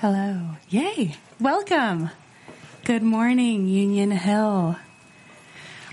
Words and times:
Hello. 0.00 0.42
Yay. 0.68 1.16
Welcome. 1.40 2.10
Good 2.84 3.02
morning, 3.02 3.66
Union 3.66 4.10
Hill. 4.10 4.76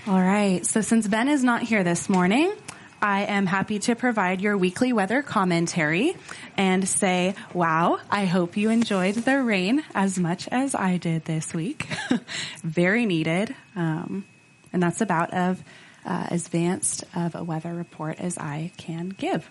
All 0.06 0.20
right. 0.20 0.64
So 0.66 0.82
since 0.82 1.08
Ben 1.08 1.26
is 1.26 1.42
not 1.42 1.62
here 1.62 1.82
this 1.82 2.10
morning, 2.10 2.52
I 3.00 3.22
am 3.22 3.46
happy 3.46 3.78
to 3.78 3.94
provide 3.94 4.42
your 4.42 4.58
weekly 4.58 4.92
weather 4.92 5.22
commentary 5.22 6.14
and 6.58 6.86
say, 6.86 7.34
wow, 7.54 7.98
I 8.10 8.26
hope 8.26 8.58
you 8.58 8.68
enjoyed 8.68 9.14
the 9.14 9.40
rain 9.42 9.82
as 9.94 10.18
much 10.18 10.48
as 10.48 10.74
I 10.74 10.98
did 10.98 11.24
this 11.24 11.54
week. 11.54 11.88
Very 12.62 13.06
needed. 13.06 13.56
Um, 13.74 14.26
and 14.70 14.82
that's 14.82 15.00
about 15.00 15.32
of 15.32 15.64
uh, 16.04 16.26
advanced 16.30 17.04
of 17.14 17.34
a 17.34 17.42
weather 17.42 17.72
report 17.72 18.20
as 18.20 18.36
I 18.36 18.72
can 18.76 19.08
give. 19.08 19.50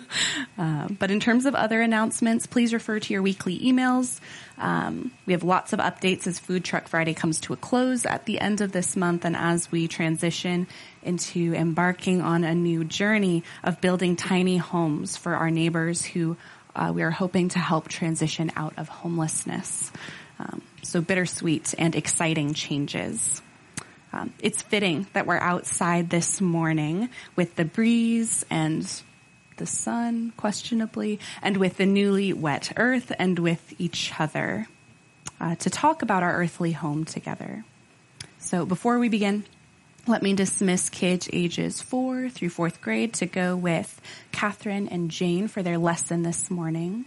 um, 0.58 0.96
but 0.98 1.10
in 1.10 1.20
terms 1.20 1.46
of 1.46 1.54
other 1.54 1.80
announcements, 1.80 2.46
please 2.46 2.72
refer 2.72 2.98
to 2.98 3.12
your 3.12 3.22
weekly 3.22 3.58
emails. 3.58 4.18
Um, 4.58 5.12
we 5.26 5.32
have 5.32 5.44
lots 5.44 5.72
of 5.72 5.78
updates 5.78 6.26
as 6.26 6.38
Food 6.38 6.64
Truck 6.64 6.88
Friday 6.88 7.14
comes 7.14 7.40
to 7.42 7.52
a 7.52 7.56
close 7.56 8.04
at 8.04 8.26
the 8.26 8.40
end 8.40 8.60
of 8.60 8.72
this 8.72 8.96
month 8.96 9.24
and 9.24 9.36
as 9.36 9.70
we 9.70 9.86
transition 9.88 10.66
into 11.02 11.54
embarking 11.54 12.20
on 12.20 12.44
a 12.44 12.54
new 12.54 12.84
journey 12.84 13.44
of 13.62 13.80
building 13.80 14.16
tiny 14.16 14.56
homes 14.56 15.16
for 15.16 15.34
our 15.34 15.50
neighbors 15.50 16.04
who 16.04 16.36
uh, 16.74 16.90
we 16.94 17.02
are 17.02 17.10
hoping 17.10 17.50
to 17.50 17.58
help 17.58 17.88
transition 17.88 18.50
out 18.56 18.74
of 18.76 18.88
homelessness. 18.88 19.92
Um, 20.38 20.62
so 20.82 21.00
bittersweet 21.00 21.74
and 21.78 21.94
exciting 21.94 22.54
changes. 22.54 23.42
Um, 24.12 24.32
it's 24.40 24.60
fitting 24.60 25.06
that 25.14 25.26
we're 25.26 25.38
outside 25.38 26.10
this 26.10 26.40
morning 26.40 27.08
with 27.34 27.56
the 27.56 27.64
breeze 27.64 28.44
and 28.50 28.86
the 29.56 29.66
sun, 29.66 30.32
questionably, 30.36 31.18
and 31.40 31.56
with 31.56 31.78
the 31.78 31.86
newly 31.86 32.32
wet 32.32 32.72
earth 32.76 33.12
and 33.18 33.38
with 33.38 33.74
each 33.78 34.12
other 34.18 34.66
uh, 35.40 35.54
to 35.56 35.70
talk 35.70 36.02
about 36.02 36.22
our 36.22 36.34
earthly 36.34 36.72
home 36.72 37.04
together. 37.04 37.64
So 38.38 38.66
before 38.66 38.98
we 38.98 39.08
begin, 39.08 39.44
let 40.06 40.22
me 40.22 40.34
dismiss 40.34 40.90
kids 40.90 41.28
ages 41.32 41.80
four 41.80 42.28
through 42.28 42.50
fourth 42.50 42.80
grade 42.82 43.14
to 43.14 43.26
go 43.26 43.56
with 43.56 44.00
Catherine 44.30 44.88
and 44.88 45.10
Jane 45.10 45.48
for 45.48 45.62
their 45.62 45.78
lesson 45.78 46.22
this 46.22 46.50
morning. 46.50 47.04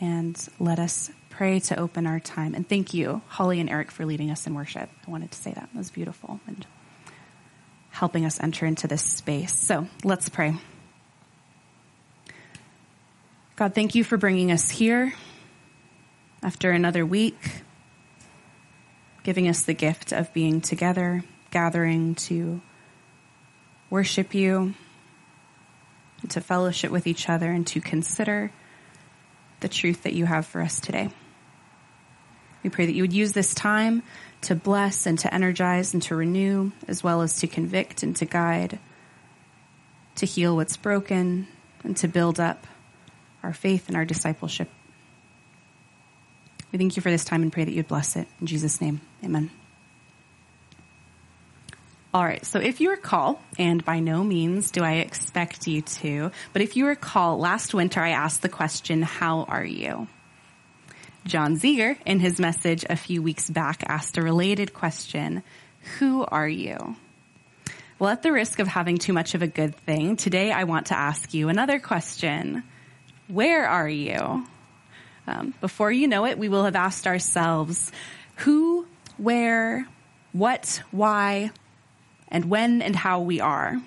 And 0.00 0.36
let 0.58 0.78
us 0.78 1.10
pray 1.40 1.58
to 1.58 1.80
open 1.80 2.06
our 2.06 2.20
time. 2.20 2.54
And 2.54 2.68
thank 2.68 2.92
you, 2.92 3.22
Holly 3.28 3.60
and 3.60 3.70
Eric, 3.70 3.90
for 3.90 4.04
leading 4.04 4.30
us 4.30 4.46
in 4.46 4.52
worship. 4.52 4.90
I 5.06 5.10
wanted 5.10 5.30
to 5.30 5.38
say 5.38 5.50
that. 5.54 5.70
It 5.74 5.78
was 5.78 5.90
beautiful 5.90 6.38
and 6.46 6.66
helping 7.88 8.26
us 8.26 8.38
enter 8.38 8.66
into 8.66 8.86
this 8.86 9.00
space. 9.00 9.58
So 9.58 9.88
let's 10.04 10.28
pray. 10.28 10.54
God, 13.56 13.74
thank 13.74 13.94
you 13.94 14.04
for 14.04 14.18
bringing 14.18 14.52
us 14.52 14.68
here 14.68 15.14
after 16.42 16.72
another 16.72 17.06
week, 17.06 17.62
giving 19.22 19.48
us 19.48 19.62
the 19.62 19.72
gift 19.72 20.12
of 20.12 20.30
being 20.34 20.60
together, 20.60 21.24
gathering 21.50 22.16
to 22.16 22.60
worship 23.88 24.34
you, 24.34 24.74
to 26.28 26.42
fellowship 26.42 26.90
with 26.90 27.06
each 27.06 27.30
other, 27.30 27.50
and 27.50 27.66
to 27.68 27.80
consider 27.80 28.52
the 29.60 29.68
truth 29.70 30.02
that 30.02 30.12
you 30.12 30.26
have 30.26 30.44
for 30.44 30.60
us 30.60 30.80
today. 30.80 31.08
We 32.62 32.70
pray 32.70 32.86
that 32.86 32.92
you 32.92 33.02
would 33.02 33.12
use 33.12 33.32
this 33.32 33.54
time 33.54 34.02
to 34.42 34.54
bless 34.54 35.06
and 35.06 35.18
to 35.20 35.32
energize 35.32 35.94
and 35.94 36.02
to 36.04 36.16
renew, 36.16 36.72
as 36.88 37.02
well 37.02 37.22
as 37.22 37.40
to 37.40 37.46
convict 37.46 38.02
and 38.02 38.14
to 38.16 38.24
guide, 38.24 38.78
to 40.16 40.26
heal 40.26 40.56
what's 40.56 40.76
broken, 40.76 41.46
and 41.84 41.96
to 41.98 42.08
build 42.08 42.40
up 42.40 42.66
our 43.42 43.52
faith 43.52 43.88
and 43.88 43.96
our 43.96 44.04
discipleship. 44.04 44.68
We 46.72 46.78
thank 46.78 46.96
you 46.96 47.02
for 47.02 47.10
this 47.10 47.24
time 47.24 47.42
and 47.42 47.52
pray 47.52 47.64
that 47.64 47.72
you'd 47.72 47.88
bless 47.88 48.16
it. 48.16 48.28
In 48.40 48.46
Jesus' 48.46 48.80
name, 48.80 49.00
amen. 49.24 49.50
All 52.12 52.24
right, 52.24 52.44
so 52.44 52.58
if 52.58 52.80
you 52.80 52.90
recall, 52.90 53.40
and 53.56 53.84
by 53.84 54.00
no 54.00 54.24
means 54.24 54.72
do 54.72 54.82
I 54.82 54.94
expect 54.94 55.68
you 55.68 55.82
to, 55.82 56.32
but 56.52 56.60
if 56.60 56.76
you 56.76 56.86
recall, 56.86 57.38
last 57.38 57.72
winter 57.72 58.00
I 58.00 58.10
asked 58.10 58.42
the 58.42 58.48
question, 58.48 59.02
How 59.02 59.44
are 59.44 59.64
you? 59.64 60.08
John 61.26 61.56
Ziegler, 61.56 61.96
in 62.06 62.18
his 62.18 62.40
message 62.40 62.84
a 62.88 62.96
few 62.96 63.22
weeks 63.22 63.50
back, 63.50 63.84
asked 63.86 64.16
a 64.16 64.22
related 64.22 64.72
question 64.72 65.42
Who 65.98 66.24
are 66.24 66.48
you? 66.48 66.96
Well, 67.98 68.10
at 68.10 68.22
the 68.22 68.32
risk 68.32 68.58
of 68.58 68.66
having 68.66 68.96
too 68.96 69.12
much 69.12 69.34
of 69.34 69.42
a 69.42 69.46
good 69.46 69.76
thing, 69.76 70.16
today 70.16 70.50
I 70.50 70.64
want 70.64 70.86
to 70.86 70.98
ask 70.98 71.34
you 71.34 71.48
another 71.48 71.78
question 71.78 72.64
Where 73.28 73.66
are 73.66 73.88
you? 73.88 74.46
Um, 75.26 75.54
before 75.60 75.92
you 75.92 76.08
know 76.08 76.24
it, 76.24 76.38
we 76.38 76.48
will 76.48 76.64
have 76.64 76.76
asked 76.76 77.06
ourselves 77.06 77.92
who, 78.36 78.86
where, 79.18 79.86
what, 80.32 80.82
why, 80.90 81.50
and 82.28 82.46
when 82.46 82.80
and 82.80 82.96
how 82.96 83.20
we 83.20 83.40
are. 83.40 83.80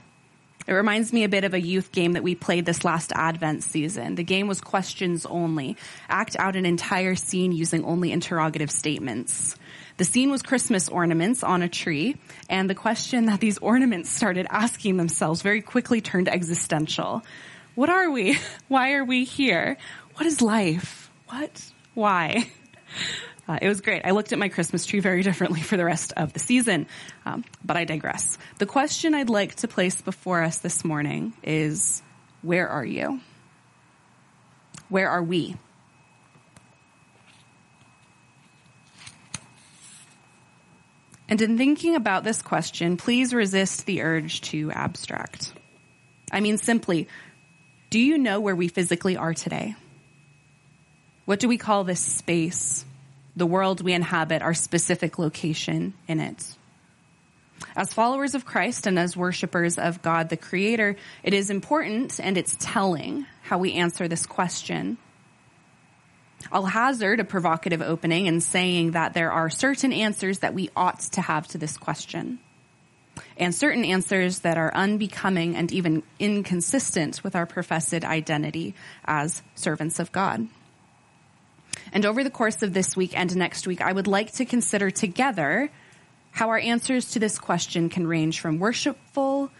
It 0.68 0.74
reminds 0.74 1.12
me 1.12 1.24
a 1.24 1.30
bit 1.30 1.44
of 1.44 1.54
a 1.54 1.62
youth 1.62 1.92
game 1.92 2.14
that 2.14 2.24
we 2.24 2.36
played 2.36 2.66
this 2.66 2.86
last 2.86 3.12
Advent 3.14 3.64
season. 3.64 4.16
The 4.16 4.24
game 4.24 4.48
was 4.48 4.62
questions 4.62 5.26
only. 5.26 5.78
Act 6.10 6.36
out 6.38 6.56
an 6.56 6.66
entire 6.66 7.16
scene 7.16 7.52
using 7.52 7.84
only 7.84 8.12
interrogative 8.12 8.72
statements. 8.72 9.56
The 9.98 10.06
scene 10.06 10.32
was 10.32 10.42
Christmas 10.42 10.90
ornaments 10.90 11.44
on 11.44 11.62
a 11.62 11.70
tree, 11.70 12.16
and 12.50 12.70
the 12.70 12.76
question 12.76 13.26
that 13.26 13.40
these 13.40 13.60
ornaments 13.60 14.10
started 14.10 14.48
asking 14.50 14.98
themselves 14.98 15.42
very 15.42 15.62
quickly 15.62 16.02
turned 16.02 16.30
existential. 16.30 17.24
What 17.76 17.90
are 17.90 18.10
we? 18.10 18.38
Why 18.68 18.94
are 18.94 19.06
we 19.06 19.24
here? 19.24 19.78
What 20.16 20.26
is 20.26 20.42
life? 20.42 21.12
What? 21.28 21.72
Why? 21.94 22.50
Uh, 23.48 23.60
it 23.62 23.68
was 23.68 23.82
great. 23.82 24.04
I 24.06 24.12
looked 24.12 24.32
at 24.32 24.40
my 24.40 24.50
Christmas 24.50 24.86
tree 24.86 25.00
very 25.00 25.22
differently 25.30 25.62
for 25.62 25.78
the 25.78 25.86
rest 25.86 26.14
of 26.16 26.34
the 26.34 26.40
season, 26.40 26.88
um, 27.26 27.44
but 27.64 27.78
I 27.78 27.84
digress. 27.84 28.38
The 28.58 28.66
question 28.66 29.14
I'd 29.14 29.30
like 29.30 29.56
to 29.56 29.68
place 29.68 30.02
before 30.02 30.42
us 30.44 30.60
this 30.60 30.86
morning 30.86 31.34
is, 31.44 32.02
where 32.42 32.68
are 32.68 32.86
you? 32.86 33.20
Where 34.90 35.10
are 35.10 35.24
we? 35.24 35.56
And 41.28 41.42
in 41.42 41.58
thinking 41.58 41.96
about 41.96 42.24
this 42.24 42.42
question, 42.42 42.96
please 42.98 43.34
resist 43.34 43.86
the 43.86 44.04
urge 44.04 44.42
to 44.42 44.72
abstract. 44.72 45.52
I 46.32 46.42
mean, 46.42 46.58
simply, 46.58 47.08
do 47.90 48.00
you 48.00 48.18
know 48.18 48.40
where 48.40 48.56
we 48.56 48.68
physically 48.68 49.18
are 49.18 49.34
today? 49.34 49.76
What 51.26 51.40
do 51.40 51.48
we 51.48 51.58
call 51.58 51.86
this 51.86 52.02
space? 52.02 52.86
The 53.36 53.46
world 53.46 53.82
we 53.82 53.94
inhabit, 53.94 54.42
our 54.42 54.54
specific 54.54 55.18
location 55.18 55.94
in 56.08 56.20
it. 56.20 56.56
As 57.76 57.94
followers 57.94 58.36
of 58.36 58.46
Christ 58.46 58.88
and 58.88 59.00
as 59.00 59.18
worshipers 59.18 59.78
of 59.78 60.02
God 60.02 60.30
the 60.30 60.38
Creator, 60.38 60.96
it 61.24 61.34
is 61.34 61.50
important 61.50 62.20
and 62.20 62.38
it's 62.38 62.56
telling 62.60 63.26
how 63.42 63.58
we 63.58 63.74
answer 63.74 64.08
this 64.08 64.26
question. 64.26 64.98
I'll 66.52 66.66
hazard 66.66 67.20
a 67.20 67.24
provocative 67.24 67.82
opening 67.82 68.26
in 68.26 68.42
saying 68.42 68.92
that 68.92 69.14
there 69.14 69.32
are 69.32 69.50
certain 69.50 69.94
answers 69.94 70.40
that 70.40 70.54
we 70.54 70.70
ought 70.76 71.00
to 71.14 71.22
have 71.22 71.48
to 71.50 71.58
this 71.58 71.78
question, 71.78 72.40
and 73.38 73.56
certain 73.56 73.86
answers 73.86 74.40
that 74.40 74.58
are 74.58 74.74
unbecoming 74.76 75.56
and 75.56 75.72
even 75.72 76.04
inconsistent 76.20 77.24
with 77.24 77.36
our 77.36 77.46
professed 77.46 77.94
identity 77.94 78.76
as 79.06 79.42
servants 79.56 80.00
of 80.00 80.12
God. 80.12 80.48
And 81.94 82.08
over 82.08 82.24
the 82.24 82.32
course 82.32 82.64
of 82.64 82.74
this 82.74 82.98
week 82.98 83.18
and 83.18 83.34
next 83.36 83.68
week, 83.68 83.80
I 83.80 83.94
would 83.94 84.08
like 84.08 84.32
to 84.34 84.46
consider 84.46 84.90
together 84.90 85.70
how 86.32 86.50
our 86.50 86.58
answers 86.58 87.12
to 87.12 87.20
this 87.20 87.38
question 87.38 87.88
can 87.90 88.08
range 88.08 88.40
from 88.40 88.58
worshipful 88.58 89.52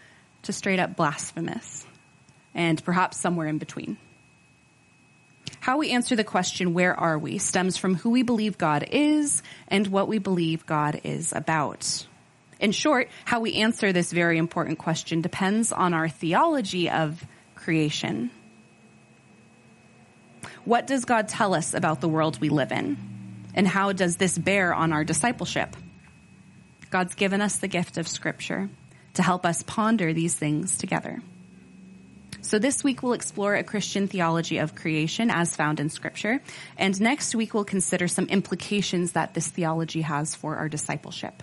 to 0.42 0.52
straight 0.52 0.80
up 0.80 0.96
blasphemous, 0.96 1.86
and 2.52 2.84
perhaps 2.84 3.18
somewhere 3.18 3.46
in 3.46 3.58
between. 3.58 3.96
How 5.60 5.78
we 5.78 5.92
answer 5.92 6.16
the 6.16 6.24
question, 6.24 6.74
where 6.74 6.98
are 6.98 7.16
we, 7.16 7.38
stems 7.38 7.76
from 7.76 7.94
who 7.94 8.10
we 8.10 8.22
believe 8.22 8.58
God 8.58 8.84
is 8.90 9.42
and 9.68 9.86
what 9.86 10.08
we 10.08 10.18
believe 10.18 10.66
God 10.66 11.00
is 11.04 11.32
about. 11.32 12.04
In 12.58 12.72
short, 12.72 13.08
how 13.24 13.40
we 13.40 13.54
answer 13.54 13.92
this 13.92 14.12
very 14.12 14.38
important 14.38 14.78
question 14.78 15.20
depends 15.20 15.70
on 15.70 15.94
our 15.94 16.08
theology 16.08 16.90
of 16.90 17.24
creation. 17.54 18.30
What 20.64 20.86
does 20.86 21.04
God 21.04 21.28
tell 21.28 21.54
us 21.54 21.74
about 21.74 22.00
the 22.00 22.08
world 22.08 22.40
we 22.40 22.48
live 22.48 22.72
in? 22.72 22.96
And 23.54 23.68
how 23.68 23.92
does 23.92 24.16
this 24.16 24.38
bear 24.38 24.72
on 24.72 24.92
our 24.92 25.04
discipleship? 25.04 25.76
God's 26.90 27.14
given 27.14 27.42
us 27.42 27.58
the 27.58 27.68
gift 27.68 27.98
of 27.98 28.08
scripture 28.08 28.70
to 29.14 29.22
help 29.22 29.44
us 29.44 29.62
ponder 29.62 30.12
these 30.12 30.34
things 30.34 30.78
together. 30.78 31.20
So 32.40 32.58
this 32.58 32.82
week 32.82 33.02
we'll 33.02 33.12
explore 33.12 33.54
a 33.54 33.62
Christian 33.62 34.08
theology 34.08 34.58
of 34.58 34.74
creation 34.74 35.30
as 35.30 35.54
found 35.54 35.80
in 35.80 35.90
scripture. 35.90 36.40
And 36.78 36.98
next 37.00 37.34
week 37.34 37.52
we'll 37.52 37.64
consider 37.64 38.08
some 38.08 38.26
implications 38.26 39.12
that 39.12 39.34
this 39.34 39.48
theology 39.48 40.02
has 40.02 40.34
for 40.34 40.56
our 40.56 40.68
discipleship. 40.68 41.42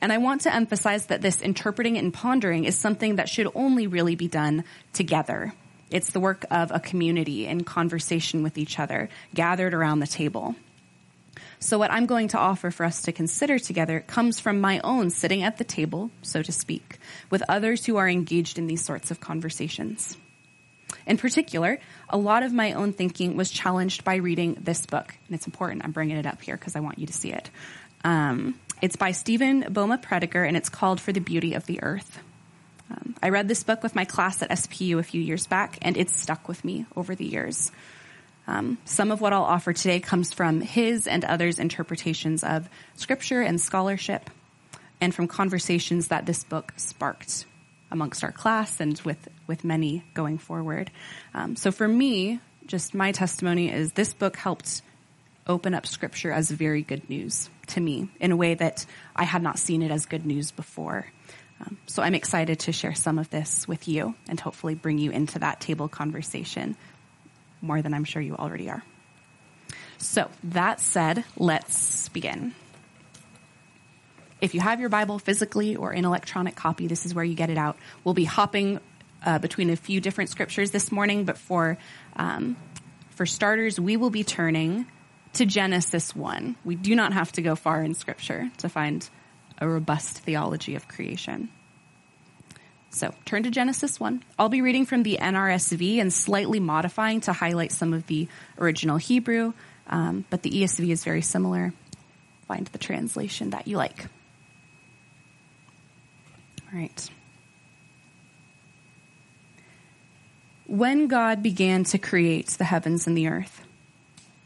And 0.00 0.12
I 0.12 0.18
want 0.18 0.42
to 0.42 0.54
emphasize 0.54 1.06
that 1.06 1.22
this 1.22 1.42
interpreting 1.42 1.98
and 1.98 2.12
pondering 2.12 2.64
is 2.64 2.76
something 2.76 3.16
that 3.16 3.28
should 3.28 3.48
only 3.54 3.86
really 3.86 4.16
be 4.16 4.26
done 4.26 4.64
together 4.92 5.52
It's 5.90 6.10
the 6.10 6.20
work 6.20 6.44
of 6.50 6.70
a 6.70 6.80
community 6.80 7.46
in 7.46 7.64
conversation 7.64 8.42
with 8.42 8.58
each 8.58 8.78
other, 8.78 9.08
gathered 9.34 9.74
around 9.74 10.00
the 10.00 10.06
table. 10.06 10.54
So 11.58 11.78
what 11.78 11.90
I'm 11.90 12.06
going 12.06 12.28
to 12.28 12.38
offer 12.38 12.70
for 12.70 12.84
us 12.84 13.02
to 13.02 13.12
consider 13.12 13.58
together 13.58 14.00
comes 14.00 14.40
from 14.40 14.60
my 14.60 14.80
own 14.80 15.10
sitting 15.10 15.42
at 15.42 15.58
the 15.58 15.64
table, 15.64 16.10
so 16.22 16.42
to 16.42 16.52
speak, 16.52 16.98
with 17.30 17.42
others 17.48 17.84
who 17.86 17.96
are 17.96 18.08
engaged 18.08 18.58
in 18.58 18.66
these 18.66 18.84
sorts 18.84 19.10
of 19.10 19.20
conversations. 19.20 20.16
In 21.06 21.16
particular, 21.16 21.78
a 22.08 22.16
lot 22.16 22.42
of 22.42 22.52
my 22.52 22.72
own 22.72 22.92
thinking 22.92 23.36
was 23.36 23.50
challenged 23.50 24.04
by 24.04 24.16
reading 24.16 24.58
this 24.60 24.86
book, 24.86 25.14
and 25.26 25.34
it's 25.34 25.46
important. 25.46 25.84
I'm 25.84 25.92
bringing 25.92 26.16
it 26.16 26.26
up 26.26 26.42
here 26.42 26.56
because 26.56 26.76
I 26.76 26.80
want 26.80 26.98
you 26.98 27.06
to 27.06 27.12
see 27.12 27.32
it. 27.32 27.50
Um, 28.04 28.58
it's 28.82 28.96
by 28.96 29.12
Steven 29.12 29.64
Bouma 29.64 30.02
Prediger, 30.02 30.46
and 30.46 30.56
it's 30.56 30.68
called 30.68 31.00
For 31.00 31.12
the 31.12 31.20
Beauty 31.20 31.54
of 31.54 31.66
the 31.66 31.82
Earth. 31.82 32.20
Um, 32.90 33.16
I 33.22 33.30
read 33.30 33.48
this 33.48 33.64
book 33.64 33.82
with 33.82 33.94
my 33.94 34.04
class 34.04 34.42
at 34.42 34.50
SPU 34.50 34.98
a 34.98 35.02
few 35.02 35.20
years 35.20 35.46
back, 35.46 35.78
and 35.82 35.96
it's 35.96 36.14
stuck 36.14 36.48
with 36.48 36.64
me 36.64 36.86
over 36.94 37.14
the 37.14 37.24
years. 37.24 37.72
Um, 38.46 38.78
some 38.84 39.10
of 39.10 39.20
what 39.20 39.32
I'll 39.32 39.42
offer 39.42 39.72
today 39.72 39.98
comes 39.98 40.32
from 40.32 40.60
his 40.60 41.06
and 41.06 41.24
others' 41.24 41.58
interpretations 41.58 42.44
of 42.44 42.68
scripture 42.94 43.42
and 43.42 43.60
scholarship, 43.60 44.30
and 45.00 45.14
from 45.14 45.26
conversations 45.26 46.08
that 46.08 46.26
this 46.26 46.44
book 46.44 46.72
sparked 46.76 47.44
amongst 47.90 48.24
our 48.24 48.32
class 48.32 48.80
and 48.80 49.00
with, 49.00 49.28
with 49.46 49.64
many 49.64 50.04
going 50.14 50.38
forward. 50.38 50.90
Um, 51.34 51.56
so 51.56 51.70
for 51.70 51.86
me, 51.86 52.40
just 52.66 52.94
my 52.94 53.12
testimony 53.12 53.70
is 53.70 53.92
this 53.92 54.14
book 54.14 54.36
helped 54.36 54.82
open 55.46 55.74
up 55.74 55.86
scripture 55.86 56.32
as 56.32 56.50
very 56.50 56.82
good 56.82 57.08
news 57.08 57.48
to 57.68 57.80
me 57.80 58.08
in 58.20 58.32
a 58.32 58.36
way 58.36 58.54
that 58.54 58.84
I 59.14 59.24
had 59.24 59.42
not 59.42 59.58
seen 59.58 59.82
it 59.82 59.90
as 59.90 60.06
good 60.06 60.26
news 60.26 60.50
before. 60.50 61.06
Um, 61.60 61.78
so 61.86 62.02
I'm 62.02 62.14
excited 62.14 62.60
to 62.60 62.72
share 62.72 62.94
some 62.94 63.18
of 63.18 63.30
this 63.30 63.66
with 63.66 63.88
you 63.88 64.14
and 64.28 64.38
hopefully 64.38 64.74
bring 64.74 64.98
you 64.98 65.10
into 65.10 65.38
that 65.38 65.60
table 65.60 65.88
conversation 65.88 66.76
more 67.62 67.80
than 67.82 67.94
I'm 67.94 68.04
sure 68.04 68.20
you 68.20 68.36
already 68.36 68.68
are. 68.68 68.82
So 69.98 70.30
that 70.44 70.80
said, 70.80 71.24
let's 71.36 72.08
begin. 72.10 72.54
If 74.40 74.54
you 74.54 74.60
have 74.60 74.80
your 74.80 74.90
Bible 74.90 75.18
physically 75.18 75.76
or 75.76 75.92
in 75.92 76.04
electronic 76.04 76.54
copy, 76.54 76.86
this 76.86 77.06
is 77.06 77.14
where 77.14 77.24
you 77.24 77.34
get 77.34 77.48
it 77.48 77.56
out. 77.56 77.78
We'll 78.04 78.14
be 78.14 78.24
hopping 78.24 78.80
uh, 79.24 79.38
between 79.38 79.70
a 79.70 79.76
few 79.76 80.00
different 80.02 80.28
scriptures 80.28 80.70
this 80.70 80.92
morning, 80.92 81.24
but 81.24 81.38
for 81.38 81.78
um, 82.16 82.56
for 83.16 83.24
starters, 83.24 83.80
we 83.80 83.96
will 83.96 84.10
be 84.10 84.24
turning 84.24 84.86
to 85.32 85.46
Genesis 85.46 86.14
one. 86.14 86.56
We 86.64 86.76
do 86.76 86.94
not 86.94 87.14
have 87.14 87.32
to 87.32 87.42
go 87.42 87.56
far 87.56 87.82
in 87.82 87.94
Scripture 87.94 88.50
to 88.58 88.68
find 88.68 89.08
a 89.58 89.68
robust 89.68 90.18
theology 90.18 90.74
of 90.74 90.88
creation. 90.88 91.48
So 92.90 93.12
turn 93.24 93.42
to 93.42 93.50
Genesis 93.50 94.00
1. 94.00 94.22
I'll 94.38 94.48
be 94.48 94.62
reading 94.62 94.86
from 94.86 95.02
the 95.02 95.18
NRSV 95.20 96.00
and 96.00 96.12
slightly 96.12 96.60
modifying 96.60 97.20
to 97.22 97.32
highlight 97.32 97.72
some 97.72 97.92
of 97.92 98.06
the 98.06 98.28
original 98.58 98.96
Hebrew, 98.96 99.52
um, 99.88 100.24
but 100.30 100.42
the 100.42 100.50
ESV 100.50 100.90
is 100.90 101.04
very 101.04 101.22
similar. 101.22 101.74
Find 102.48 102.66
the 102.68 102.78
translation 102.78 103.50
that 103.50 103.68
you 103.68 103.76
like. 103.76 104.06
All 106.72 106.78
right. 106.78 107.10
When 110.66 111.06
God 111.06 111.42
began 111.42 111.84
to 111.84 111.98
create 111.98 112.48
the 112.48 112.64
heavens 112.64 113.06
and 113.06 113.16
the 113.16 113.28
earth, 113.28 113.62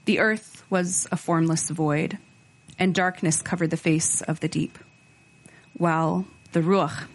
the 0.04 0.18
earth 0.18 0.64
was 0.68 1.06
a 1.12 1.16
formless 1.16 1.70
void, 1.70 2.18
and 2.78 2.94
darkness 2.94 3.42
covered 3.42 3.70
the 3.70 3.76
face 3.76 4.22
of 4.22 4.40
the 4.40 4.48
deep, 4.48 4.78
while 5.80 6.26
the 6.52 6.60
Ruach, 6.60 7.06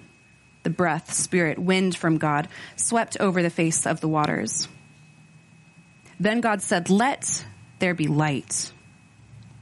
the 0.64 0.70
breath, 0.70 1.14
spirit, 1.14 1.60
wind 1.60 1.96
from 1.96 2.18
God, 2.18 2.48
swept 2.76 3.16
over 3.20 3.44
the 3.44 3.50
face 3.50 3.86
of 3.86 4.02
the 4.02 4.08
waters. 4.08 4.68
Then 6.20 6.42
God 6.42 6.62
said, 6.62 6.90
Let 6.90 7.46
there 7.80 7.94
be 7.94 8.08
light. 8.08 8.72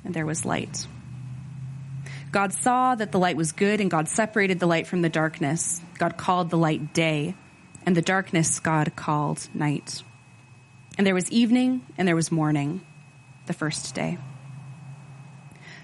And 0.05 0.13
there 0.13 0.25
was 0.25 0.45
light. 0.45 0.87
God 2.31 2.53
saw 2.53 2.95
that 2.95 3.11
the 3.11 3.19
light 3.19 3.37
was 3.37 3.51
good, 3.51 3.79
and 3.79 3.91
God 3.91 4.07
separated 4.07 4.59
the 4.59 4.65
light 4.65 4.87
from 4.87 5.01
the 5.01 5.09
darkness. 5.09 5.81
God 5.99 6.17
called 6.17 6.49
the 6.49 6.57
light 6.57 6.93
day, 6.93 7.35
and 7.85 7.95
the 7.95 8.01
darkness 8.01 8.59
God 8.59 8.95
called 8.95 9.47
night. 9.53 10.01
And 10.97 11.05
there 11.05 11.13
was 11.13 11.31
evening, 11.31 11.81
and 11.97 12.07
there 12.07 12.15
was 12.15 12.31
morning, 12.31 12.81
the 13.45 13.53
first 13.53 13.93
day. 13.93 14.17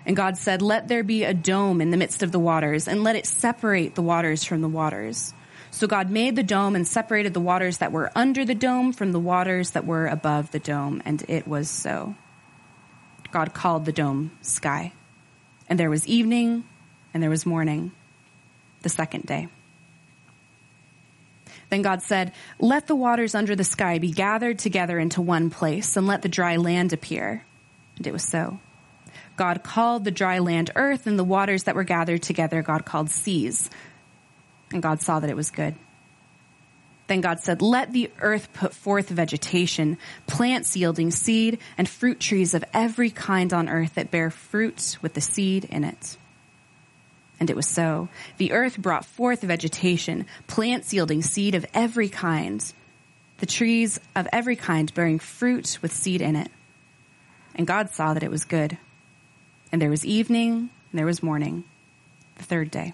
And 0.09 0.15
God 0.15 0.37
said, 0.37 0.63
Let 0.63 0.87
there 0.87 1.03
be 1.03 1.23
a 1.23 1.35
dome 1.35 1.81
in 1.81 1.91
the 1.91 1.97
midst 1.97 2.23
of 2.23 2.31
the 2.31 2.39
waters, 2.39 2.87
and 2.87 3.03
let 3.03 3.15
it 3.15 3.27
separate 3.27 3.93
the 3.93 4.01
waters 4.01 4.43
from 4.43 4.61
the 4.61 4.67
waters. 4.67 5.35
So 5.69 5.85
God 5.85 6.09
made 6.09 6.35
the 6.35 6.41
dome 6.41 6.75
and 6.75 6.87
separated 6.87 7.35
the 7.35 7.39
waters 7.39 7.77
that 7.77 7.91
were 7.91 8.11
under 8.15 8.43
the 8.43 8.55
dome 8.55 8.91
from 8.91 9.11
the 9.11 9.19
waters 9.19 9.69
that 9.71 9.85
were 9.85 10.07
above 10.07 10.49
the 10.49 10.57
dome, 10.57 11.03
and 11.05 11.23
it 11.27 11.47
was 11.47 11.69
so. 11.69 12.15
God 13.29 13.53
called 13.53 13.85
the 13.85 13.91
dome 13.91 14.31
sky. 14.41 14.93
And 15.69 15.79
there 15.79 15.91
was 15.91 16.07
evening 16.07 16.63
and 17.13 17.21
there 17.21 17.29
was 17.29 17.45
morning, 17.45 17.91
the 18.81 18.89
second 18.89 19.27
day. 19.27 19.47
Then 21.69 21.83
God 21.83 22.01
said, 22.01 22.31
Let 22.57 22.87
the 22.87 22.95
waters 22.95 23.35
under 23.35 23.55
the 23.55 23.63
sky 23.63 23.99
be 23.99 24.11
gathered 24.11 24.57
together 24.57 24.97
into 24.97 25.21
one 25.21 25.51
place, 25.51 25.95
and 25.95 26.07
let 26.07 26.23
the 26.23 26.29
dry 26.29 26.55
land 26.55 26.93
appear. 26.93 27.45
And 27.97 28.07
it 28.07 28.11
was 28.11 28.23
so. 28.23 28.59
God 29.39 29.63
called 29.63 30.03
the 30.03 30.11
dry 30.11 30.39
land 30.39 30.69
earth, 30.75 31.07
and 31.07 31.17
the 31.17 31.23
waters 31.23 31.63
that 31.63 31.73
were 31.73 31.85
gathered 31.85 32.21
together 32.21 32.61
God 32.61 32.83
called 32.83 33.09
seas. 33.09 33.69
And 34.73 34.83
God 34.83 35.01
saw 35.01 35.21
that 35.21 35.29
it 35.29 35.35
was 35.37 35.49
good. 35.49 35.75
Then 37.07 37.21
God 37.21 37.39
said, 37.39 37.61
Let 37.61 37.93
the 37.93 38.11
earth 38.19 38.51
put 38.51 38.73
forth 38.73 39.07
vegetation, 39.07 39.97
plants 40.27 40.75
yielding 40.75 41.09
seed, 41.09 41.59
and 41.77 41.87
fruit 41.87 42.19
trees 42.19 42.53
of 42.53 42.65
every 42.73 43.11
kind 43.11 43.53
on 43.53 43.69
earth 43.69 43.95
that 43.95 44.11
bear 44.11 44.29
fruit 44.29 44.97
with 45.01 45.13
the 45.13 45.21
seed 45.21 45.63
in 45.63 45.85
it. 45.85 46.17
And 47.39 47.49
it 47.49 47.55
was 47.55 47.65
so. 47.65 48.09
The 48.39 48.51
earth 48.51 48.77
brought 48.77 49.05
forth 49.05 49.41
vegetation, 49.41 50.25
plants 50.47 50.93
yielding 50.93 51.21
seed 51.21 51.55
of 51.55 51.65
every 51.73 52.09
kind, 52.09 52.61
the 53.37 53.45
trees 53.45 54.01
of 54.17 54.27
every 54.33 54.57
kind 54.57 54.93
bearing 54.93 55.19
fruit 55.19 55.79
with 55.81 55.93
seed 55.93 56.21
in 56.21 56.35
it. 56.35 56.51
And 57.55 57.65
God 57.65 57.89
saw 57.91 58.13
that 58.13 58.23
it 58.23 58.29
was 58.29 58.43
good. 58.43 58.77
And 59.71 59.81
there 59.81 59.89
was 59.89 60.05
evening, 60.05 60.69
and 60.91 60.99
there 60.99 61.05
was 61.05 61.21
morning, 61.21 61.63
the 62.37 62.43
third 62.43 62.71
day. 62.71 62.93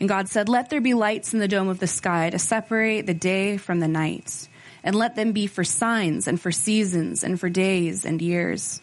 And 0.00 0.08
God 0.08 0.28
said, 0.28 0.48
Let 0.48 0.70
there 0.70 0.80
be 0.80 0.94
lights 0.94 1.32
in 1.34 1.40
the 1.40 1.48
dome 1.48 1.68
of 1.68 1.80
the 1.80 1.86
sky 1.86 2.30
to 2.30 2.38
separate 2.38 3.02
the 3.02 3.14
day 3.14 3.56
from 3.56 3.80
the 3.80 3.88
night, 3.88 4.48
and 4.84 4.94
let 4.94 5.16
them 5.16 5.32
be 5.32 5.46
for 5.46 5.64
signs 5.64 6.28
and 6.28 6.40
for 6.40 6.52
seasons 6.52 7.24
and 7.24 7.38
for 7.40 7.48
days 7.48 8.04
and 8.04 8.22
years. 8.22 8.80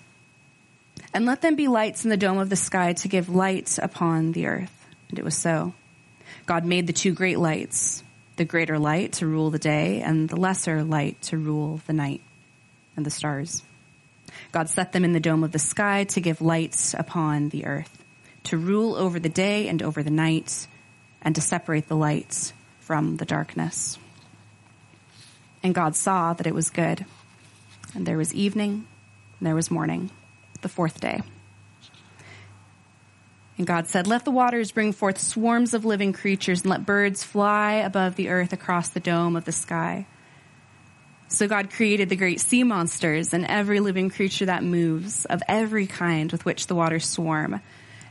And 1.13 1.25
let 1.25 1.41
them 1.41 1.55
be 1.55 1.67
lights 1.67 2.03
in 2.03 2.09
the 2.09 2.17
dome 2.17 2.37
of 2.37 2.49
the 2.49 2.55
sky 2.55 2.93
to 2.93 3.07
give 3.07 3.29
light 3.29 3.77
upon 3.81 4.33
the 4.33 4.47
earth. 4.47 4.85
And 5.09 5.19
it 5.19 5.23
was 5.23 5.37
so. 5.37 5.73
God 6.45 6.65
made 6.65 6.87
the 6.87 6.93
two 6.93 7.13
great 7.13 7.39
lights, 7.39 8.03
the 8.35 8.45
greater 8.45 8.77
light 8.77 9.13
to 9.13 9.27
rule 9.27 9.49
the 9.49 9.59
day, 9.59 10.01
and 10.01 10.27
the 10.27 10.35
lesser 10.35 10.83
light 10.83 11.21
to 11.23 11.37
rule 11.37 11.79
the 11.87 11.93
night 11.93 12.21
and 12.97 13.05
the 13.05 13.11
stars. 13.11 13.63
God 14.55 14.69
set 14.69 14.93
them 14.93 15.03
in 15.03 15.11
the 15.11 15.19
dome 15.19 15.43
of 15.43 15.51
the 15.51 15.59
sky 15.59 16.05
to 16.05 16.21
give 16.21 16.39
lights 16.39 16.93
upon 16.93 17.49
the 17.49 17.65
earth, 17.65 18.05
to 18.45 18.57
rule 18.57 18.95
over 18.95 19.19
the 19.19 19.27
day 19.27 19.67
and 19.67 19.83
over 19.83 20.01
the 20.01 20.09
night 20.09 20.67
and 21.21 21.35
to 21.35 21.41
separate 21.41 21.89
the 21.89 21.97
lights 21.97 22.53
from 22.79 23.17
the 23.17 23.25
darkness. 23.25 23.99
And 25.61 25.75
God 25.75 25.93
saw 25.97 26.31
that 26.31 26.47
it 26.47 26.55
was 26.55 26.69
good. 26.69 27.05
And 27.93 28.05
there 28.05 28.17
was 28.17 28.33
evening, 28.33 28.87
and 29.39 29.45
there 29.45 29.55
was 29.55 29.69
morning, 29.69 30.09
the 30.61 30.69
fourth 30.69 31.01
day. 31.01 31.21
And 33.57 33.67
God 33.67 33.87
said, 33.87 34.07
Let 34.07 34.23
the 34.23 34.31
waters 34.31 34.71
bring 34.71 34.93
forth 34.93 35.19
swarms 35.19 35.73
of 35.73 35.83
living 35.83 36.13
creatures, 36.13 36.61
and 36.61 36.69
let 36.69 36.85
birds 36.85 37.25
fly 37.25 37.73
above 37.73 38.15
the 38.15 38.29
earth 38.29 38.53
across 38.53 38.87
the 38.87 39.01
dome 39.01 39.35
of 39.35 39.43
the 39.43 39.51
sky. 39.51 40.07
So 41.35 41.49
God 41.49 41.69
created 41.69 42.07
the 42.07 42.15
great 42.15 42.39
sea 42.39 42.63
monsters 42.63 43.33
and 43.33 43.45
every 43.45 43.81
living 43.81 44.09
creature 44.09 44.45
that 44.45 44.63
moves, 44.63 45.25
of 45.25 45.43
every 45.49 45.85
kind 45.85 46.31
with 46.31 46.45
which 46.45 46.67
the 46.67 46.75
waters 46.75 47.05
swarm, 47.05 47.59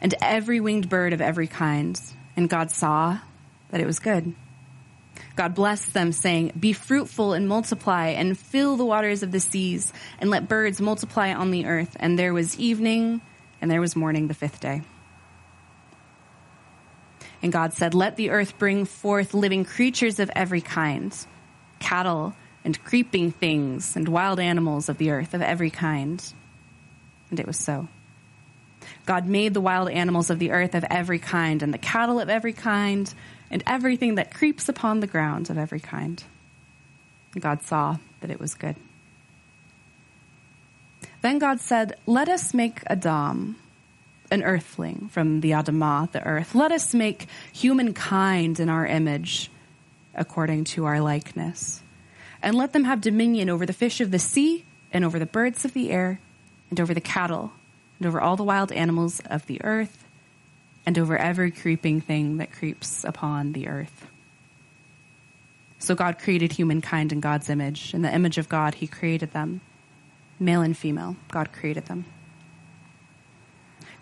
and 0.02 0.14
every 0.20 0.60
winged 0.60 0.90
bird 0.90 1.14
of 1.14 1.22
every 1.22 1.46
kind. 1.46 1.98
And 2.36 2.50
God 2.50 2.70
saw 2.70 3.18
that 3.70 3.80
it 3.80 3.86
was 3.86 3.98
good. 3.98 4.34
God 5.36 5.54
blessed 5.54 5.94
them, 5.94 6.12
saying, 6.12 6.52
Be 6.60 6.74
fruitful 6.74 7.32
and 7.32 7.48
multiply, 7.48 8.08
and 8.08 8.38
fill 8.38 8.76
the 8.76 8.84
waters 8.84 9.22
of 9.22 9.32
the 9.32 9.40
seas, 9.40 9.90
and 10.18 10.28
let 10.28 10.46
birds 10.46 10.78
multiply 10.78 11.32
on 11.32 11.50
the 11.50 11.64
earth. 11.64 11.96
And 11.98 12.18
there 12.18 12.34
was 12.34 12.58
evening, 12.58 13.22
and 13.62 13.70
there 13.70 13.80
was 13.80 13.96
morning 13.96 14.28
the 14.28 14.34
fifth 14.34 14.60
day. 14.60 14.82
And 17.40 17.50
God 17.50 17.72
said, 17.72 17.94
Let 17.94 18.16
the 18.16 18.28
earth 18.28 18.58
bring 18.58 18.84
forth 18.84 19.32
living 19.32 19.64
creatures 19.64 20.20
of 20.20 20.30
every 20.36 20.60
kind, 20.60 21.16
cattle, 21.78 22.34
and 22.64 22.82
creeping 22.84 23.30
things, 23.30 23.94
and 23.94 24.08
wild 24.08 24.40
animals 24.40 24.88
of 24.88 24.98
the 24.98 25.10
earth 25.10 25.34
of 25.34 25.42
every 25.42 25.70
kind. 25.70 26.32
And 27.30 27.38
it 27.38 27.46
was 27.46 27.58
so. 27.58 27.88
God 29.06 29.26
made 29.26 29.54
the 29.54 29.60
wild 29.60 29.90
animals 29.90 30.30
of 30.30 30.38
the 30.38 30.50
earth 30.50 30.74
of 30.74 30.84
every 30.90 31.18
kind, 31.18 31.62
and 31.62 31.74
the 31.74 31.78
cattle 31.78 32.20
of 32.20 32.30
every 32.30 32.52
kind, 32.52 33.12
and 33.50 33.62
everything 33.66 34.14
that 34.14 34.32
creeps 34.32 34.68
upon 34.68 35.00
the 35.00 35.06
ground 35.06 35.50
of 35.50 35.58
every 35.58 35.80
kind. 35.80 36.22
And 37.34 37.42
God 37.42 37.62
saw 37.62 37.98
that 38.20 38.30
it 38.30 38.40
was 38.40 38.54
good. 38.54 38.76
Then 41.20 41.38
God 41.38 41.60
said, 41.60 41.96
Let 42.06 42.28
us 42.28 42.54
make 42.54 42.82
Adam, 42.86 43.56
an 44.30 44.42
earthling 44.42 45.08
from 45.10 45.40
the 45.40 45.52
Adamah, 45.52 46.10
the 46.12 46.26
earth. 46.26 46.54
Let 46.54 46.72
us 46.72 46.94
make 46.94 47.28
humankind 47.52 48.60
in 48.60 48.68
our 48.68 48.86
image, 48.86 49.50
according 50.14 50.64
to 50.64 50.86
our 50.86 51.00
likeness. 51.00 51.82
And 52.44 52.54
let 52.56 52.74
them 52.74 52.84
have 52.84 53.00
dominion 53.00 53.48
over 53.48 53.64
the 53.64 53.72
fish 53.72 54.02
of 54.02 54.10
the 54.10 54.18
sea, 54.18 54.66
and 54.92 55.02
over 55.02 55.18
the 55.18 55.24
birds 55.24 55.64
of 55.64 55.72
the 55.72 55.90
air, 55.90 56.20
and 56.68 56.78
over 56.78 56.92
the 56.92 57.00
cattle, 57.00 57.52
and 57.98 58.06
over 58.06 58.20
all 58.20 58.36
the 58.36 58.44
wild 58.44 58.70
animals 58.70 59.20
of 59.24 59.46
the 59.46 59.64
earth, 59.64 60.04
and 60.84 60.98
over 60.98 61.16
every 61.16 61.50
creeping 61.50 62.02
thing 62.02 62.36
that 62.36 62.52
creeps 62.52 63.02
upon 63.02 63.52
the 63.52 63.66
earth. 63.66 64.08
So 65.78 65.94
God 65.94 66.18
created 66.18 66.52
humankind 66.52 67.12
in 67.12 67.20
God's 67.20 67.48
image. 67.48 67.94
In 67.94 68.02
the 68.02 68.14
image 68.14 68.36
of 68.36 68.50
God, 68.50 68.74
He 68.74 68.86
created 68.86 69.32
them. 69.32 69.62
Male 70.38 70.60
and 70.60 70.76
female, 70.76 71.16
God 71.30 71.50
created 71.50 71.86
them. 71.86 72.04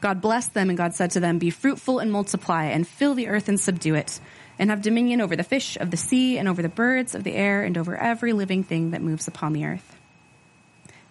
God 0.01 0.21
blessed 0.21 0.53
them, 0.53 0.69
and 0.69 0.77
God 0.77 0.95
said 0.95 1.13
to 1.13 1.21
them, 1.21 1.39
Be 1.39 1.51
fruitful 1.51 2.01
and 2.01 2.11
multiply, 2.11 2.65
and 2.65 2.89
fill 2.89 3.15
the 3.15 3.29
earth 3.29 3.49
and 3.49 3.61
subdue 3.61 3.95
it, 3.95 4.19
and 4.59 4.71
have 4.71 4.83
dominion 4.83 5.21
over 5.21 5.37
the 5.37 5.43
fish 5.43 5.77
of 5.77 5.91
the 5.91 5.97
sea, 5.97 6.39
and 6.39 6.49
over 6.49 6.63
the 6.63 6.69
birds 6.69 7.15
of 7.15 7.25
the 7.25 7.35
air, 7.35 7.63
and 7.63 7.77
over 7.77 7.97
every 7.97 8.33
living 8.33 8.65
thing 8.65 8.91
that 8.91 9.03
moves 9.03 9.29
upon 9.29 9.53
the 9.53 9.65
earth. 9.65 9.97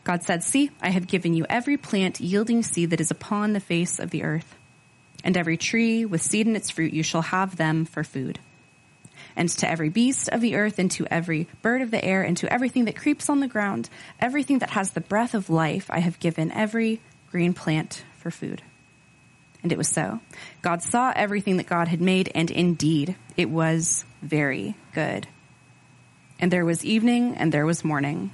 God 0.03 0.23
said, 0.23 0.43
See, 0.43 0.71
I 0.81 0.89
have 0.89 1.07
given 1.07 1.33
you 1.33 1.45
every 1.49 1.77
plant 1.77 2.19
yielding 2.19 2.63
seed 2.63 2.89
that 2.89 3.01
is 3.01 3.11
upon 3.11 3.53
the 3.53 3.59
face 3.59 3.99
of 3.99 4.09
the 4.09 4.23
earth, 4.23 4.55
and 5.23 5.37
every 5.37 5.57
tree 5.57 6.05
with 6.05 6.21
seed 6.21 6.47
in 6.47 6.55
its 6.55 6.69
fruit, 6.69 6.93
you 6.93 7.03
shall 7.03 7.21
have 7.21 7.55
them 7.55 7.85
for 7.85 8.03
food 8.03 8.39
and 9.35 9.49
to 9.49 9.69
every 9.69 9.89
beast 9.89 10.29
of 10.29 10.41
the 10.41 10.55
earth, 10.55 10.79
and 10.79 10.91
to 10.91 11.07
every 11.11 11.47
bird 11.61 11.81
of 11.81 11.91
the 11.91 12.03
air, 12.03 12.21
and 12.23 12.37
to 12.37 12.51
everything 12.51 12.85
that 12.85 12.95
creeps 12.95 13.29
on 13.29 13.39
the 13.39 13.47
ground, 13.47 13.89
everything 14.19 14.59
that 14.59 14.71
has 14.71 14.91
the 14.91 15.01
breath 15.01 15.33
of 15.33 15.49
life, 15.49 15.89
I 15.89 15.99
have 15.99 16.19
given 16.19 16.51
every 16.51 17.01
green 17.31 17.53
plant 17.53 18.03
for 18.17 18.31
food. 18.31 18.61
And 19.63 19.71
it 19.71 19.77
was 19.77 19.89
so. 19.89 20.19
God 20.61 20.81
saw 20.81 21.13
everything 21.15 21.57
that 21.57 21.67
God 21.67 21.87
had 21.87 22.01
made, 22.01 22.31
and 22.33 22.49
indeed 22.49 23.15
it 23.37 23.49
was 23.49 24.05
very 24.21 24.75
good. 24.93 25.27
And 26.39 26.51
there 26.51 26.65
was 26.65 26.83
evening, 26.83 27.35
and 27.35 27.51
there 27.51 27.65
was 27.65 27.85
morning, 27.85 28.31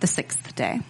the 0.00 0.06
sixth 0.06 0.54
day. 0.54 0.80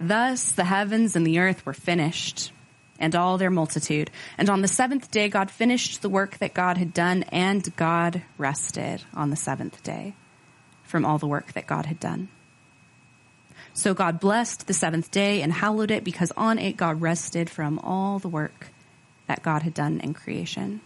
Thus 0.00 0.52
the 0.52 0.64
heavens 0.64 1.16
and 1.16 1.26
the 1.26 1.38
earth 1.38 1.64
were 1.64 1.74
finished 1.74 2.52
and 2.98 3.14
all 3.14 3.38
their 3.38 3.50
multitude. 3.50 4.10
And 4.38 4.48
on 4.48 4.62
the 4.62 4.68
seventh 4.68 5.10
day, 5.10 5.28
God 5.28 5.50
finished 5.50 6.02
the 6.02 6.08
work 6.08 6.38
that 6.38 6.54
God 6.54 6.78
had 6.78 6.94
done, 6.94 7.24
and 7.24 7.74
God 7.76 8.22
rested 8.38 9.04
on 9.14 9.30
the 9.30 9.36
seventh 9.36 9.82
day 9.82 10.14
from 10.84 11.04
all 11.04 11.18
the 11.18 11.26
work 11.26 11.52
that 11.52 11.66
God 11.66 11.86
had 11.86 12.00
done. 12.00 12.28
So 13.76 13.92
God 13.92 14.20
blessed 14.20 14.66
the 14.66 14.72
seventh 14.72 15.10
day 15.10 15.42
and 15.42 15.52
hallowed 15.52 15.90
it 15.90 16.02
because 16.02 16.32
on 16.34 16.58
it 16.58 16.78
God 16.78 17.02
rested 17.02 17.50
from 17.50 17.78
all 17.80 18.18
the 18.18 18.26
work 18.26 18.68
that 19.26 19.42
God 19.42 19.62
had 19.62 19.74
done 19.74 20.00
in 20.00 20.14
creation. 20.14 20.80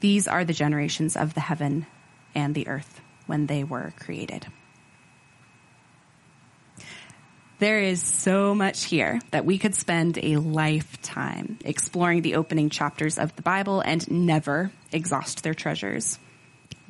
These 0.00 0.26
are 0.26 0.44
the 0.44 0.52
generations 0.52 1.16
of 1.16 1.32
the 1.32 1.40
heaven 1.40 1.86
and 2.34 2.56
the 2.56 2.66
earth 2.66 3.00
when 3.26 3.46
they 3.46 3.62
were 3.62 3.94
created. 4.00 4.48
There 7.60 7.78
is 7.78 8.02
so 8.02 8.52
much 8.56 8.82
here 8.82 9.20
that 9.30 9.44
we 9.44 9.58
could 9.58 9.76
spend 9.76 10.18
a 10.20 10.38
lifetime 10.38 11.60
exploring 11.64 12.22
the 12.22 12.34
opening 12.34 12.68
chapters 12.68 13.16
of 13.16 13.36
the 13.36 13.42
Bible 13.42 13.80
and 13.80 14.10
never 14.10 14.72
exhaust 14.90 15.44
their 15.44 15.54
treasures. 15.54 16.18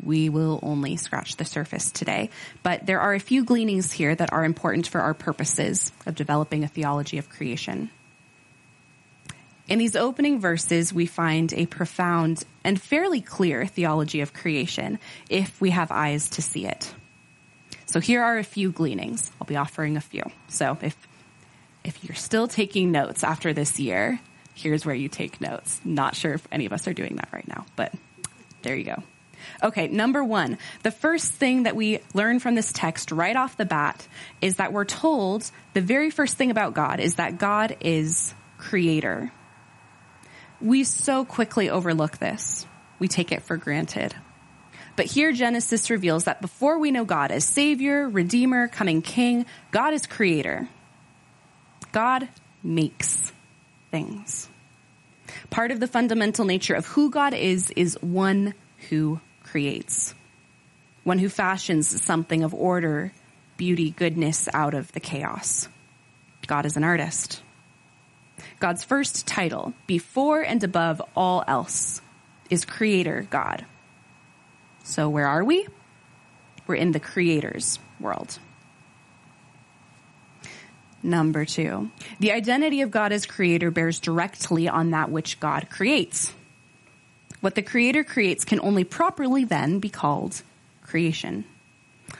We 0.03 0.29
will 0.29 0.61
only 0.63 0.97
scratch 0.97 1.37
the 1.37 1.45
surface 1.45 1.91
today, 1.91 2.31
but 2.63 2.87
there 2.87 3.01
are 3.01 3.15
a 3.15 3.21
few 3.21 3.45
gleanings 3.45 3.93
here 3.93 4.15
that 4.15 4.33
are 4.33 4.45
important 4.45 4.87
for 4.87 5.01
our 5.01 5.15
purposes 5.15 5.93
of 6.07 6.15
developing 6.15 6.65
a 6.65 6.69
theology 6.69 7.19
of 7.19 7.29
creation. 7.29 7.91
In 9.69 9.79
these 9.79 9.95
opening 9.95 10.41
verses, 10.41 10.93
we 10.93 11.07
find 11.07 11.53
a 11.53 11.67
profound 11.67 12.43
and 12.65 12.81
fairly 12.81 13.21
clear 13.21 13.67
theology 13.67 14.21
of 14.21 14.35
creation 14.35 14.99
if 15.29 15.61
we 15.61 15.71
have 15.71 15.93
eyes 15.93 16.31
to 16.31 16.43
see 16.43 16.67
it. 16.67 16.93
So 17.87 18.01
here 18.01 18.23
are 18.23 18.39
a 18.39 18.45
few 18.45 18.73
gleanings. 18.73 19.31
I'll 19.41 19.47
be 19.47 19.57
offering 19.57 19.97
a 19.97 20.01
few. 20.01 20.25
So 20.49 20.77
if 20.83 20.97
if 21.83 22.05
you're 22.05 22.17
still 22.17 22.47
taking 22.47 22.93
notes 22.93 23.25
after 23.25 23.53
this 23.53 23.79
year, 23.81 24.21
here's 24.55 24.85
where 24.85 24.95
you 24.95 25.09
take 25.09 25.41
notes. 25.41 25.81
Not 25.85 26.15
sure 26.15 26.35
if 26.35 26.47
any 26.53 26.67
of 26.67 26.73
us 26.73 26.87
are 26.87 26.93
doing 26.93 27.17
that 27.17 27.29
right 27.33 27.49
now, 27.49 27.65
but 27.77 27.95
there 28.63 28.77
you 28.77 28.85
go. 28.85 29.03
Okay, 29.63 29.89
number 29.89 30.23
one, 30.23 30.59
the 30.83 30.91
first 30.91 31.33
thing 31.33 31.65
that 31.65 31.77
we 31.77 32.01
learn 32.15 32.39
from 32.39 32.55
this 32.55 32.73
text 32.73 33.13
right 33.13 33.37
off 33.37 33.57
the 33.57 33.65
bat 33.65 34.07
is 34.41 34.57
that 34.57 34.73
we're 34.73 34.85
told 34.85 35.51
the 35.75 35.81
very 35.81 36.11
first 36.11 36.37
thing 36.37 36.51
about 36.51 36.75
God 36.75 37.01
is 37.01 37.17
that 37.17 37.39
God 37.39 37.77
is 37.81 38.35
creator. 38.59 39.33
We 40.61 40.85
so 40.85 41.25
quickly 41.25 41.71
overlook 41.71 42.19
this. 42.19 42.67
We 42.99 43.09
take 43.09 43.33
it 43.33 43.43
for 43.43 43.57
granted. 43.57 44.15
But 44.97 45.07
here 45.07 45.33
Genesis 45.33 45.89
reveals 45.89 46.25
that 46.25 46.43
before 46.43 46.79
we 46.79 46.91
know 46.91 47.05
God 47.05 47.31
as 47.31 47.45
Savior, 47.45 48.09
Redeemer, 48.09 48.69
coming 48.69 49.01
King, 49.01 49.47
God 49.71 49.95
is 49.95 50.07
Creator. 50.07 50.69
God 51.93 52.29
makes 52.63 53.33
things. 53.91 54.49
Part 55.49 55.71
of 55.71 55.81
the 55.81 55.87
fundamental 55.87 56.45
nature 56.45 56.75
of 56.75 56.87
who 56.87 57.11
God 57.11 57.35
is, 57.35 57.71
is 57.71 57.97
one 58.03 58.55
who 58.89 59.21
creates. 59.51 60.15
One 61.05 61.19
who 61.19 61.29
fashions 61.29 62.03
something 62.03 62.45
of 62.45 62.55
order, 62.55 63.13
beauty, 63.57 63.91
goodness 63.91 64.49
out 64.53 64.75
of 64.75 64.93
the 64.93 65.01
chaos. 65.01 65.69
God 66.47 66.67
is 66.67 66.77
an 66.77 66.85
artist. 66.85 67.43
God's 68.59 68.85
first 68.85 69.27
title, 69.27 69.75
before 69.87 70.43
and 70.43 70.63
above 70.63 71.03
all 71.17 71.45
else, 71.47 72.01
is 72.49 72.65
Creator 72.65 73.27
God. 73.31 73.65
So 74.85 75.09
where 75.09 75.27
are 75.27 75.45
we? 75.45 75.67
We're 76.67 76.75
in 76.77 76.93
the 76.93 77.01
creator's 77.01 77.79
world. 77.99 78.39
Number 81.03 81.45
two, 81.45 81.91
the 82.19 82.33
identity 82.33 82.83
of 82.83 82.91
God 82.91 83.13
as 83.13 83.25
creator 83.25 83.71
bears 83.71 84.01
directly 84.01 84.69
on 84.69 84.91
that 84.91 85.11
which 85.11 85.41
God 85.41 85.69
creates. 85.71 86.33
What 87.41 87.55
the 87.55 87.63
creator 87.63 88.05
creates 88.05 88.45
can 88.45 88.61
only 88.61 88.85
properly 88.85 89.45
then 89.45 89.79
be 89.79 89.89
called 89.89 90.43
creation. 90.83 91.45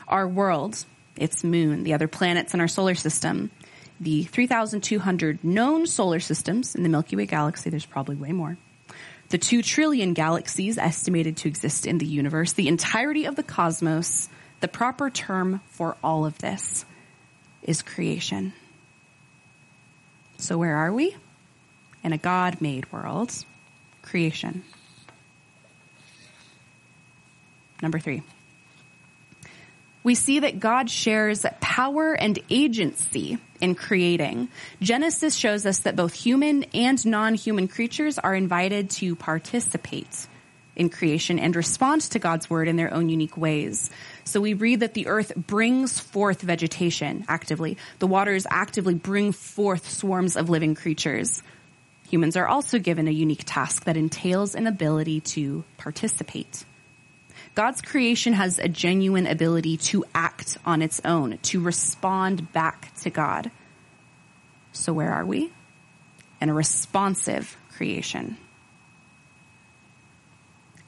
Our 0.09 0.27
world, 0.27 0.85
its 1.17 1.45
moon, 1.45 1.85
the 1.85 1.95
other 1.95 2.09
planets 2.09 2.55
in 2.55 2.61
our 2.61 2.69
solar 2.69 2.95
system, 2.95 3.51
the 4.01 4.25
3,200 4.25 5.45
known 5.45 5.87
solar 5.87 6.21
systems 6.21 6.75
in 6.75 6.83
the 6.83 6.89
Milky 6.89 7.17
Way 7.17 7.27
galaxy, 7.27 7.69
there's 7.69 7.85
probably 7.85 8.17
way 8.17 8.33
more, 8.33 8.57
the 9.31 9.39
two 9.39 9.63
trillion 9.63 10.13
galaxies 10.13 10.77
estimated 10.77 11.37
to 11.39 11.49
exist 11.49 11.87
in 11.87 11.99
the 11.99 12.07
universe, 12.07 12.53
the 12.53 12.69
entirety 12.69 13.27
of 13.27 13.37
the 13.37 13.45
cosmos, 13.45 14.29
the 14.61 14.69
proper 14.69 15.09
term 15.09 15.61
for 15.69 15.97
all 16.03 16.25
of 16.25 16.39
this 16.39 16.85
is 17.63 17.83
creation. 17.83 18.53
So 20.39 20.59
where 20.59 20.77
are 20.77 20.93
we? 20.93 21.15
In 22.03 22.13
a 22.13 22.19
God 22.19 22.61
made 22.61 22.91
world, 22.91 23.33
creation. 24.03 24.65
Number 27.83 27.99
three 27.99 28.23
we 30.03 30.15
see 30.15 30.41
that 30.41 30.61
God 30.61 30.89
shares 30.91 31.45
power 31.61 32.15
and 32.15 32.39
agency 32.49 33.39
in 33.61 33.75
creating. 33.75 34.49
Genesis 34.81 35.35
shows 35.35 35.67
us 35.67 35.81
that 35.81 35.97
both 35.97 36.15
human 36.15 36.65
and 36.75 37.05
non-human 37.05 37.69
creatures 37.69 38.19
are 38.19 38.35
invited 38.35 38.91
to 38.91 39.15
participate 39.15 40.27
in 40.75 40.89
creation 40.89 41.39
and 41.39 41.55
respond 41.55 42.01
to 42.01 42.19
God's 42.19 42.49
word 42.49 42.67
in 42.67 42.77
their 42.77 42.95
own 42.95 43.11
unique 43.11 43.37
ways. 43.37 43.91
So 44.25 44.41
we 44.41 44.55
read 44.55 44.81
that 44.81 44.95
the 44.95 45.09
earth 45.09 45.33
brings 45.37 46.01
forth 46.01 46.41
vegetation 46.41 47.27
actively. 47.29 47.77
The 47.99 48.07
waters 48.07 48.47
actively 48.49 48.95
bring 48.95 49.33
forth 49.33 49.91
swarms 49.91 50.37
of 50.37 50.49
living 50.49 50.75
creatures. 50.75 51.43
Humans 52.09 52.37
are 52.37 52.49
also 52.49 52.79
given 52.79 53.09
a 53.09 53.13
unique 53.13 53.43
task 53.45 53.85
that 53.85 53.99
entails 53.99 54.55
an 54.55 54.67
ability 54.67 55.21
to 55.21 55.65
participate. 55.77 56.65
God's 57.55 57.83
creation 57.83 58.33
has 58.33 58.59
a 58.59 58.69
genuine 58.69 59.27
ability 59.27 59.77
to 59.79 60.05
act 60.15 60.57
on 60.65 60.83
its 60.83 61.01
own, 61.05 61.39
to 61.43 61.61
respond 61.61 62.53
back 62.53 62.95
to 63.01 63.11
God. 63.11 63.51
So 64.73 64.93
where 64.93 65.13
are 65.13 65.27
we? 65.27 65.51
In 66.41 66.49
a 66.49 66.55
responsive 66.55 67.57
creation. 67.73 68.37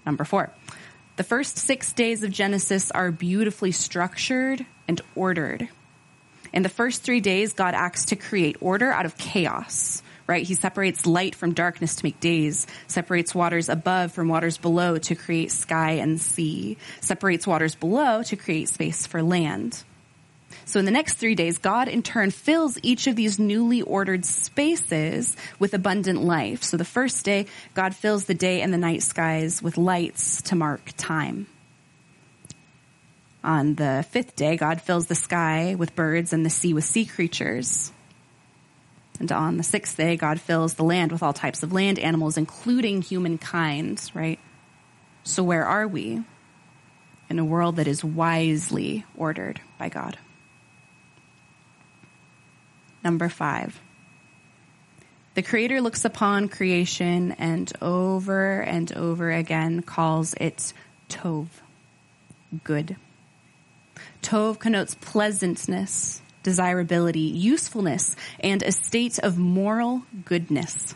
Number 0.07 0.25
four. 0.25 0.52
The 1.16 1.25
first 1.25 1.59
six 1.59 1.92
days 1.92 2.23
of 2.23 2.31
Genesis 2.31 2.90
are 2.90 3.12
beautifully 3.12 3.73
structured 3.73 4.64
and 4.88 5.00
ordered. 5.14 5.69
In 6.52 6.62
the 6.62 6.69
first 6.69 7.02
three 7.02 7.21
days, 7.21 7.52
God 7.52 7.75
acts 7.75 8.07
to 8.07 8.16
create 8.16 8.57
order 8.61 8.90
out 8.90 9.04
of 9.04 9.19
chaos 9.19 10.02
right? 10.33 10.47
He 10.47 10.55
separates 10.55 11.05
light 11.05 11.35
from 11.35 11.53
darkness 11.53 11.97
to 11.97 12.07
make 12.07 12.19
days, 12.19 12.67
separates 12.87 13.35
waters 13.35 13.69
above 13.69 14.12
from 14.12 14.29
waters 14.29 14.57
below 14.57 14.97
to 14.97 15.15
create 15.15 15.53
sky 15.53 15.93
and 15.93 16.19
sea, 16.19 16.79
separates 17.03 17.47
waters 17.47 17.75
below 17.75 18.23
to 18.23 18.37
create 18.37 18.71
space 18.71 19.07
for 19.07 19.23
land. 19.23 19.85
So 20.65 20.79
in 20.79 20.87
the 20.87 20.91
next 20.91 21.19
three 21.19 21.35
days, 21.35 21.59
God 21.59 21.89
in 21.89 22.03
turn 22.03 22.31
fills 22.31 22.79
each 22.83 23.07
of 23.07 23.15
these 23.15 23.39
newly 23.39 23.83
ordered 23.83 24.25
spaces 24.25 25.37
with 25.59 25.75
abundant 25.75 26.23
life. 26.23 26.62
So 26.62 26.79
the 26.79 26.85
first 26.87 27.27
day, 27.27 27.45
God 27.75 27.95
fills 27.95 28.25
the 28.25 28.33
day 28.33 28.62
and 28.62 28.73
the 28.73 28.79
night 28.79 29.03
skies 29.03 29.62
with 29.62 29.77
lights 29.77 30.41
to 30.43 30.57
mark 30.57 30.93
time. 30.97 31.47
On 33.45 33.75
the 33.75 34.03
fifth 34.09 34.35
day, 34.35 34.57
God 34.57 34.81
fills 34.81 35.09
the 35.09 35.15
sky 35.15 35.75
with 35.75 35.95
birds 35.95 36.33
and 36.33 36.47
the 36.47 36.51
sea 36.51 36.73
with 36.73 36.85
sea 36.85 37.05
creatures. 37.05 37.93
And 39.21 39.31
on 39.31 39.57
the 39.57 39.62
sixth 39.62 39.97
day, 39.97 40.16
God 40.16 40.40
fills 40.40 40.75
the 40.75 40.85
land 40.85 41.12
with 41.12 41.23
all 41.23 41.33
types 41.33 41.62
of 41.62 41.73
land 41.73 41.99
animals, 41.99 42.37
including 42.37 43.02
humankind, 43.02 44.11
right? 44.14 44.38
So 45.23 45.42
where 45.42 45.64
are 45.64 45.87
we? 45.87 46.23
In 47.28 47.38
a 47.38 47.45
world 47.45 47.76
that 47.76 47.87
is 47.87 48.04
wisely 48.04 49.04
ordered 49.16 49.61
by 49.78 49.88
God. 49.88 50.19
Number 53.04 53.28
five. 53.28 53.81
The 55.35 55.42
Creator 55.42 55.81
looks 55.81 56.04
upon 56.04 56.49
creation 56.49 57.33
and 57.33 57.73
over 57.81 58.61
and 58.61 58.92
over 58.92 59.31
again 59.31 59.83
calls 59.83 60.35
it 60.35 60.73
Tov, 61.09 61.47
good. 62.64 62.97
Tov 64.23 64.59
connotes 64.59 64.95
pleasantness, 64.95 66.22
desirability, 66.42 67.20
usefulness, 67.20 68.16
and 68.40 68.62
a 68.62 68.72
state 68.72 69.18
of 69.18 69.38
moral 69.38 70.02
goodness. 70.25 70.94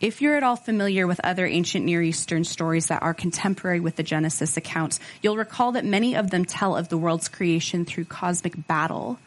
If 0.00 0.22
you're 0.22 0.36
at 0.36 0.42
all 0.42 0.56
familiar 0.56 1.06
with 1.06 1.20
other 1.22 1.46
ancient 1.46 1.84
Near 1.84 2.00
Eastern 2.00 2.44
stories 2.44 2.86
that 2.86 3.02
are 3.02 3.12
contemporary 3.12 3.80
with 3.80 3.96
the 3.96 4.02
Genesis 4.02 4.56
account, 4.56 4.98
you'll 5.20 5.36
recall 5.36 5.72
that 5.72 5.84
many 5.84 6.16
of 6.16 6.30
them 6.30 6.46
tell 6.46 6.74
of 6.74 6.88
the 6.88 6.96
world's 6.96 7.28
creation 7.28 7.84
through 7.84 8.06
cosmic 8.06 8.66
battle 8.66 9.18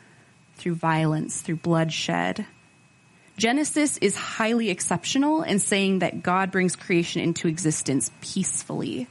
through 0.56 0.76
violence, 0.76 1.42
through 1.42 1.58
bloodshed. 1.58 2.46
Genesis 3.38 3.98
is 3.98 4.16
highly 4.16 4.70
exceptional 4.70 5.42
in 5.42 5.60
saying 5.60 6.00
that 6.00 6.22
God 6.22 6.52
brings 6.52 6.76
creation 6.76 7.22
into 7.22 7.48
existence 7.48 8.12
peacefully, 8.22 9.08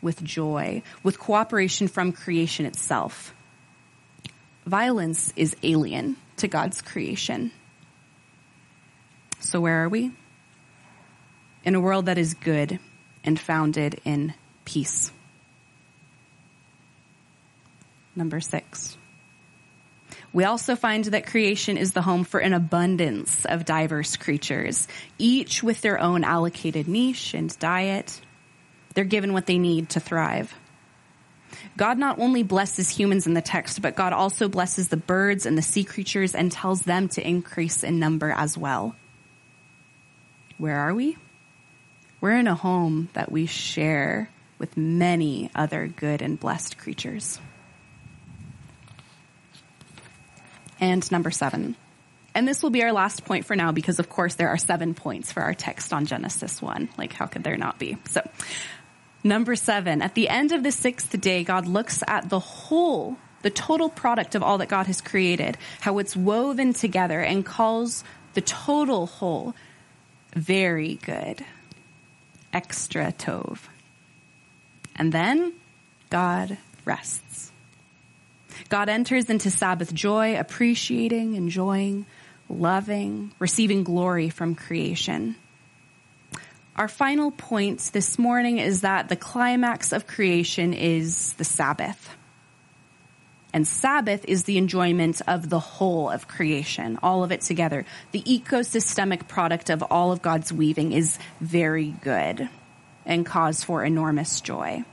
with 0.00 0.22
joy, 0.24 0.82
with 1.02 1.18
cooperation 1.18 1.86
from 1.86 2.12
creation 2.12 2.66
itself. 2.66 3.34
Violence 4.64 5.32
is 5.34 5.56
alien 5.62 6.16
to 6.36 6.48
God's 6.48 6.80
creation. 6.82 7.50
So 9.40 9.60
where 9.60 9.84
are 9.84 9.88
we? 9.88 10.12
In 11.64 11.74
a 11.74 11.80
world 11.80 12.06
that 12.06 12.18
is 12.18 12.34
good 12.34 12.78
and 13.24 13.38
founded 13.38 14.00
in 14.04 14.34
peace. 14.64 15.10
Number 18.14 18.40
six. 18.40 18.96
We 20.32 20.44
also 20.44 20.76
find 20.76 21.04
that 21.06 21.26
creation 21.26 21.76
is 21.76 21.92
the 21.92 22.02
home 22.02 22.24
for 22.24 22.40
an 22.40 22.52
abundance 22.52 23.44
of 23.44 23.64
diverse 23.64 24.16
creatures, 24.16 24.88
each 25.18 25.62
with 25.62 25.80
their 25.80 25.98
own 25.98 26.24
allocated 26.24 26.88
niche 26.88 27.34
and 27.34 27.56
diet. 27.58 28.20
They're 28.94 29.04
given 29.04 29.32
what 29.32 29.46
they 29.46 29.58
need 29.58 29.90
to 29.90 30.00
thrive. 30.00 30.54
God 31.76 31.98
not 31.98 32.18
only 32.18 32.42
blesses 32.42 32.88
humans 32.88 33.26
in 33.26 33.34
the 33.34 33.42
text, 33.42 33.82
but 33.82 33.96
God 33.96 34.12
also 34.12 34.48
blesses 34.48 34.88
the 34.88 34.96
birds 34.96 35.46
and 35.46 35.56
the 35.56 35.62
sea 35.62 35.84
creatures 35.84 36.34
and 36.34 36.50
tells 36.50 36.82
them 36.82 37.08
to 37.10 37.26
increase 37.26 37.82
in 37.84 37.98
number 37.98 38.30
as 38.30 38.56
well. 38.56 38.96
Where 40.58 40.78
are 40.78 40.94
we? 40.94 41.16
We're 42.20 42.36
in 42.36 42.46
a 42.46 42.54
home 42.54 43.08
that 43.14 43.32
we 43.32 43.46
share 43.46 44.30
with 44.58 44.76
many 44.76 45.50
other 45.54 45.88
good 45.88 46.22
and 46.22 46.38
blessed 46.38 46.78
creatures. 46.78 47.40
and 50.82 51.10
number 51.12 51.30
seven. 51.30 51.76
And 52.34 52.48
this 52.48 52.62
will 52.62 52.70
be 52.70 52.82
our 52.82 52.92
last 52.92 53.24
point 53.24 53.46
for 53.46 53.54
now 53.54 53.72
because 53.72 54.00
of 54.00 54.08
course 54.08 54.34
there 54.34 54.48
are 54.48 54.58
seven 54.58 54.94
points 54.94 55.30
for 55.30 55.42
our 55.42 55.54
text 55.54 55.92
on 55.92 56.06
Genesis 56.06 56.60
1. 56.60 56.88
Like 56.98 57.12
how 57.12 57.26
could 57.26 57.44
there 57.44 57.56
not 57.56 57.78
be? 57.78 57.96
So 58.08 58.28
number 59.24 59.56
seven, 59.56 60.02
at 60.02 60.14
the 60.14 60.28
end 60.28 60.52
of 60.52 60.62
the 60.62 60.72
sixth 60.72 61.18
day, 61.20 61.44
God 61.44 61.66
looks 61.66 62.02
at 62.06 62.28
the 62.28 62.38
whole, 62.38 63.16
the 63.42 63.50
total 63.50 63.88
product 63.88 64.34
of 64.34 64.42
all 64.42 64.58
that 64.58 64.68
God 64.68 64.86
has 64.86 65.00
created, 65.00 65.56
how 65.80 65.98
it's 65.98 66.16
woven 66.16 66.72
together 66.72 67.20
and 67.20 67.44
calls 67.44 68.04
the 68.34 68.40
total 68.40 69.06
whole 69.06 69.54
very 70.34 70.94
good. 70.94 71.44
Extra 72.52 73.12
tov. 73.12 73.58
And 74.96 75.12
then 75.12 75.52
God 76.10 76.58
rests. 76.84 77.50
God 78.68 78.88
enters 78.88 79.30
into 79.30 79.50
Sabbath 79.50 79.92
joy, 79.92 80.38
appreciating, 80.38 81.34
enjoying, 81.34 82.06
loving, 82.48 83.32
receiving 83.38 83.84
glory 83.84 84.28
from 84.28 84.54
creation. 84.54 85.36
Our 86.74 86.88
final 86.88 87.30
point 87.30 87.90
this 87.92 88.18
morning 88.18 88.56
is 88.56 88.80
that 88.80 89.10
the 89.10 89.16
climax 89.16 89.92
of 89.92 90.06
creation 90.06 90.72
is 90.72 91.34
the 91.34 91.44
Sabbath. 91.44 92.16
And 93.52 93.68
Sabbath 93.68 94.24
is 94.26 94.44
the 94.44 94.56
enjoyment 94.56 95.20
of 95.28 95.50
the 95.50 95.58
whole 95.58 96.08
of 96.08 96.26
creation, 96.28 96.98
all 97.02 97.24
of 97.24 97.30
it 97.30 97.42
together. 97.42 97.84
The 98.12 98.22
ecosystemic 98.22 99.28
product 99.28 99.68
of 99.68 99.82
all 99.82 100.12
of 100.12 100.22
God's 100.22 100.50
weaving 100.50 100.92
is 100.92 101.18
very 101.42 101.94
good 102.02 102.48
and 103.04 103.26
cause 103.26 103.62
for 103.62 103.84
enormous 103.84 104.40
joy. 104.40 104.84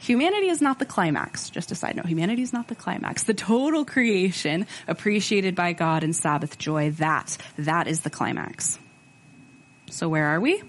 Humanity 0.00 0.48
is 0.48 0.60
not 0.60 0.80
the 0.80 0.84
climax. 0.84 1.48
Just 1.48 1.70
a 1.70 1.76
side 1.76 1.94
note, 1.94 2.06
humanity 2.06 2.42
is 2.42 2.52
not 2.52 2.66
the 2.66 2.74
climax. 2.74 3.22
The 3.22 3.34
total 3.34 3.84
creation 3.84 4.66
appreciated 4.88 5.54
by 5.54 5.74
God 5.74 6.02
in 6.02 6.12
Sabbath 6.12 6.58
joy, 6.58 6.90
that, 6.92 7.38
that 7.56 7.86
is 7.86 8.00
the 8.00 8.10
climax. 8.10 8.80
So 9.90 10.08
where 10.08 10.26
are 10.26 10.40
we? 10.40 10.62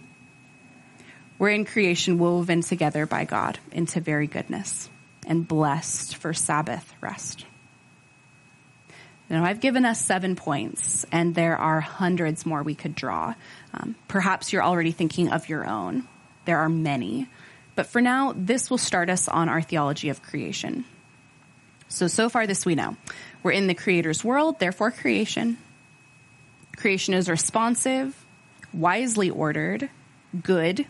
We're 1.40 1.50
in 1.50 1.66
creation 1.66 2.18
woven 2.18 2.62
together 2.62 3.06
by 3.06 3.26
God 3.26 3.60
into 3.72 4.00
very 4.00 4.28
goodness 4.28 4.90
and 5.28 5.48
blessed 5.48 6.16
for 6.16 6.34
Sabbath 6.34 6.94
rest. 7.02 7.46
Now, 9.30 9.44
I've 9.44 9.60
given 9.60 9.84
us 9.84 10.00
seven 10.00 10.38
points, 10.38 11.06
and 11.12 11.36
there 11.36 11.58
are 11.58 11.82
hundreds 11.82 12.46
more 12.46 12.64
we 12.64 12.76
could 12.76 12.96
draw. 12.96 13.34
Um, 13.74 13.96
perhaps 14.08 14.54
you're 14.54 14.64
already 14.64 14.94
thinking 14.94 15.30
of 15.30 15.50
your 15.50 15.68
own. 15.68 16.08
There 16.46 16.60
are 16.60 16.70
many. 16.70 17.28
But 17.76 17.88
for 17.88 18.02
now, 18.02 18.34
this 18.36 18.70
will 18.70 18.78
start 18.78 19.10
us 19.10 19.28
on 19.28 19.50
our 19.50 19.62
theology 19.62 20.10
of 20.10 20.24
creation. 20.24 20.86
So, 21.90 22.08
so 22.08 22.30
far 22.30 22.48
this 22.48 22.66
we 22.66 22.76
know. 22.76 22.96
We're 23.44 23.52
in 23.52 23.68
the 23.68 23.74
creator's 23.74 24.24
world, 24.24 24.60
therefore 24.60 24.92
creation. 24.92 25.58
Creation 26.78 27.14
is 27.14 27.30
responsive, 27.30 28.16
wisely 28.74 29.30
ordered, 29.30 29.90
good, 30.44 30.86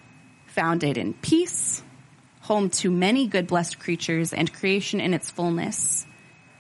founded 0.48 0.98
in 0.98 1.14
peace, 1.14 1.84
home 2.42 2.70
to 2.70 2.90
many 2.90 3.28
good 3.28 3.48
blessed 3.48 3.80
creatures, 3.80 4.34
and 4.34 4.52
creation 4.52 5.00
in 5.00 5.14
its 5.14 5.30
fullness 5.30 6.06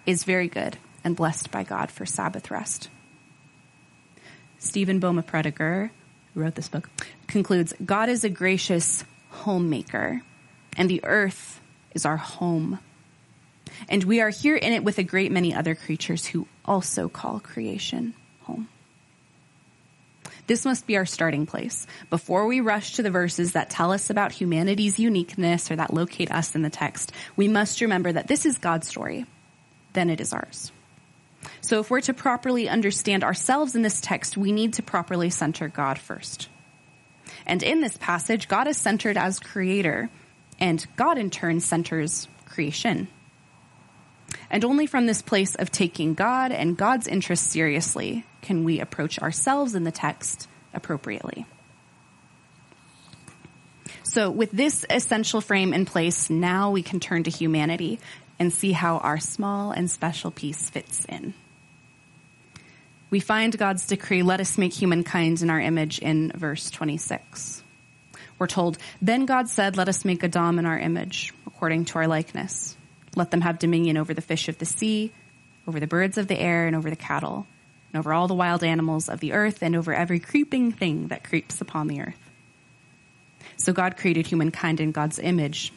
is 0.06 0.24
very 0.24 0.48
good 0.48 0.78
and 1.04 1.16
blessed 1.16 1.52
by 1.52 1.64
God 1.64 1.92
for 1.92 2.06
Sabbath 2.06 2.52
rest. 2.52 2.90
Steven 4.60 5.00
Bouma-Prediger, 5.00 5.90
who 6.34 6.40
wrote 6.40 6.56
this 6.56 6.70
book, 6.70 6.90
concludes 7.28 7.74
God 7.84 8.10
is 8.10 8.24
a 8.24 8.30
gracious 8.30 9.04
homemaker, 9.30 10.22
and 10.76 10.90
the 10.90 11.04
earth 11.04 11.62
is 11.94 12.06
our 12.06 12.18
home. 12.18 12.80
And 13.90 14.04
we 14.04 14.22
are 14.22 14.30
here 14.30 14.56
in 14.56 14.74
it 14.74 14.84
with 14.84 14.98
a 14.98 15.04
great 15.04 15.32
many 15.32 15.54
other 15.54 15.76
creatures 15.76 16.26
who 16.26 16.48
also 16.66 17.10
call 17.10 17.40
creation. 17.40 18.14
This 20.48 20.64
must 20.64 20.88
be 20.88 20.96
our 20.96 21.06
starting 21.06 21.46
place. 21.46 21.86
Before 22.10 22.48
we 22.48 22.62
rush 22.62 22.94
to 22.94 23.04
the 23.04 23.12
verses 23.12 23.52
that 23.52 23.70
tell 23.70 23.92
us 23.92 24.10
about 24.10 24.32
humanity's 24.32 24.98
uniqueness 24.98 25.70
or 25.70 25.76
that 25.76 25.94
locate 25.94 26.32
us 26.32 26.56
in 26.56 26.62
the 26.62 26.70
text, 26.70 27.12
we 27.36 27.50
must 27.50 27.82
remember 27.82 28.14
that 28.14 28.28
this 28.28 28.46
is 28.46 28.58
God's 28.58 28.88
story. 28.88 29.26
Then 29.92 30.10
it 30.10 30.22
is 30.22 30.32
ours. 30.32 30.72
So 31.60 31.82
if 31.82 31.90
we're 31.90 32.02
to 32.02 32.14
properly 32.14 32.70
understand 32.70 33.26
ourselves 33.26 33.76
in 33.76 33.82
this 33.82 34.00
text, 34.00 34.38
we 34.38 34.54
need 34.54 34.74
to 34.74 34.84
properly 34.84 35.30
center 35.30 35.68
God 35.68 36.00
first. 36.00 36.48
And 37.46 37.62
in 37.62 37.82
this 37.82 37.98
passage, 37.98 38.48
God 38.48 38.68
is 38.68 38.78
centered 38.78 39.18
as 39.18 39.40
creator, 39.40 40.10
and 40.60 40.86
God 40.96 41.18
in 41.18 41.30
turn 41.30 41.60
centers 41.60 42.28
creation. 42.46 43.10
And 44.50 44.64
only 44.64 44.86
from 44.86 45.06
this 45.06 45.22
place 45.22 45.56
of 45.56 45.72
taking 45.72 46.14
God 46.14 46.52
and 46.52 46.78
God's 46.78 47.08
interests 47.08 47.52
seriously 47.52 48.26
can 48.48 48.64
we 48.64 48.80
approach 48.80 49.20
ourselves 49.20 49.76
in 49.76 49.84
the 49.84 49.92
text 49.92 50.48
appropriately. 50.74 51.46
So 54.04 54.32
with 54.32 54.52
this 54.52 54.86
essential 54.90 55.42
frame 55.42 55.74
in 55.74 55.84
place, 55.84 56.30
now 56.30 56.72
we 56.72 56.82
can 56.82 57.02
turn 57.02 57.24
to 57.24 57.30
humanity 57.30 58.00
and 58.40 58.54
see 58.54 58.72
how 58.72 59.00
our 59.00 59.20
small 59.20 59.72
and 59.72 59.92
special 59.92 60.32
piece 60.32 60.70
fits 60.70 61.04
in. 61.10 61.34
we 63.10 63.20
find 63.20 63.58
God's 63.58 63.86
decree, 63.86 64.24
let 64.24 64.40
us 64.40 64.58
make 64.58 64.72
humankind 64.72 65.42
in 65.42 65.50
our 65.50 65.60
image 65.60 66.00
in 66.00 66.32
verse 66.34 66.72
26. 66.72 67.64
We're 68.40 68.48
told, 68.48 68.78
then 69.02 69.26
God 69.26 69.50
said, 69.50 69.76
let 69.76 69.90
us 69.90 70.06
make 70.06 70.24
Adam 70.24 70.58
in 70.58 70.66
our 70.66 70.80
image, 70.80 71.34
according 71.46 71.86
to 71.86 72.00
our 72.00 72.08
likeness. 72.08 72.78
Let 73.18 73.30
them 73.30 73.42
have 73.42 73.60
dominion 73.60 73.98
over 73.98 74.14
the 74.14 74.22
fish 74.22 74.48
of 74.48 74.58
the 74.58 74.66
sea, 74.66 75.12
over 75.68 75.82
the 75.82 75.88
birds 75.88 76.18
of 76.18 76.28
the 76.28 76.40
air, 76.40 76.66
and 76.66 76.78
over 76.78 76.90
the 76.90 76.96
cattle, 76.96 77.46
and 77.92 78.00
over 78.00 78.14
all 78.14 78.28
the 78.28 78.34
wild 78.34 78.64
animals 78.64 79.10
of 79.10 79.20
the 79.20 79.34
earth, 79.34 79.62
and 79.62 79.76
over 79.76 79.94
every 79.94 80.20
creeping 80.20 80.72
thing 80.72 81.08
that 81.08 81.24
creeps 81.24 81.62
upon 81.62 81.88
the 81.88 82.02
earth. 82.02 82.30
So 83.58 83.74
God 83.74 83.98
created 83.98 84.28
humankind 84.28 84.80
in 84.80 84.92
God's 84.92 85.20
image. 85.20 85.74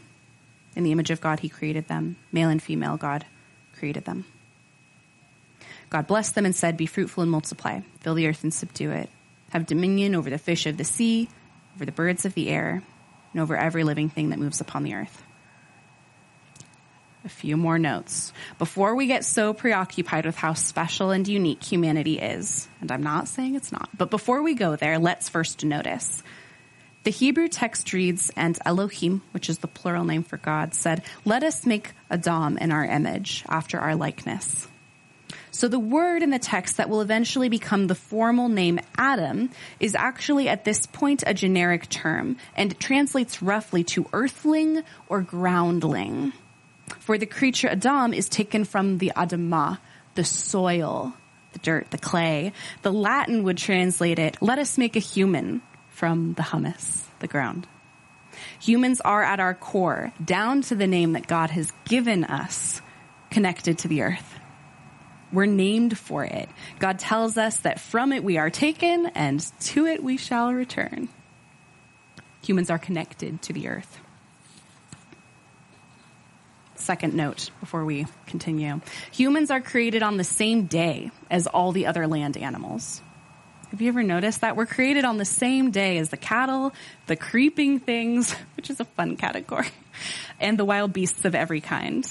In 0.76 0.84
the 0.84 0.92
image 0.92 1.10
of 1.10 1.20
God, 1.20 1.40
he 1.40 1.48
created 1.48 1.88
them. 1.88 2.16
Male 2.30 2.50
and 2.50 2.62
female, 2.62 2.96
God 2.96 3.24
created 3.76 4.04
them. 4.04 4.24
God 5.88 6.06
blessed 6.06 6.34
them 6.34 6.46
and 6.46 6.54
said, 6.54 6.76
Be 6.76 6.86
fruitful 6.86 7.22
and 7.22 7.32
multiply, 7.32 7.80
fill 8.00 8.14
the 8.14 8.28
earth 8.28 8.44
and 8.44 8.54
subdue 8.54 8.90
it. 8.92 9.10
Have 9.50 9.66
dominion 9.66 10.14
over 10.14 10.30
the 10.30 10.38
fish 10.38 10.66
of 10.66 10.76
the 10.76 10.84
sea, 10.84 11.28
over 11.74 11.84
the 11.84 11.92
birds 11.92 12.24
of 12.24 12.34
the 12.34 12.48
air, 12.48 12.82
and 13.32 13.42
over 13.42 13.56
every 13.56 13.82
living 13.82 14.08
thing 14.08 14.30
that 14.30 14.38
moves 14.38 14.60
upon 14.60 14.84
the 14.84 14.94
earth. 14.94 15.22
A 17.24 17.28
few 17.28 17.56
more 17.56 17.78
notes. 17.78 18.32
Before 18.58 18.94
we 18.94 19.06
get 19.06 19.24
so 19.24 19.52
preoccupied 19.52 20.24
with 20.24 20.36
how 20.36 20.54
special 20.54 21.10
and 21.10 21.28
unique 21.28 21.62
humanity 21.62 22.18
is, 22.18 22.66
and 22.80 22.90
I'm 22.90 23.02
not 23.02 23.28
saying 23.28 23.56
it's 23.56 23.72
not, 23.72 23.90
but 23.96 24.10
before 24.10 24.42
we 24.42 24.54
go 24.54 24.76
there, 24.76 24.98
let's 24.98 25.28
first 25.28 25.64
notice. 25.64 26.22
The 27.02 27.10
Hebrew 27.10 27.48
text 27.48 27.92
reads, 27.92 28.30
and 28.36 28.58
Elohim, 28.64 29.22
which 29.32 29.48
is 29.48 29.58
the 29.58 29.66
plural 29.66 30.04
name 30.04 30.22
for 30.22 30.36
God, 30.36 30.74
said, 30.74 31.02
Let 31.24 31.42
us 31.42 31.64
make 31.64 31.92
Adam 32.10 32.58
in 32.58 32.72
our 32.72 32.84
image, 32.84 33.44
after 33.48 33.78
our 33.78 33.96
likeness. 33.96 34.66
So 35.50 35.68
the 35.68 35.78
word 35.78 36.22
in 36.22 36.30
the 36.30 36.38
text 36.38 36.76
that 36.76 36.88
will 36.88 37.00
eventually 37.00 37.48
become 37.48 37.86
the 37.86 37.94
formal 37.94 38.48
name 38.48 38.80
Adam 38.96 39.50
is 39.78 39.94
actually 39.94 40.48
at 40.48 40.64
this 40.64 40.86
point 40.86 41.24
a 41.26 41.34
generic 41.34 41.88
term, 41.88 42.36
and 42.54 42.78
translates 42.78 43.42
roughly 43.42 43.84
to 43.84 44.06
earthling 44.12 44.82
or 45.08 45.22
groundling. 45.22 46.32
For 46.98 47.18
the 47.18 47.26
creature 47.26 47.68
Adam 47.68 48.12
is 48.12 48.28
taken 48.28 48.64
from 48.64 48.98
the 48.98 49.12
Adamah, 49.16 49.78
the 50.14 50.24
soil, 50.24 51.14
the 51.52 51.58
dirt, 51.60 51.90
the 51.90 51.98
clay. 51.98 52.52
The 52.82 52.92
Latin 52.92 53.44
would 53.44 53.58
translate 53.58 54.18
it, 54.18 54.36
let 54.40 54.58
us 54.58 54.78
make 54.78 54.96
a 54.96 55.00
human 55.00 55.62
from 55.88 56.34
the 56.34 56.42
humus, 56.42 57.06
the 57.20 57.26
ground. 57.26 57.66
Humans 58.60 59.00
are 59.00 59.22
at 59.22 59.40
our 59.40 59.54
core, 59.54 60.12
down 60.24 60.62
to 60.62 60.74
the 60.74 60.86
name 60.86 61.12
that 61.12 61.26
God 61.26 61.50
has 61.50 61.72
given 61.84 62.24
us, 62.24 62.80
connected 63.30 63.78
to 63.78 63.88
the 63.88 64.02
earth. 64.02 64.34
We're 65.32 65.46
named 65.46 65.96
for 65.96 66.24
it. 66.24 66.48
God 66.78 66.98
tells 66.98 67.36
us 67.36 67.58
that 67.58 67.80
from 67.80 68.12
it 68.12 68.24
we 68.24 68.38
are 68.38 68.50
taken 68.50 69.06
and 69.14 69.40
to 69.60 69.86
it 69.86 70.02
we 70.02 70.16
shall 70.16 70.52
return. 70.52 71.08
Humans 72.42 72.70
are 72.70 72.78
connected 72.78 73.42
to 73.42 73.52
the 73.52 73.68
earth. 73.68 74.00
Second 76.80 77.14
note 77.14 77.50
before 77.60 77.84
we 77.84 78.06
continue. 78.26 78.80
Humans 79.12 79.50
are 79.50 79.60
created 79.60 80.02
on 80.02 80.16
the 80.16 80.24
same 80.24 80.66
day 80.66 81.10
as 81.30 81.46
all 81.46 81.72
the 81.72 81.86
other 81.86 82.06
land 82.06 82.36
animals. 82.36 83.02
Have 83.70 83.80
you 83.80 83.88
ever 83.88 84.02
noticed 84.02 84.40
that? 84.40 84.56
We're 84.56 84.66
created 84.66 85.04
on 85.04 85.16
the 85.16 85.24
same 85.24 85.70
day 85.70 85.98
as 85.98 86.08
the 86.08 86.16
cattle, 86.16 86.72
the 87.06 87.16
creeping 87.16 87.78
things, 87.78 88.32
which 88.56 88.70
is 88.70 88.80
a 88.80 88.84
fun 88.84 89.16
category, 89.16 89.68
and 90.40 90.58
the 90.58 90.64
wild 90.64 90.92
beasts 90.92 91.24
of 91.24 91.34
every 91.34 91.60
kind 91.60 92.06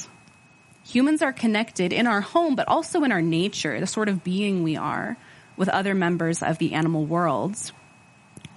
humans 0.89 1.21
are 1.21 1.33
connected 1.33 1.93
in 1.93 2.07
our 2.07 2.21
home, 2.21 2.55
but 2.55 2.67
also 2.67 3.03
in 3.03 3.11
our 3.11 3.21
nature, 3.21 3.79
the 3.79 3.87
sort 3.87 4.09
of 4.09 4.23
being 4.23 4.63
we 4.63 4.75
are 4.75 5.17
with 5.55 5.69
other 5.69 5.93
members 5.93 6.41
of 6.41 6.57
the 6.57 6.73
animal 6.73 7.05
worlds. 7.05 7.71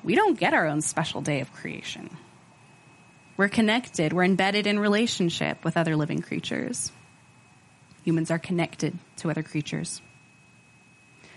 We 0.03 0.14
don't 0.14 0.38
get 0.38 0.55
our 0.55 0.66
own 0.66 0.81
special 0.81 1.20
day 1.20 1.40
of 1.40 1.53
creation. 1.53 2.11
We're 3.37 3.49
connected, 3.49 4.12
we're 4.12 4.25
embedded 4.25 4.66
in 4.66 4.79
relationship 4.79 5.64
with 5.64 5.77
other 5.77 5.97
living 5.97 6.21
creatures. 6.21 6.92
Humans 8.05 8.31
are 8.31 8.38
connected 8.38 8.97
to 9.18 9.31
other 9.31 9.42
creatures. 9.42 10.03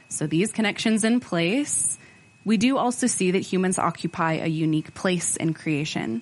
So 0.10 0.28
these 0.28 0.52
connections 0.52 1.04
in 1.04 1.20
place, 1.20 1.98
we 2.44 2.58
do 2.58 2.78
also 2.78 3.08
see 3.08 3.32
that 3.32 3.40
humans 3.40 3.80
occupy 3.80 4.34
a 4.34 4.48
unique 4.48 4.94
place 4.94 5.36
in 5.36 5.54
creation. 5.54 6.22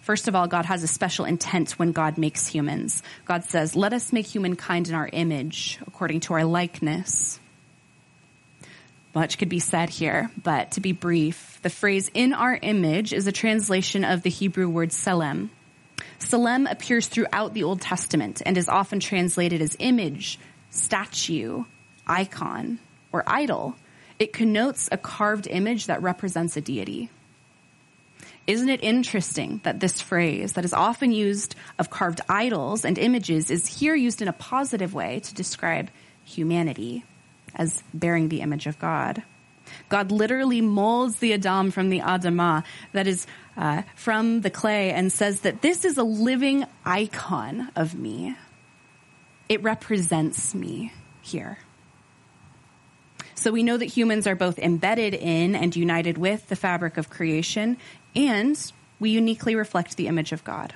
First 0.00 0.26
of 0.26 0.34
all, 0.34 0.48
God 0.48 0.64
has 0.64 0.82
a 0.82 0.88
special 0.88 1.24
intent 1.24 1.78
when 1.78 1.92
God 1.92 2.18
makes 2.18 2.46
humans. 2.46 3.02
God 3.24 3.44
says, 3.44 3.76
let 3.76 3.92
us 3.92 4.12
make 4.12 4.26
humankind 4.26 4.88
in 4.88 4.94
our 4.94 5.08
image, 5.12 5.78
according 5.86 6.20
to 6.20 6.34
our 6.34 6.44
likeness. 6.44 7.38
Much 9.14 9.36
could 9.36 9.50
be 9.50 9.58
said 9.58 9.90
here, 9.90 10.30
but 10.42 10.70
to 10.72 10.80
be 10.80 10.92
brief, 10.92 11.58
the 11.62 11.70
phrase 11.70 12.10
in 12.14 12.32
our 12.32 12.58
image 12.62 13.12
is 13.12 13.26
a 13.26 13.32
translation 13.32 14.04
of 14.04 14.22
the 14.22 14.30
Hebrew 14.30 14.68
word 14.68 14.88
selem. 14.88 15.50
Selem 16.18 16.70
appears 16.70 17.08
throughout 17.08 17.52
the 17.52 17.64
Old 17.64 17.82
Testament 17.82 18.40
and 18.46 18.56
is 18.56 18.70
often 18.70 19.00
translated 19.00 19.60
as 19.60 19.76
image, 19.78 20.38
statue, 20.70 21.64
icon, 22.06 22.78
or 23.12 23.22
idol. 23.26 23.76
It 24.18 24.32
connotes 24.32 24.88
a 24.90 24.96
carved 24.96 25.46
image 25.46 25.86
that 25.86 26.02
represents 26.02 26.56
a 26.56 26.62
deity. 26.62 27.10
Isn't 28.46 28.70
it 28.70 28.82
interesting 28.82 29.60
that 29.64 29.78
this 29.78 30.00
phrase 30.00 30.54
that 30.54 30.64
is 30.64 30.72
often 30.72 31.12
used 31.12 31.54
of 31.78 31.90
carved 31.90 32.22
idols 32.30 32.84
and 32.84 32.98
images 32.98 33.50
is 33.50 33.66
here 33.66 33.94
used 33.94 34.22
in 34.22 34.28
a 34.28 34.32
positive 34.32 34.94
way 34.94 35.20
to 35.20 35.34
describe 35.34 35.90
humanity 36.24 37.04
as 37.54 37.82
bearing 37.92 38.28
the 38.28 38.40
image 38.40 38.66
of 38.66 38.78
God? 38.78 39.22
God 39.88 40.10
literally 40.10 40.60
molds 40.60 41.18
the 41.18 41.32
Adam 41.34 41.70
from 41.70 41.88
the 41.88 42.00
Adamah, 42.00 42.64
that 42.92 43.06
is, 43.06 43.26
uh, 43.56 43.82
from 43.94 44.40
the 44.40 44.50
clay, 44.50 44.90
and 44.90 45.12
says 45.12 45.40
that 45.40 45.62
this 45.62 45.84
is 45.84 45.98
a 45.98 46.04
living 46.04 46.64
icon 46.84 47.70
of 47.76 47.94
me. 47.94 48.36
It 49.48 49.62
represents 49.62 50.54
me 50.54 50.92
here. 51.20 51.58
So 53.34 53.50
we 53.50 53.62
know 53.62 53.76
that 53.76 53.86
humans 53.86 54.26
are 54.26 54.36
both 54.36 54.58
embedded 54.58 55.14
in 55.14 55.54
and 55.54 55.74
united 55.74 56.16
with 56.16 56.48
the 56.48 56.56
fabric 56.56 56.96
of 56.96 57.10
creation, 57.10 57.76
and 58.14 58.72
we 59.00 59.10
uniquely 59.10 59.54
reflect 59.56 59.96
the 59.96 60.06
image 60.06 60.32
of 60.32 60.44
God. 60.44 60.74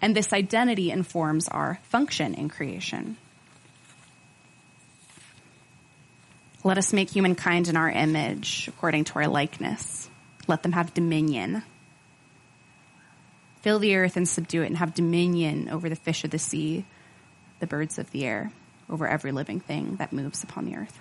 And 0.00 0.16
this 0.16 0.32
identity 0.32 0.90
informs 0.90 1.48
our 1.48 1.78
function 1.82 2.34
in 2.34 2.48
creation. 2.48 3.16
Let 6.66 6.78
us 6.78 6.92
make 6.92 7.10
humankind 7.10 7.68
in 7.68 7.76
our 7.76 7.88
image, 7.88 8.66
according 8.66 9.04
to 9.04 9.20
our 9.20 9.28
likeness. 9.28 10.10
Let 10.48 10.64
them 10.64 10.72
have 10.72 10.92
dominion. 10.92 11.62
Fill 13.60 13.78
the 13.78 13.94
earth 13.94 14.16
and 14.16 14.28
subdue 14.28 14.62
it, 14.62 14.66
and 14.66 14.76
have 14.78 14.92
dominion 14.92 15.68
over 15.68 15.88
the 15.88 15.94
fish 15.94 16.24
of 16.24 16.32
the 16.32 16.40
sea, 16.40 16.84
the 17.60 17.68
birds 17.68 18.00
of 18.00 18.10
the 18.10 18.24
air, 18.24 18.50
over 18.90 19.06
every 19.06 19.30
living 19.30 19.60
thing 19.60 19.94
that 20.00 20.12
moves 20.12 20.42
upon 20.42 20.64
the 20.64 20.74
earth. 20.74 20.98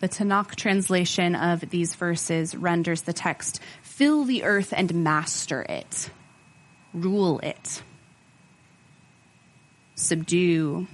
The 0.00 0.08
Tanakh 0.08 0.54
translation 0.54 1.34
of 1.34 1.60
these 1.68 1.94
verses 1.94 2.56
renders 2.56 3.02
the 3.02 3.12
text 3.12 3.60
fill 3.82 4.24
the 4.24 4.44
earth 4.44 4.72
and 4.74 5.04
master 5.04 5.60
it, 5.60 6.08
rule 6.94 7.38
it, 7.40 7.82
subdue, 9.94 10.86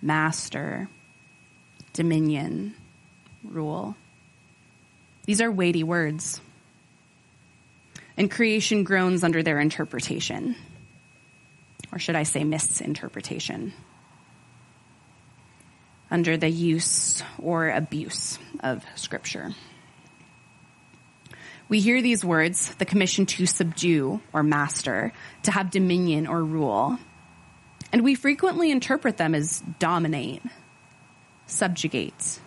master, 0.00 0.88
dominion, 1.98 2.76
rule. 3.42 3.96
These 5.26 5.40
are 5.40 5.50
weighty 5.50 5.82
words. 5.82 6.40
And 8.16 8.30
creation 8.30 8.84
groans 8.84 9.24
under 9.24 9.42
their 9.42 9.58
interpretation. 9.58 10.54
Or 11.90 11.98
should 11.98 12.14
I 12.14 12.22
say 12.22 12.44
misinterpretation? 12.44 13.72
under 16.10 16.36
the 16.36 16.48
use 16.48 17.22
or 17.38 17.68
abuse 17.68 18.38
of 18.60 18.84
Scripture. 18.94 19.54
We 21.68 21.80
hear 21.80 22.00
these 22.00 22.24
words, 22.24 22.74
the 22.76 22.86
commission 22.86 23.26
to 23.26 23.44
subdue 23.44 24.22
or 24.32 24.42
master, 24.42 25.12
to 25.42 25.50
have 25.50 25.70
dominion 25.70 26.26
or 26.26 26.42
rule, 26.42 26.98
and 27.92 28.02
we 28.02 28.14
frequently 28.14 28.70
interpret 28.70 29.18
them 29.18 29.34
as 29.34 29.62
dominate, 29.78 30.42
subjugate, 31.48 32.38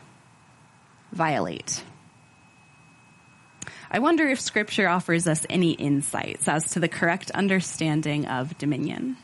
violate. 1.11 1.83
I 3.91 3.99
wonder 3.99 4.25
if 4.29 4.39
Scripture 4.39 4.87
offers 4.87 5.27
us 5.27 5.45
any 5.49 5.71
insights 5.71 6.47
as 6.47 6.71
to 6.71 6.79
the 6.79 6.87
correct 6.87 7.29
understanding 7.31 8.25
of 8.25 8.57
dominion, 8.57 9.17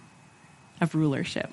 of 0.81 0.93
rulership 0.93 1.49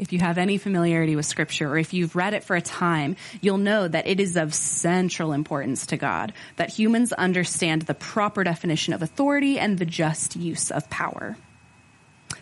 if 0.00 0.14
you 0.14 0.18
have 0.18 0.38
any 0.38 0.56
familiarity 0.56 1.14
with 1.14 1.26
scripture 1.26 1.68
or 1.68 1.78
if 1.78 1.92
you've 1.92 2.16
read 2.16 2.32
it 2.32 2.42
for 2.42 2.56
a 2.56 2.62
time, 2.62 3.16
you'll 3.42 3.58
know 3.58 3.86
that 3.86 4.06
it 4.06 4.18
is 4.18 4.36
of 4.36 4.54
central 4.54 5.32
importance 5.32 5.86
to 5.86 5.98
God 5.98 6.32
that 6.56 6.70
humans 6.70 7.12
understand 7.12 7.82
the 7.82 7.94
proper 7.94 8.42
definition 8.42 8.94
of 8.94 9.02
authority 9.02 9.58
and 9.58 9.78
the 9.78 9.84
just 9.84 10.36
use 10.36 10.70
of 10.70 10.88
power. 10.88 11.36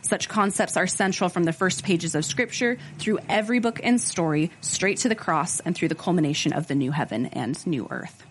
Such 0.09 0.31
concepts 0.31 0.79
are 0.79 0.87
central 0.87 1.29
from 1.29 1.45
the 1.45 1.53
first 1.53 1.85
pages 1.85 2.15
of 2.15 2.25
Scripture 2.25 2.79
through 2.97 3.19
every 3.29 3.59
book 3.59 3.79
and 3.83 4.01
story, 4.01 4.51
straight 4.63 4.97
to 4.99 5.11
the 5.11 5.15
cross 5.15 5.61
and 5.61 5.77
through 5.77 5.89
the 5.89 5.95
culmination 5.95 6.55
of 6.55 6.67
the 6.67 6.75
new 6.75 6.91
heaven 6.91 7.27
and 7.27 7.67
new 7.67 7.87
earth. 7.91 8.25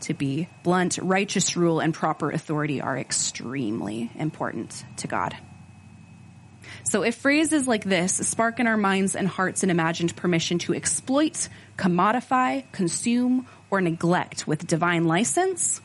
To 0.00 0.14
be 0.14 0.48
blunt, 0.62 0.96
righteous 1.02 1.54
rule 1.54 1.80
and 1.80 1.92
proper 1.92 2.30
authority 2.30 2.80
are 2.80 2.96
extremely 2.96 4.10
important 4.14 4.84
to 4.96 5.06
God. 5.06 5.36
So 6.84 7.02
if 7.02 7.16
phrases 7.16 7.68
like 7.68 7.84
this 7.84 8.14
spark 8.14 8.58
in 8.58 8.66
our 8.66 8.78
minds 8.78 9.14
and 9.14 9.28
hearts 9.28 9.62
an 9.64 9.68
imagined 9.68 10.16
permission 10.16 10.58
to 10.60 10.72
exploit, 10.72 11.50
commodify, 11.76 12.64
consume, 12.72 13.46
or 13.68 13.82
neglect 13.82 14.46
with 14.46 14.66
divine 14.66 15.04
license, 15.04 15.82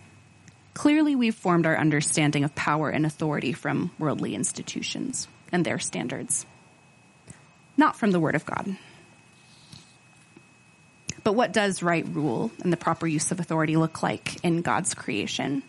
clearly 0.75 1.15
we've 1.15 1.33
formed 1.33 1.65
our 1.65 1.75
understanding 1.75 2.43
of 2.43 2.53
power 2.53 2.91
and 2.91 3.05
authority 3.05 3.53
from 3.53 3.89
worldly 3.97 4.35
institutions 4.35 5.27
and 5.51 5.65
their 5.65 5.79
standards, 5.79 6.45
not 7.75 7.95
from 7.95 8.11
the 8.11 8.19
Word 8.19 8.35
of 8.35 8.45
God. 8.45 8.77
But 11.23 11.33
what 11.33 11.53
does 11.53 11.81
right 11.81 12.05
rule 12.07 12.51
and 12.61 12.71
the 12.71 12.77
proper 12.77 13.07
use 13.07 13.31
of 13.31 13.39
authority 13.39 13.77
look 13.77 14.03
like 14.03 14.43
in 14.43 14.61
God's 14.61 14.93
creation? 14.93 15.63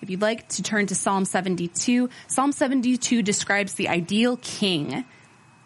If 0.00 0.08
you'd 0.08 0.22
like 0.22 0.48
to 0.50 0.62
turn 0.62 0.86
to 0.86 0.94
Psalm 0.94 1.26
72, 1.26 2.08
Psalm 2.28 2.52
72 2.52 3.22
describes 3.22 3.74
the 3.74 3.88
ideal 3.88 4.38
king. 4.38 5.04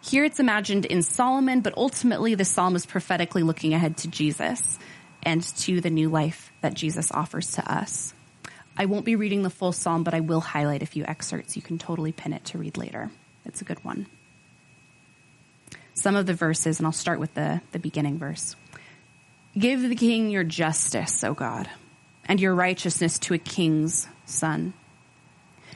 Here 0.01 0.25
it's 0.25 0.39
imagined 0.39 0.85
in 0.85 1.01
Solomon, 1.01 1.61
but 1.61 1.77
ultimately 1.77 2.35
the 2.35 2.45
psalm 2.45 2.75
is 2.75 2.85
prophetically 2.85 3.43
looking 3.43 3.73
ahead 3.73 3.97
to 3.97 4.07
Jesus 4.09 4.77
and 5.23 5.41
to 5.41 5.81
the 5.81 5.89
new 5.89 6.09
life 6.09 6.51
that 6.61 6.73
Jesus 6.73 7.11
offers 7.11 7.53
to 7.53 7.71
us. 7.71 8.13
I 8.77 8.85
won't 8.85 9.05
be 9.05 9.15
reading 9.15 9.41
the 9.41 9.49
full 9.49 9.71
psalm, 9.71 10.03
but 10.03 10.13
I 10.13 10.19
will 10.19 10.39
highlight 10.39 10.83
a 10.83 10.87
few 10.87 11.03
excerpts. 11.05 11.55
You 11.55 11.61
can 11.61 11.77
totally 11.77 12.11
pin 12.11 12.33
it 12.33 12.45
to 12.45 12.57
read 12.57 12.77
later. 12.77 13.09
It's 13.45 13.61
a 13.61 13.65
good 13.65 13.83
one. 13.83 14.05
Some 15.95 16.15
of 16.15 16.27
the 16.27 16.35
verses, 16.35 16.79
and 16.79 16.85
I'll 16.85 16.91
start 16.91 17.19
with 17.19 17.33
the, 17.33 17.61
the 17.71 17.79
beginning 17.79 18.19
verse. 18.19 18.55
Give 19.57 19.81
the 19.81 19.95
king 19.95 20.29
your 20.29 20.43
justice, 20.43 21.23
O 21.23 21.33
God, 21.33 21.67
and 22.25 22.39
your 22.39 22.53
righteousness 22.53 23.17
to 23.19 23.33
a 23.33 23.39
king's 23.39 24.07
son. 24.25 24.73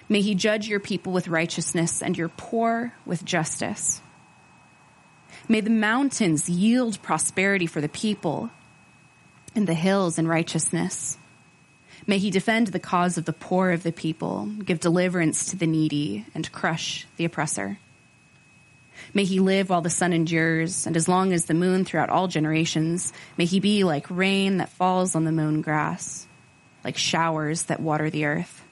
May 0.08 0.22
he 0.22 0.36
judge 0.36 0.68
your 0.68 0.80
people 0.80 1.14
with 1.14 1.28
righteousness 1.28 2.04
and 2.04 2.16
your 2.16 2.30
poor 2.30 2.94
with 3.06 3.26
justice. 3.26 4.02
May 5.48 5.62
the 5.62 5.72
mountains 5.72 6.48
yield 6.48 7.02
prosperity 7.02 7.66
for 7.66 7.82
the 7.82 7.90
people 7.90 8.52
and 9.56 9.68
the 9.68 9.74
hills 9.74 10.18
in 10.18 10.28
righteousness. 10.28 11.18
May 12.08 12.18
he 12.18 12.32
defend 12.32 12.68
the 12.68 12.80
cause 12.80 13.18
of 13.18 13.26
the 13.26 13.34
poor 13.34 13.72
of 13.72 13.84
the 13.84 13.92
people, 13.92 14.46
give 14.46 14.80
deliverance 14.80 15.52
to 15.52 15.56
the 15.56 15.68
needy, 15.68 16.26
and 16.34 16.52
crush 16.52 17.06
the 17.18 17.26
oppressor. 17.26 17.78
May 19.14 19.26
he 19.26 19.40
live 19.40 19.70
while 19.70 19.82
the 19.82 19.90
sun 19.90 20.14
endures, 20.14 20.88
and 20.88 20.96
as 20.96 21.08
long 21.08 21.34
as 21.34 21.46
the 21.46 21.54
moon 21.54 21.86
throughout 21.86 22.10
all 22.10 22.28
generations. 22.28 23.14
May 23.38 23.46
he 23.46 23.60
be 23.60 23.84
like 23.84 24.10
rain 24.10 24.58
that 24.58 24.70
falls 24.70 25.16
on 25.16 25.26
the 25.26 25.32
mown 25.32 25.62
grass, 25.62 26.28
like 26.84 26.98
showers 26.98 27.64
that 27.64 27.80
water 27.80 28.10
the 28.10 28.26
earth. 28.26 28.64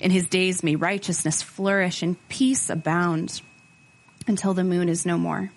In 0.00 0.10
his 0.10 0.28
days 0.28 0.62
may 0.62 0.76
righteousness 0.76 1.42
flourish 1.42 2.02
and 2.02 2.16
peace 2.28 2.70
abound 2.70 3.40
until 4.26 4.54
the 4.54 4.64
moon 4.64 4.88
is 4.88 5.06
no 5.06 5.18
more. 5.18 5.52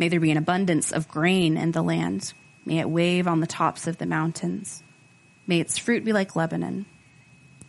May 0.00 0.08
there 0.08 0.18
be 0.18 0.30
an 0.30 0.38
abundance 0.38 0.92
of 0.92 1.08
grain 1.08 1.58
in 1.58 1.72
the 1.72 1.82
land. 1.82 2.32
May 2.64 2.78
it 2.78 2.88
wave 2.88 3.28
on 3.28 3.40
the 3.40 3.46
tops 3.46 3.86
of 3.86 3.98
the 3.98 4.06
mountains. 4.06 4.82
May 5.46 5.60
its 5.60 5.76
fruit 5.76 6.06
be 6.06 6.14
like 6.14 6.34
Lebanon. 6.34 6.86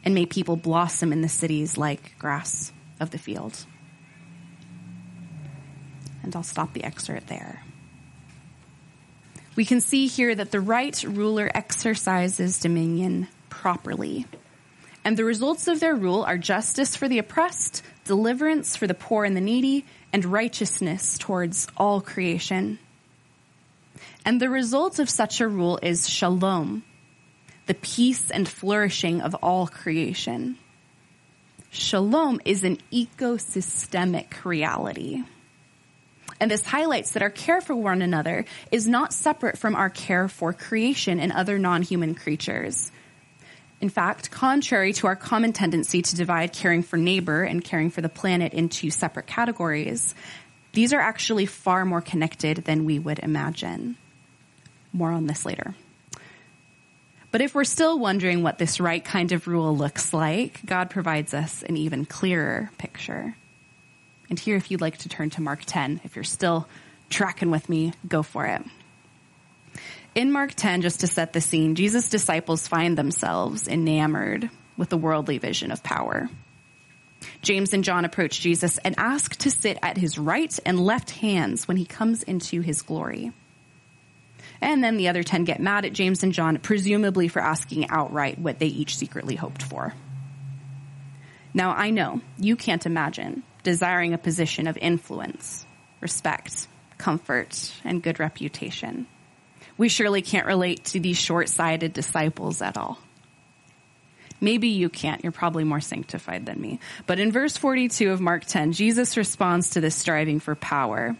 And 0.05 0.15
may 0.15 0.25
people 0.25 0.55
blossom 0.55 1.11
in 1.11 1.21
the 1.21 1.27
cities 1.27 1.77
like 1.77 2.17
grass 2.17 2.71
of 3.01 3.11
the 3.11 3.17
field. 3.17 3.65
And 6.23 6.33
I'll 6.33 6.41
stop 6.41 6.71
the 6.71 6.85
excerpt 6.85 7.27
there. 7.27 7.65
We 9.57 9.65
can 9.65 9.81
see 9.81 10.07
here 10.07 10.33
that 10.33 10.51
the 10.51 10.61
right 10.61 11.03
ruler 11.03 11.51
exercises 11.53 12.59
dominion 12.59 13.27
properly. 13.49 14.25
And 15.03 15.17
the 15.17 15.25
results 15.25 15.67
of 15.67 15.81
their 15.81 15.95
rule 15.95 16.23
are 16.23 16.37
justice 16.37 16.95
for 16.95 17.09
the 17.09 17.17
oppressed, 17.17 17.83
deliverance 18.05 18.77
for 18.77 18.87
the 18.87 18.93
poor 18.93 19.25
and 19.25 19.35
the 19.35 19.41
needy, 19.41 19.85
and 20.13 20.25
righteousness 20.25 21.17
towards 21.17 21.67
all 21.77 22.01
creation. 22.01 22.79
And 24.25 24.39
the 24.39 24.49
result 24.49 24.99
of 24.99 25.09
such 25.09 25.41
a 25.41 25.47
rule 25.47 25.79
is 25.81 26.09
shalom, 26.09 26.83
the 27.67 27.73
peace 27.73 28.29
and 28.29 28.47
flourishing 28.47 29.21
of 29.21 29.35
all 29.35 29.67
creation. 29.67 30.57
Shalom 31.69 32.41
is 32.43 32.63
an 32.63 32.77
ecosystemic 32.91 34.43
reality. 34.43 35.23
And 36.39 36.49
this 36.49 36.65
highlights 36.65 37.11
that 37.11 37.23
our 37.23 37.29
care 37.29 37.61
for 37.61 37.75
one 37.75 38.01
another 38.01 38.45
is 38.71 38.87
not 38.87 39.13
separate 39.13 39.57
from 39.57 39.75
our 39.75 39.89
care 39.89 40.27
for 40.27 40.53
creation 40.53 41.19
and 41.19 41.31
other 41.31 41.59
non-human 41.59 42.15
creatures. 42.15 42.91
In 43.81 43.89
fact, 43.89 44.29
contrary 44.29 44.93
to 44.93 45.07
our 45.07 45.15
common 45.15 45.53
tendency 45.53 46.03
to 46.03 46.15
divide 46.15 46.53
caring 46.53 46.83
for 46.83 46.97
neighbor 46.97 47.41
and 47.41 47.63
caring 47.63 47.89
for 47.89 48.01
the 48.01 48.09
planet 48.09 48.53
into 48.53 48.91
separate 48.91 49.25
categories, 49.25 50.13
these 50.73 50.93
are 50.93 50.99
actually 50.99 51.47
far 51.47 51.83
more 51.83 51.99
connected 51.99 52.57
than 52.57 52.85
we 52.85 52.99
would 52.99 53.17
imagine. 53.17 53.97
More 54.93 55.11
on 55.11 55.25
this 55.25 55.47
later. 55.47 55.73
But 57.31 57.41
if 57.41 57.55
we're 57.55 57.63
still 57.63 57.97
wondering 57.97 58.43
what 58.43 58.59
this 58.59 58.79
right 58.79 59.03
kind 59.03 59.31
of 59.31 59.47
rule 59.47 59.75
looks 59.75 60.13
like, 60.13 60.63
God 60.63 60.91
provides 60.91 61.33
us 61.33 61.63
an 61.63 61.75
even 61.75 62.05
clearer 62.05 62.69
picture. 62.77 63.35
And 64.29 64.37
here, 64.37 64.57
if 64.57 64.69
you'd 64.69 64.81
like 64.81 64.97
to 64.99 65.09
turn 65.09 65.31
to 65.31 65.41
Mark 65.41 65.61
10, 65.65 66.01
if 66.03 66.15
you're 66.15 66.23
still 66.23 66.67
tracking 67.09 67.49
with 67.49 67.67
me, 67.67 67.93
go 68.07 68.21
for 68.21 68.45
it. 68.45 68.61
In 70.13 70.33
Mark 70.33 70.53
10, 70.55 70.81
just 70.81 70.99
to 71.01 71.07
set 71.07 71.31
the 71.31 71.39
scene, 71.39 71.75
Jesus' 71.75 72.09
disciples 72.09 72.67
find 72.67 72.97
themselves 72.97 73.69
enamored 73.69 74.49
with 74.75 74.89
the 74.89 74.97
worldly 74.97 75.37
vision 75.37 75.71
of 75.71 75.83
power. 75.83 76.29
James 77.41 77.73
and 77.73 77.81
John 77.81 78.03
approach 78.03 78.41
Jesus 78.41 78.77
and 78.79 78.95
ask 78.97 79.37
to 79.37 79.51
sit 79.51 79.77
at 79.81 79.97
his 79.97 80.17
right 80.17 80.57
and 80.65 80.77
left 80.77 81.11
hands 81.11 81.65
when 81.65 81.77
he 81.77 81.85
comes 81.85 82.23
into 82.23 82.59
his 82.59 82.81
glory. 82.81 83.31
And 84.59 84.83
then 84.83 84.97
the 84.97 85.07
other 85.07 85.23
10 85.23 85.45
get 85.45 85.61
mad 85.61 85.85
at 85.85 85.93
James 85.93 86.23
and 86.23 86.33
John, 86.33 86.57
presumably 86.57 87.29
for 87.29 87.41
asking 87.41 87.89
outright 87.89 88.37
what 88.37 88.59
they 88.59 88.67
each 88.67 88.97
secretly 88.97 89.35
hoped 89.35 89.63
for. 89.63 89.93
Now 91.53 91.71
I 91.71 91.89
know 91.89 92.19
you 92.37 92.57
can't 92.57 92.85
imagine 92.85 93.43
desiring 93.63 94.13
a 94.13 94.17
position 94.17 94.67
of 94.67 94.77
influence, 94.77 95.65
respect, 96.01 96.67
comfort, 96.97 97.71
and 97.85 98.03
good 98.03 98.19
reputation 98.19 99.07
we 99.81 99.89
surely 99.89 100.21
can't 100.21 100.45
relate 100.45 100.85
to 100.85 100.99
these 100.99 101.17
short-sighted 101.17 101.91
disciples 101.91 102.61
at 102.61 102.77
all. 102.77 102.99
Maybe 104.39 104.67
you 104.67 104.89
can't. 104.89 105.23
You're 105.23 105.31
probably 105.31 105.63
more 105.63 105.79
sanctified 105.79 106.45
than 106.45 106.61
me. 106.61 106.79
But 107.07 107.17
in 107.17 107.31
verse 107.31 107.57
42 107.57 108.11
of 108.11 108.21
Mark 108.21 108.45
10, 108.45 108.73
Jesus 108.73 109.17
responds 109.17 109.71
to 109.71 109.81
this 109.81 109.95
striving 109.95 110.39
for 110.39 110.53
power. 110.53 111.17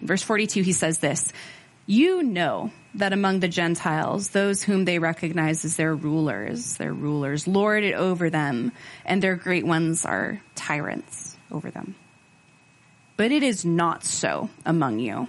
In 0.00 0.06
verse 0.06 0.22
42, 0.22 0.62
he 0.62 0.70
says 0.70 0.98
this, 0.98 1.32
you 1.86 2.22
know 2.22 2.70
that 2.94 3.12
among 3.12 3.40
the 3.40 3.48
Gentiles, 3.48 4.28
those 4.28 4.62
whom 4.62 4.84
they 4.84 5.00
recognize 5.00 5.64
as 5.64 5.74
their 5.74 5.92
rulers, 5.92 6.76
their 6.76 6.92
rulers 6.92 7.48
lord 7.48 7.82
it 7.82 7.94
over 7.94 8.30
them, 8.30 8.70
and 9.04 9.20
their 9.20 9.34
great 9.34 9.66
ones 9.66 10.04
are 10.04 10.40
tyrants 10.54 11.36
over 11.50 11.68
them. 11.68 11.96
But 13.16 13.32
it 13.32 13.42
is 13.42 13.64
not 13.64 14.04
so 14.04 14.50
among 14.64 15.00
you. 15.00 15.26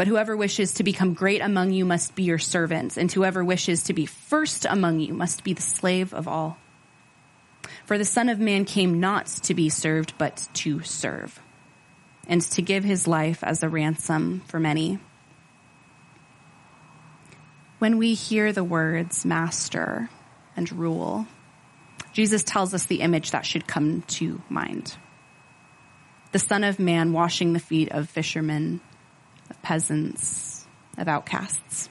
But 0.00 0.08
whoever 0.08 0.34
wishes 0.34 0.72
to 0.72 0.82
become 0.82 1.12
great 1.12 1.42
among 1.42 1.72
you 1.72 1.84
must 1.84 2.14
be 2.14 2.22
your 2.22 2.38
servant, 2.38 2.96
and 2.96 3.12
whoever 3.12 3.44
wishes 3.44 3.82
to 3.82 3.92
be 3.92 4.06
first 4.06 4.64
among 4.64 5.00
you 5.00 5.12
must 5.12 5.44
be 5.44 5.52
the 5.52 5.60
slave 5.60 6.14
of 6.14 6.26
all. 6.26 6.56
For 7.84 7.98
the 7.98 8.06
Son 8.06 8.30
of 8.30 8.40
Man 8.40 8.64
came 8.64 8.98
not 8.98 9.26
to 9.26 9.52
be 9.52 9.68
served, 9.68 10.14
but 10.16 10.48
to 10.54 10.80
serve, 10.84 11.38
and 12.26 12.40
to 12.40 12.62
give 12.62 12.82
his 12.82 13.06
life 13.06 13.44
as 13.44 13.62
a 13.62 13.68
ransom 13.68 14.40
for 14.46 14.58
many. 14.58 15.00
When 17.78 17.98
we 17.98 18.14
hear 18.14 18.54
the 18.54 18.64
words 18.64 19.26
master 19.26 20.08
and 20.56 20.72
rule, 20.72 21.26
Jesus 22.14 22.42
tells 22.42 22.72
us 22.72 22.86
the 22.86 23.02
image 23.02 23.32
that 23.32 23.44
should 23.44 23.66
come 23.66 24.00
to 24.16 24.40
mind. 24.48 24.96
The 26.32 26.38
Son 26.38 26.64
of 26.64 26.78
Man 26.78 27.12
washing 27.12 27.52
the 27.52 27.60
feet 27.60 27.90
of 27.92 28.08
fishermen 28.08 28.80
of 29.50 29.60
peasants, 29.62 30.66
of 30.96 31.08
outcasts, 31.08 31.88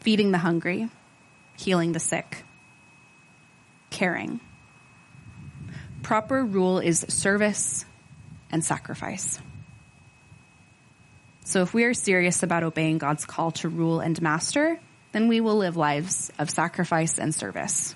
feeding 0.00 0.30
the 0.30 0.38
hungry, 0.38 0.88
healing 1.58 1.92
the 1.92 2.00
sick, 2.00 2.44
caring. 3.90 4.40
Proper 6.02 6.44
rule 6.44 6.78
is 6.78 7.04
service 7.08 7.84
and 8.50 8.64
sacrifice. 8.64 9.40
So 11.44 11.62
if 11.62 11.74
we 11.74 11.84
are 11.84 11.94
serious 11.94 12.42
about 12.42 12.62
obeying 12.62 12.98
God's 12.98 13.24
call 13.24 13.50
to 13.52 13.68
rule 13.68 14.00
and 14.00 14.20
master, 14.22 14.78
then 15.12 15.28
we 15.28 15.40
will 15.40 15.56
live 15.56 15.76
lives 15.76 16.30
of 16.38 16.48
sacrifice 16.48 17.18
and 17.18 17.34
service 17.34 17.94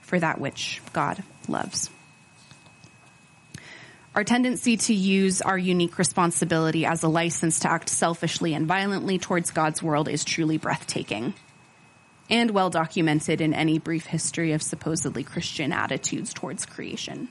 for 0.00 0.18
that 0.18 0.40
which 0.40 0.82
God 0.92 1.22
loves. 1.46 1.90
Our 4.14 4.24
tendency 4.24 4.76
to 4.76 4.94
use 4.94 5.40
our 5.40 5.56
unique 5.56 5.96
responsibility 5.96 6.84
as 6.84 7.04
a 7.04 7.08
license 7.08 7.60
to 7.60 7.70
act 7.70 7.88
selfishly 7.88 8.54
and 8.54 8.66
violently 8.66 9.18
towards 9.18 9.52
God's 9.52 9.82
world 9.82 10.08
is 10.08 10.24
truly 10.24 10.58
breathtaking 10.58 11.34
and 12.28 12.50
well 12.50 12.70
documented 12.70 13.40
in 13.40 13.54
any 13.54 13.78
brief 13.78 14.06
history 14.06 14.52
of 14.52 14.62
supposedly 14.62 15.22
Christian 15.22 15.72
attitudes 15.72 16.32
towards 16.32 16.66
creation. 16.66 17.28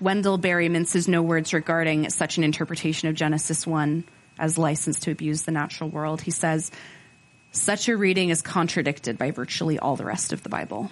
Wendell 0.00 0.38
Berry 0.38 0.68
minces 0.68 1.08
no 1.08 1.22
words 1.22 1.54
regarding 1.54 2.10
such 2.10 2.36
an 2.36 2.44
interpretation 2.44 3.08
of 3.08 3.14
Genesis 3.14 3.66
1 3.66 4.04
as 4.38 4.58
license 4.58 5.00
to 5.00 5.10
abuse 5.10 5.42
the 5.42 5.52
natural 5.52 5.88
world. 5.88 6.20
He 6.20 6.30
says, 6.30 6.70
such 7.52 7.88
a 7.88 7.96
reading 7.96 8.30
is 8.30 8.42
contradicted 8.42 9.16
by 9.16 9.30
virtually 9.30 9.78
all 9.78 9.94
the 9.96 10.04
rest 10.04 10.32
of 10.32 10.42
the 10.42 10.48
Bible. 10.48 10.90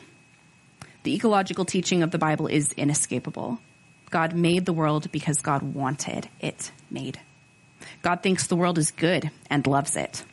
The 1.03 1.15
ecological 1.15 1.65
teaching 1.65 2.03
of 2.03 2.11
the 2.11 2.19
Bible 2.19 2.47
is 2.47 2.73
inescapable. 2.73 3.59
God 4.11 4.35
made 4.35 4.67
the 4.67 4.73
world 4.73 5.11
because 5.11 5.41
God 5.41 5.62
wanted 5.62 6.29
it 6.41 6.71
made. 6.91 7.19
God 8.03 8.23
thinks 8.23 8.47
the 8.47 8.57
world 8.57 8.79
is 8.79 8.91
good 8.91 9.31
and 9.51 9.67
loves 9.67 9.97
it. 9.97 10.25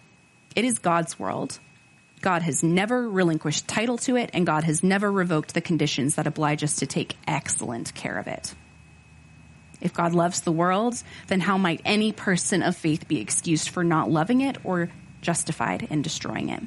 It 0.55 0.65
is 0.65 0.79
God's 0.79 1.17
world. 1.17 1.59
God 2.21 2.41
has 2.41 2.61
never 2.63 3.09
relinquished 3.09 3.67
title 3.67 3.97
to 3.99 4.17
it, 4.17 4.29
and 4.33 4.45
God 4.45 4.65
has 4.65 4.83
never 4.83 5.11
revoked 5.11 5.53
the 5.53 5.61
conditions 5.61 6.15
that 6.15 6.27
oblige 6.27 6.63
us 6.63 6.75
to 6.77 6.85
take 6.85 7.15
excellent 7.25 7.93
care 7.95 8.17
of 8.17 8.27
it. 8.27 8.53
If 9.81 9.93
God 9.93 10.13
loves 10.13 10.41
the 10.41 10.51
world, 10.51 11.01
then 11.27 11.39
how 11.39 11.57
might 11.57 11.81
any 11.85 12.11
person 12.11 12.61
of 12.61 12.75
faith 12.75 13.07
be 13.07 13.21
excused 13.21 13.69
for 13.69 13.83
not 13.83 14.11
loving 14.11 14.41
it 14.41 14.57
or 14.65 14.89
justified 15.21 15.87
in 15.89 16.01
destroying 16.01 16.49
it? 16.49 16.63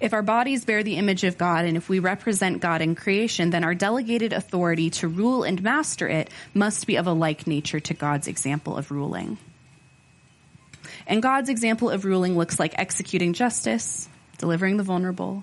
If 0.00 0.12
our 0.12 0.22
bodies 0.22 0.64
bear 0.64 0.82
the 0.82 0.96
image 0.96 1.24
of 1.24 1.38
God 1.38 1.64
and 1.64 1.76
if 1.76 1.88
we 1.88 1.98
represent 1.98 2.60
God 2.60 2.82
in 2.82 2.94
creation, 2.94 3.50
then 3.50 3.64
our 3.64 3.74
delegated 3.74 4.32
authority 4.32 4.90
to 4.90 5.08
rule 5.08 5.42
and 5.42 5.60
master 5.62 6.06
it 6.08 6.30
must 6.54 6.86
be 6.86 6.96
of 6.96 7.06
a 7.08 7.12
like 7.12 7.46
nature 7.46 7.80
to 7.80 7.94
God's 7.94 8.28
example 8.28 8.76
of 8.76 8.92
ruling. 8.92 9.38
And 11.06 11.22
God's 11.22 11.48
example 11.48 11.90
of 11.90 12.04
ruling 12.04 12.36
looks 12.36 12.60
like 12.60 12.78
executing 12.78 13.32
justice, 13.32 14.08
delivering 14.38 14.76
the 14.76 14.84
vulnerable, 14.84 15.42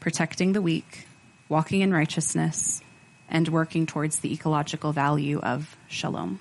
protecting 0.00 0.52
the 0.52 0.62
weak, 0.62 1.06
walking 1.48 1.80
in 1.80 1.92
righteousness, 1.92 2.82
and 3.28 3.48
working 3.48 3.86
towards 3.86 4.18
the 4.18 4.32
ecological 4.32 4.92
value 4.92 5.40
of 5.40 5.76
shalom. 5.88 6.40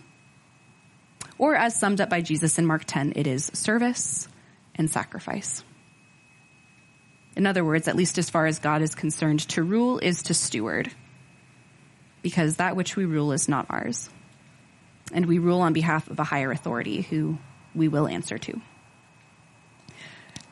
Or 1.37 1.55
as 1.55 1.79
summed 1.79 2.01
up 2.01 2.09
by 2.09 2.21
Jesus 2.21 2.59
in 2.59 2.65
Mark 2.65 2.83
10, 2.85 3.13
it 3.15 3.25
is 3.25 3.45
service 3.53 4.27
and 4.75 4.89
sacrifice. 4.89 5.63
In 7.35 7.47
other 7.47 7.65
words, 7.65 7.87
at 7.87 7.95
least 7.95 8.17
as 8.17 8.29
far 8.29 8.45
as 8.45 8.59
God 8.59 8.81
is 8.81 8.95
concerned, 8.95 9.41
to 9.49 9.63
rule 9.63 9.99
is 9.99 10.23
to 10.23 10.33
steward, 10.33 10.91
because 12.21 12.57
that 12.57 12.75
which 12.75 12.95
we 12.95 13.05
rule 13.05 13.31
is 13.31 13.49
not 13.49 13.65
ours. 13.69 14.09
And 15.11 15.25
we 15.25 15.39
rule 15.39 15.61
on 15.61 15.73
behalf 15.73 16.09
of 16.09 16.19
a 16.19 16.23
higher 16.23 16.51
authority 16.51 17.01
who 17.01 17.37
we 17.75 17.87
will 17.87 18.07
answer 18.07 18.37
to. 18.37 18.61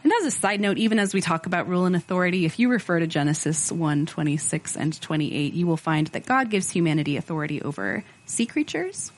And 0.04 0.12
as 0.20 0.26
a 0.26 0.32
side 0.32 0.60
note, 0.60 0.80
even 0.80 0.98
as 0.98 1.14
we 1.14 1.22
talk 1.22 1.46
about 1.46 1.68
rule 1.68 1.86
and 1.86 1.96
authority, 1.96 2.46
if 2.46 2.58
you 2.58 2.70
refer 2.70 3.00
to 3.00 3.06
Genesis 3.06 3.72
1, 3.72 4.08
26 4.08 4.76
and 4.76 5.00
28, 5.00 5.54
you 5.54 5.68
will 5.68 5.78
find 5.78 6.08
that 6.08 6.26
God 6.26 6.50
gives 6.50 6.72
humanity 6.72 7.18
authority 7.18 7.62
over 7.62 8.04
sea 8.26 8.48
creatures, 8.48 9.12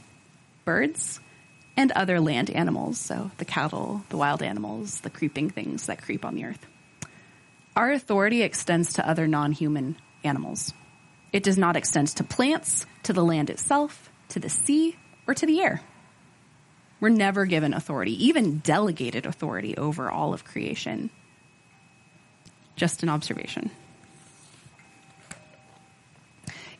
birds, 0.65 1.21
and 1.77 1.91
other 1.93 2.19
land 2.19 2.49
animals. 2.49 2.99
So 2.99 3.31
the 3.37 3.45
cattle, 3.45 4.03
the 4.09 4.17
wild 4.17 4.43
animals, 4.43 4.99
the 4.99 5.09
creeping 5.09 5.49
things 5.49 5.85
that 5.85 6.01
creep 6.01 6.25
on 6.25 6.35
the 6.35 6.45
earth. 6.45 6.65
Our 7.75 7.91
authority 7.91 8.43
extends 8.43 8.93
to 8.93 9.07
other 9.07 9.27
non-human 9.27 9.95
animals. 10.23 10.73
It 11.31 11.43
does 11.43 11.57
not 11.57 11.75
extend 11.75 12.09
to 12.09 12.23
plants, 12.23 12.85
to 13.03 13.13
the 13.13 13.23
land 13.23 13.49
itself, 13.49 14.11
to 14.29 14.39
the 14.39 14.49
sea, 14.49 14.95
or 15.27 15.33
to 15.33 15.45
the 15.45 15.61
air. 15.61 15.81
We're 16.99 17.09
never 17.09 17.45
given 17.45 17.73
authority, 17.73 18.27
even 18.27 18.59
delegated 18.59 19.25
authority 19.25 19.75
over 19.75 20.09
all 20.11 20.33
of 20.33 20.45
creation. 20.45 21.09
Just 22.75 23.03
an 23.03 23.09
observation. 23.09 23.71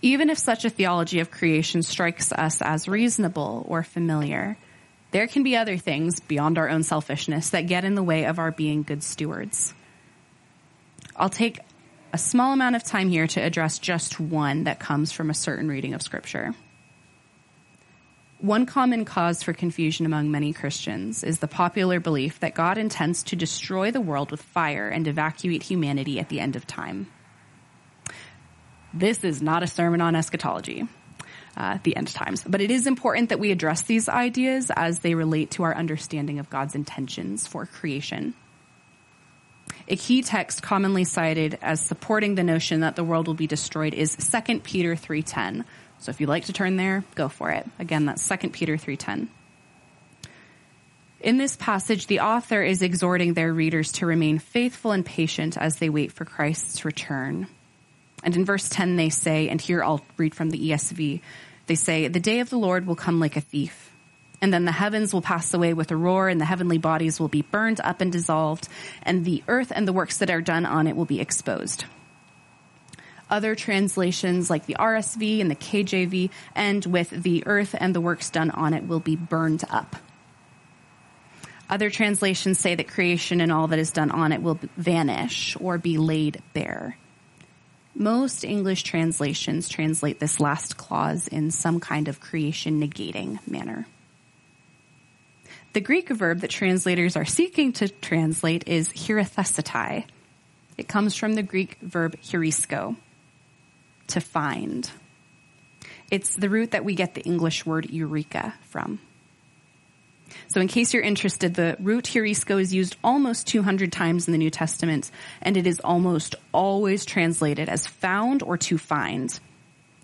Even 0.02 0.30
if 0.30 0.38
such 0.38 0.66
a 0.66 0.70
theology 0.70 1.20
of 1.20 1.32
creation 1.32 1.82
strikes 1.82 2.32
us 2.32 2.62
as 2.62 2.88
reasonable 2.88 3.66
or 3.68 3.84
familiar, 3.84 4.58
there 5.12 5.28
can 5.28 5.44
be 5.44 5.56
other 5.56 5.78
things 5.78 6.20
beyond 6.20 6.58
our 6.58 6.70
own 6.70 6.84
selfishness 6.84 7.50
that 7.50 7.68
get 7.68 7.84
in 7.86 7.96
the 7.96 8.04
way 8.04 8.26
of 8.26 8.38
our 8.38 8.52
being 8.52 8.84
good 8.84 9.02
stewards. 9.02 9.74
I'll 11.16 11.30
take 11.30 11.60
a 12.12 12.18
small 12.18 12.54
amount 12.54 12.76
of 12.76 12.84
time 12.84 13.10
here 13.10 13.28
to 13.28 13.42
address 13.42 13.80
just 13.80 14.20
one 14.20 14.66
that 14.66 14.80
comes 14.80 15.12
from 15.12 15.30
a 15.30 15.34
certain 15.34 15.68
reading 15.68 15.94
of 15.94 16.02
Scripture. 16.02 16.54
One 18.40 18.66
common 18.66 19.06
cause 19.06 19.42
for 19.42 19.54
confusion 19.54 20.06
among 20.06 20.30
many 20.30 20.52
Christians 20.54 21.24
is 21.24 21.40
the 21.40 21.48
popular 21.48 22.00
belief 22.00 22.42
that 22.42 22.56
God 22.56 22.78
intends 22.78 23.24
to 23.24 23.36
destroy 23.36 23.92
the 23.92 24.02
world 24.02 24.32
with 24.32 24.42
fire 24.42 24.90
and 24.90 25.08
evacuate 25.08 25.64
humanity 25.64 26.20
at 26.20 26.30
the 26.30 26.40
end 26.40 26.56
of 26.56 26.68
time. 26.68 27.08
This 28.94 29.24
is 29.24 29.42
not 29.42 29.64
a 29.64 29.68
sermon 29.68 30.02
on 30.02 30.16
eschatology, 30.16 30.88
uh, 31.56 31.78
the 31.84 31.96
end 31.96 32.10
times, 32.10 32.44
but 32.46 32.60
it 32.62 32.70
is 32.70 32.86
important 32.86 33.30
that 33.30 33.40
we 33.40 33.52
address 33.52 33.82
these 33.84 34.10
ideas 34.10 34.72
as 34.76 35.00
they 35.00 35.16
relate 35.16 35.52
to 35.52 35.64
our 35.64 35.76
understanding 35.76 36.40
of 36.40 36.50
God's 36.50 36.76
intentions 36.76 37.48
for 37.48 37.66
creation. 37.66 38.36
A 39.88 39.96
key 39.96 40.22
text 40.22 40.62
commonly 40.62 41.04
cited 41.04 41.60
as 41.62 41.82
supporting 41.82 42.36
the 42.36 42.44
notion 42.44 42.80
that 42.80 42.96
the 42.96 43.04
world 43.04 43.28
will 43.28 43.34
be 43.34 43.48
destroyed 43.48 43.94
is 43.94 44.16
2 44.16 44.64
Peter 44.64 44.96
3:10. 44.96 45.66
So 46.00 46.10
if 46.10 46.20
you'd 46.22 46.30
like 46.30 46.46
to 46.46 46.54
turn 46.54 46.78
there, 46.78 47.04
go 47.16 47.30
for 47.30 47.50
it. 47.52 47.68
Again, 47.80 48.06
that's 48.06 48.26
2 48.28 48.54
Peter 48.54 48.78
3:10. 48.78 49.28
In 51.20 51.38
this 51.38 51.56
passage, 51.56 52.08
the 52.08 52.20
author 52.20 52.62
is 52.62 52.82
exhorting 52.82 53.34
their 53.34 53.54
readers 53.54 53.94
to 53.94 54.06
remain 54.06 54.40
faithful 54.40 54.92
and 54.92 55.06
patient 55.06 55.58
as 55.58 55.78
they 55.78 55.90
wait 55.90 56.12
for 56.12 56.26
Christ's 56.26 56.84
return. 56.84 57.48
And 58.24 58.36
in 58.36 58.44
verse 58.44 58.68
10 58.70 58.98
they 58.98 59.10
say, 59.10 59.48
and 59.48 59.62
here 59.62 59.84
I'll 59.84 60.06
read 60.18 60.36
from 60.36 60.50
the 60.50 60.58
ESV, 60.58 61.22
they 61.68 61.76
say, 61.76 62.10
"The 62.10 62.20
day 62.20 62.40
of 62.40 62.50
the 62.50 62.58
Lord 62.58 62.86
will 62.86 62.96
come 62.96 63.22
like 63.22 63.38
a 63.38 63.42
thief." 63.42 63.93
And 64.44 64.54
then 64.54 64.66
the 64.66 64.74
heavens 64.74 65.14
will 65.14 65.22
pass 65.22 65.54
away 65.54 65.74
with 65.74 65.90
a 65.92 65.96
roar, 65.96 66.28
and 66.28 66.42
the 66.42 66.44
heavenly 66.44 66.78
bodies 66.78 67.18
will 67.18 67.30
be 67.30 67.44
burned 67.44 67.80
up 67.80 68.02
and 68.02 68.12
dissolved, 68.12 68.68
and 69.02 69.24
the 69.24 69.42
earth 69.48 69.72
and 69.74 69.88
the 69.88 69.94
works 69.94 70.18
that 70.18 70.30
are 70.30 70.42
done 70.42 70.66
on 70.66 70.86
it 70.86 70.98
will 70.98 71.06
be 71.06 71.22
exposed. 71.22 71.86
Other 73.30 73.56
translations, 73.56 74.50
like 74.50 74.66
the 74.66 74.76
RSV 74.78 75.40
and 75.40 75.50
the 75.50 75.56
KJV, 75.56 76.30
end 76.58 76.86
with 76.86 77.10
the 77.12 77.48
earth 77.48 77.74
and 77.80 77.96
the 77.96 78.02
works 78.02 78.30
done 78.30 78.52
on 78.52 78.74
it 78.74 78.86
will 78.86 79.00
be 79.00 79.16
burned 79.16 79.64
up. 79.70 79.96
Other 81.70 81.90
translations 81.90 82.60
say 82.60 82.76
that 82.76 82.90
creation 82.90 83.40
and 83.40 83.50
all 83.50 83.68
that 83.68 83.80
is 83.80 83.92
done 83.92 84.12
on 84.12 84.34
it 84.34 84.42
will 84.42 84.60
vanish 84.76 85.56
or 85.58 85.78
be 85.78 85.98
laid 85.98 86.42
bare. 86.52 86.98
Most 87.96 88.44
English 88.44 88.84
translations 88.84 89.70
translate 89.70 90.20
this 90.20 90.42
last 90.42 90.76
clause 90.76 91.30
in 91.30 91.50
some 91.50 91.80
kind 91.80 92.10
of 92.10 92.20
creation 92.20 92.82
negating 92.82 93.40
manner. 93.48 93.88
The 95.74 95.82
Greek 95.82 96.10
verb 96.10 96.42
that 96.42 96.52
translators 96.52 97.16
are 97.16 97.26
seeking 97.26 97.74
to 97.74 97.90
translate 97.90 98.68
is 98.68 98.90
heurethesetai. 98.90 100.06
It 100.78 100.88
comes 100.88 101.16
from 101.16 101.34
the 101.34 101.42
Greek 101.42 101.80
verb 101.82 102.16
heurisko, 102.22 102.96
to 104.08 104.22
find. 104.22 104.90
It's 106.12 106.36
the 106.36 106.50
root 106.50 106.72
that 106.72 106.86
we 106.86 106.94
get 106.94 107.16
the 107.16 107.22
English 107.22 107.66
word 107.66 107.90
eureka 107.90 108.54
from. 108.70 109.00
So 110.48 110.62
in 110.62 110.68
case 110.68 110.94
you're 110.94 111.02
interested, 111.02 111.56
the 111.56 111.76
root 111.80 112.06
heurisko 112.06 112.62
is 112.62 112.72
used 112.72 112.96
almost 113.04 113.48
200 113.48 113.92
times 113.92 114.28
in 114.28 114.32
the 114.32 114.38
New 114.38 114.52
Testament, 114.52 115.10
and 115.42 115.58
it 115.58 115.66
is 115.66 115.80
almost 115.80 116.36
always 116.52 117.04
translated 117.04 117.68
as 117.68 117.88
found 117.88 118.44
or 118.44 118.58
to 118.58 118.78
find. 118.78 119.40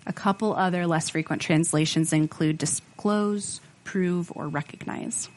A 0.04 0.12
couple 0.12 0.52
other 0.52 0.88
less 0.88 1.10
frequent 1.10 1.42
translations 1.42 2.12
include 2.12 2.58
disclose, 2.58 3.60
prove, 3.84 4.32
or 4.34 4.48
recognize. 4.48 5.28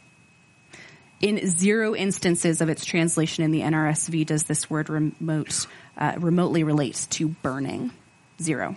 In 1.21 1.47
zero 1.47 1.95
instances 1.95 2.59
of 2.59 2.69
its 2.69 2.83
translation 2.83 3.43
in 3.43 3.51
the 3.51 3.61
NRSV 3.61 4.25
does 4.25 4.43
this 4.43 4.69
word 4.69 4.89
remote, 4.89 5.67
uh, 5.97 6.15
remotely 6.17 6.63
relate 6.63 7.07
to 7.11 7.29
burning. 7.29 7.91
Zero. 8.41 8.75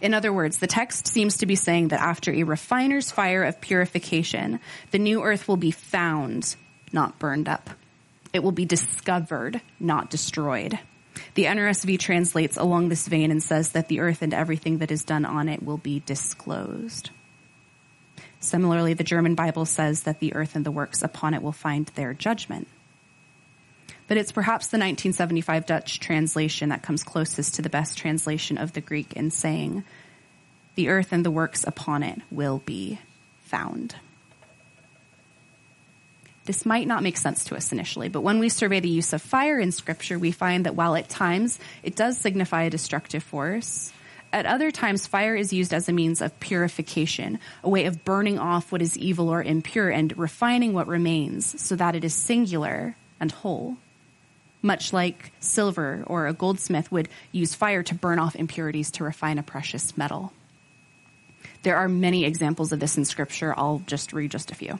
In 0.00 0.14
other 0.14 0.32
words, 0.32 0.58
the 0.58 0.66
text 0.66 1.08
seems 1.08 1.38
to 1.38 1.46
be 1.46 1.56
saying 1.56 1.88
that 1.88 2.00
after 2.00 2.32
a 2.32 2.44
refiner's 2.44 3.10
fire 3.10 3.42
of 3.42 3.60
purification, 3.60 4.60
the 4.90 4.98
new 4.98 5.22
earth 5.22 5.48
will 5.48 5.56
be 5.56 5.70
found, 5.70 6.56
not 6.92 7.18
burned 7.18 7.48
up. 7.48 7.70
It 8.32 8.42
will 8.42 8.52
be 8.52 8.64
discovered, 8.64 9.60
not 9.80 10.10
destroyed. 10.10 10.78
The 11.34 11.44
NRSV 11.44 11.98
translates 11.98 12.56
along 12.56 12.88
this 12.88 13.08
vein 13.08 13.30
and 13.30 13.42
says 13.42 13.70
that 13.70 13.88
the 13.88 14.00
earth 14.00 14.22
and 14.22 14.32
everything 14.32 14.78
that 14.78 14.92
is 14.92 15.04
done 15.04 15.24
on 15.24 15.48
it 15.48 15.62
will 15.62 15.78
be 15.78 16.00
disclosed. 16.00 17.10
Similarly, 18.40 18.94
the 18.94 19.04
German 19.04 19.34
Bible 19.34 19.64
says 19.66 20.04
that 20.04 20.20
the 20.20 20.34
earth 20.34 20.54
and 20.54 20.64
the 20.64 20.70
works 20.70 21.02
upon 21.02 21.34
it 21.34 21.42
will 21.42 21.52
find 21.52 21.86
their 21.94 22.14
judgment. 22.14 22.68
but 24.08 24.16
it's 24.16 24.32
perhaps 24.32 24.68
the 24.68 24.78
1975 24.78 25.66
Dutch 25.66 26.00
translation 26.00 26.70
that 26.70 26.82
comes 26.82 27.04
closest 27.04 27.54
to 27.56 27.62
the 27.62 27.68
best 27.68 27.98
translation 27.98 28.56
of 28.56 28.72
the 28.72 28.80
Greek 28.80 29.12
in 29.12 29.30
saying, 29.30 29.84
the 30.74 30.88
earth 30.88 31.12
and 31.12 31.24
the 31.24 31.30
works 31.30 31.62
upon 31.64 32.02
it 32.02 32.20
will 32.30 32.62
be 32.64 32.98
found. 33.42 33.94
This 36.46 36.64
might 36.64 36.86
not 36.86 37.02
make 37.02 37.18
sense 37.18 37.44
to 37.44 37.56
us 37.56 37.72
initially, 37.72 38.08
but 38.08 38.22
when 38.22 38.38
we 38.38 38.48
survey 38.48 38.80
the 38.80 38.88
use 38.88 39.12
of 39.12 39.20
fire 39.20 39.60
in 39.60 39.70
scripture, 39.70 40.18
we 40.18 40.30
find 40.30 40.64
that 40.64 40.74
while 40.74 40.96
at 40.96 41.10
times 41.10 41.58
it 41.82 41.94
does 41.94 42.16
signify 42.16 42.62
a 42.62 42.70
destructive 42.70 43.22
force, 43.22 43.92
at 44.32 44.46
other 44.46 44.70
times 44.70 45.06
fire 45.06 45.34
is 45.34 45.52
used 45.52 45.72
as 45.72 45.88
a 45.88 45.92
means 45.92 46.20
of 46.20 46.38
purification, 46.40 47.38
a 47.62 47.68
way 47.68 47.86
of 47.86 48.04
burning 48.04 48.38
off 48.38 48.70
what 48.70 48.82
is 48.82 48.96
evil 48.96 49.28
or 49.28 49.42
impure 49.42 49.88
and 49.88 50.16
refining 50.18 50.72
what 50.72 50.86
remains 50.86 51.60
so 51.60 51.76
that 51.76 51.94
it 51.94 52.04
is 52.04 52.14
singular 52.14 52.96
and 53.20 53.32
whole. 53.32 53.76
Much 54.60 54.92
like 54.92 55.32
silver 55.40 56.02
or 56.06 56.26
a 56.26 56.32
goldsmith 56.32 56.90
would 56.90 57.08
use 57.32 57.54
fire 57.54 57.82
to 57.82 57.94
burn 57.94 58.18
off 58.18 58.36
impurities 58.36 58.90
to 58.90 59.04
refine 59.04 59.38
a 59.38 59.42
precious 59.42 59.96
metal. 59.96 60.32
There 61.62 61.76
are 61.76 61.88
many 61.88 62.24
examples 62.24 62.72
of 62.72 62.80
this 62.80 62.96
in 62.96 63.04
scripture. 63.04 63.54
I'll 63.56 63.82
just 63.86 64.12
read 64.12 64.30
just 64.30 64.50
a 64.50 64.54
few. 64.54 64.78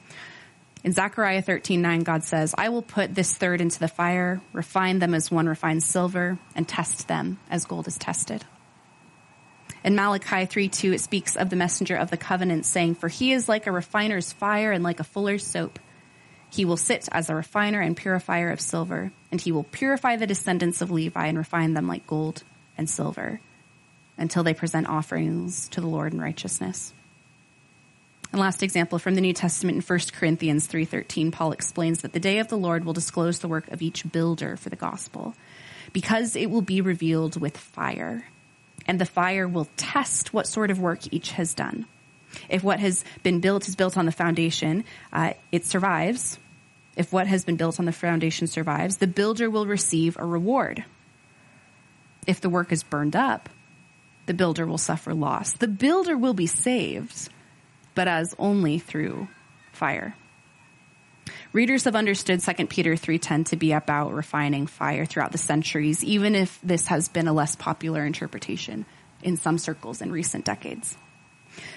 In 0.84 0.92
Zechariah 0.92 1.42
13:9 1.42 2.02
God 2.02 2.22
says, 2.22 2.54
"I 2.56 2.68
will 2.68 2.82
put 2.82 3.14
this 3.14 3.34
third 3.34 3.60
into 3.60 3.78
the 3.78 3.88
fire, 3.88 4.40
refine 4.52 4.98
them 5.00 5.14
as 5.14 5.30
one 5.30 5.48
refines 5.48 5.84
silver, 5.84 6.38
and 6.54 6.68
test 6.68 7.08
them 7.08 7.38
as 7.50 7.64
gold 7.64 7.88
is 7.88 7.98
tested." 7.98 8.44
In 9.84 9.94
Malachi 9.94 10.46
3:2 10.46 10.94
it 10.94 11.00
speaks 11.00 11.36
of 11.36 11.50
the 11.50 11.56
messenger 11.56 11.96
of 11.96 12.10
the 12.10 12.16
covenant 12.16 12.66
saying, 12.66 12.96
"For 12.96 13.08
he 13.08 13.32
is 13.32 13.48
like 13.48 13.66
a 13.66 13.72
refiner's 13.72 14.32
fire 14.32 14.72
and 14.72 14.82
like 14.82 15.00
a 15.00 15.04
fuller's 15.04 15.46
soap. 15.46 15.78
He 16.50 16.64
will 16.64 16.76
sit 16.76 17.08
as 17.12 17.28
a 17.28 17.34
refiner 17.34 17.80
and 17.80 17.96
purifier 17.96 18.50
of 18.50 18.60
silver, 18.60 19.12
and 19.30 19.40
he 19.40 19.52
will 19.52 19.64
purify 19.64 20.16
the 20.16 20.26
descendants 20.26 20.80
of 20.80 20.90
Levi 20.90 21.26
and 21.26 21.38
refine 21.38 21.74
them 21.74 21.86
like 21.86 22.06
gold 22.06 22.42
and 22.76 22.88
silver." 22.88 23.40
until 24.18 24.42
they 24.42 24.52
present 24.52 24.88
offerings 24.88 25.68
to 25.68 25.80
the 25.80 25.86
Lord 25.86 26.12
in 26.12 26.20
righteousness. 26.20 26.92
And 28.32 28.40
last 28.40 28.62
example 28.62 28.98
from 28.98 29.14
the 29.14 29.22
New 29.22 29.32
Testament 29.32 29.76
in 29.76 29.82
1 29.82 30.12
Corinthians 30.12 30.66
3:13 30.66 31.30
Paul 31.30 31.52
explains 31.52 32.02
that 32.02 32.12
the 32.12 32.20
day 32.20 32.40
of 32.40 32.48
the 32.48 32.58
Lord 32.58 32.84
will 32.84 32.92
disclose 32.92 33.38
the 33.38 33.48
work 33.48 33.68
of 33.68 33.80
each 33.80 34.10
builder 34.10 34.56
for 34.56 34.68
the 34.68 34.76
gospel 34.76 35.34
because 35.92 36.36
it 36.36 36.50
will 36.50 36.60
be 36.60 36.82
revealed 36.82 37.40
with 37.40 37.56
fire 37.56 38.26
and 38.88 38.98
the 38.98 39.06
fire 39.06 39.46
will 39.46 39.68
test 39.76 40.32
what 40.32 40.46
sort 40.46 40.70
of 40.70 40.80
work 40.80 41.00
each 41.12 41.32
has 41.32 41.54
done. 41.54 41.86
If 42.48 42.64
what 42.64 42.80
has 42.80 43.04
been 43.22 43.40
built 43.40 43.68
is 43.68 43.76
built 43.76 43.96
on 43.96 44.06
the 44.06 44.12
foundation, 44.12 44.84
uh, 45.12 45.34
it 45.52 45.66
survives. 45.66 46.38
If 46.96 47.12
what 47.12 47.26
has 47.26 47.44
been 47.44 47.56
built 47.56 47.78
on 47.78 47.84
the 47.84 47.92
foundation 47.92 48.46
survives, 48.46 48.96
the 48.96 49.06
builder 49.06 49.48
will 49.50 49.66
receive 49.66 50.16
a 50.18 50.24
reward. 50.24 50.84
If 52.26 52.40
the 52.40 52.50
work 52.50 52.72
is 52.72 52.82
burned 52.82 53.14
up, 53.14 53.48
the 54.26 54.34
builder 54.34 54.66
will 54.66 54.78
suffer 54.78 55.14
loss. 55.14 55.52
The 55.52 55.68
builder 55.68 56.16
will 56.16 56.34
be 56.34 56.46
saved, 56.46 57.28
but 57.94 58.08
as 58.08 58.34
only 58.38 58.78
through 58.78 59.28
fire. 59.72 60.14
Readers 61.54 61.84
have 61.84 61.96
understood 61.96 62.42
2 62.42 62.68
Peter 62.68 62.94
3:10 62.94 63.44
to 63.44 63.56
be 63.56 63.72
about 63.72 64.12
refining 64.12 64.66
fire 64.66 65.06
throughout 65.06 65.32
the 65.32 65.38
centuries, 65.38 66.04
even 66.04 66.34
if 66.34 66.58
this 66.62 66.88
has 66.88 67.08
been 67.08 67.26
a 67.26 67.32
less 67.32 67.56
popular 67.56 68.04
interpretation 68.04 68.84
in 69.22 69.36
some 69.38 69.56
circles 69.56 70.02
in 70.02 70.12
recent 70.12 70.44
decades. 70.44 70.96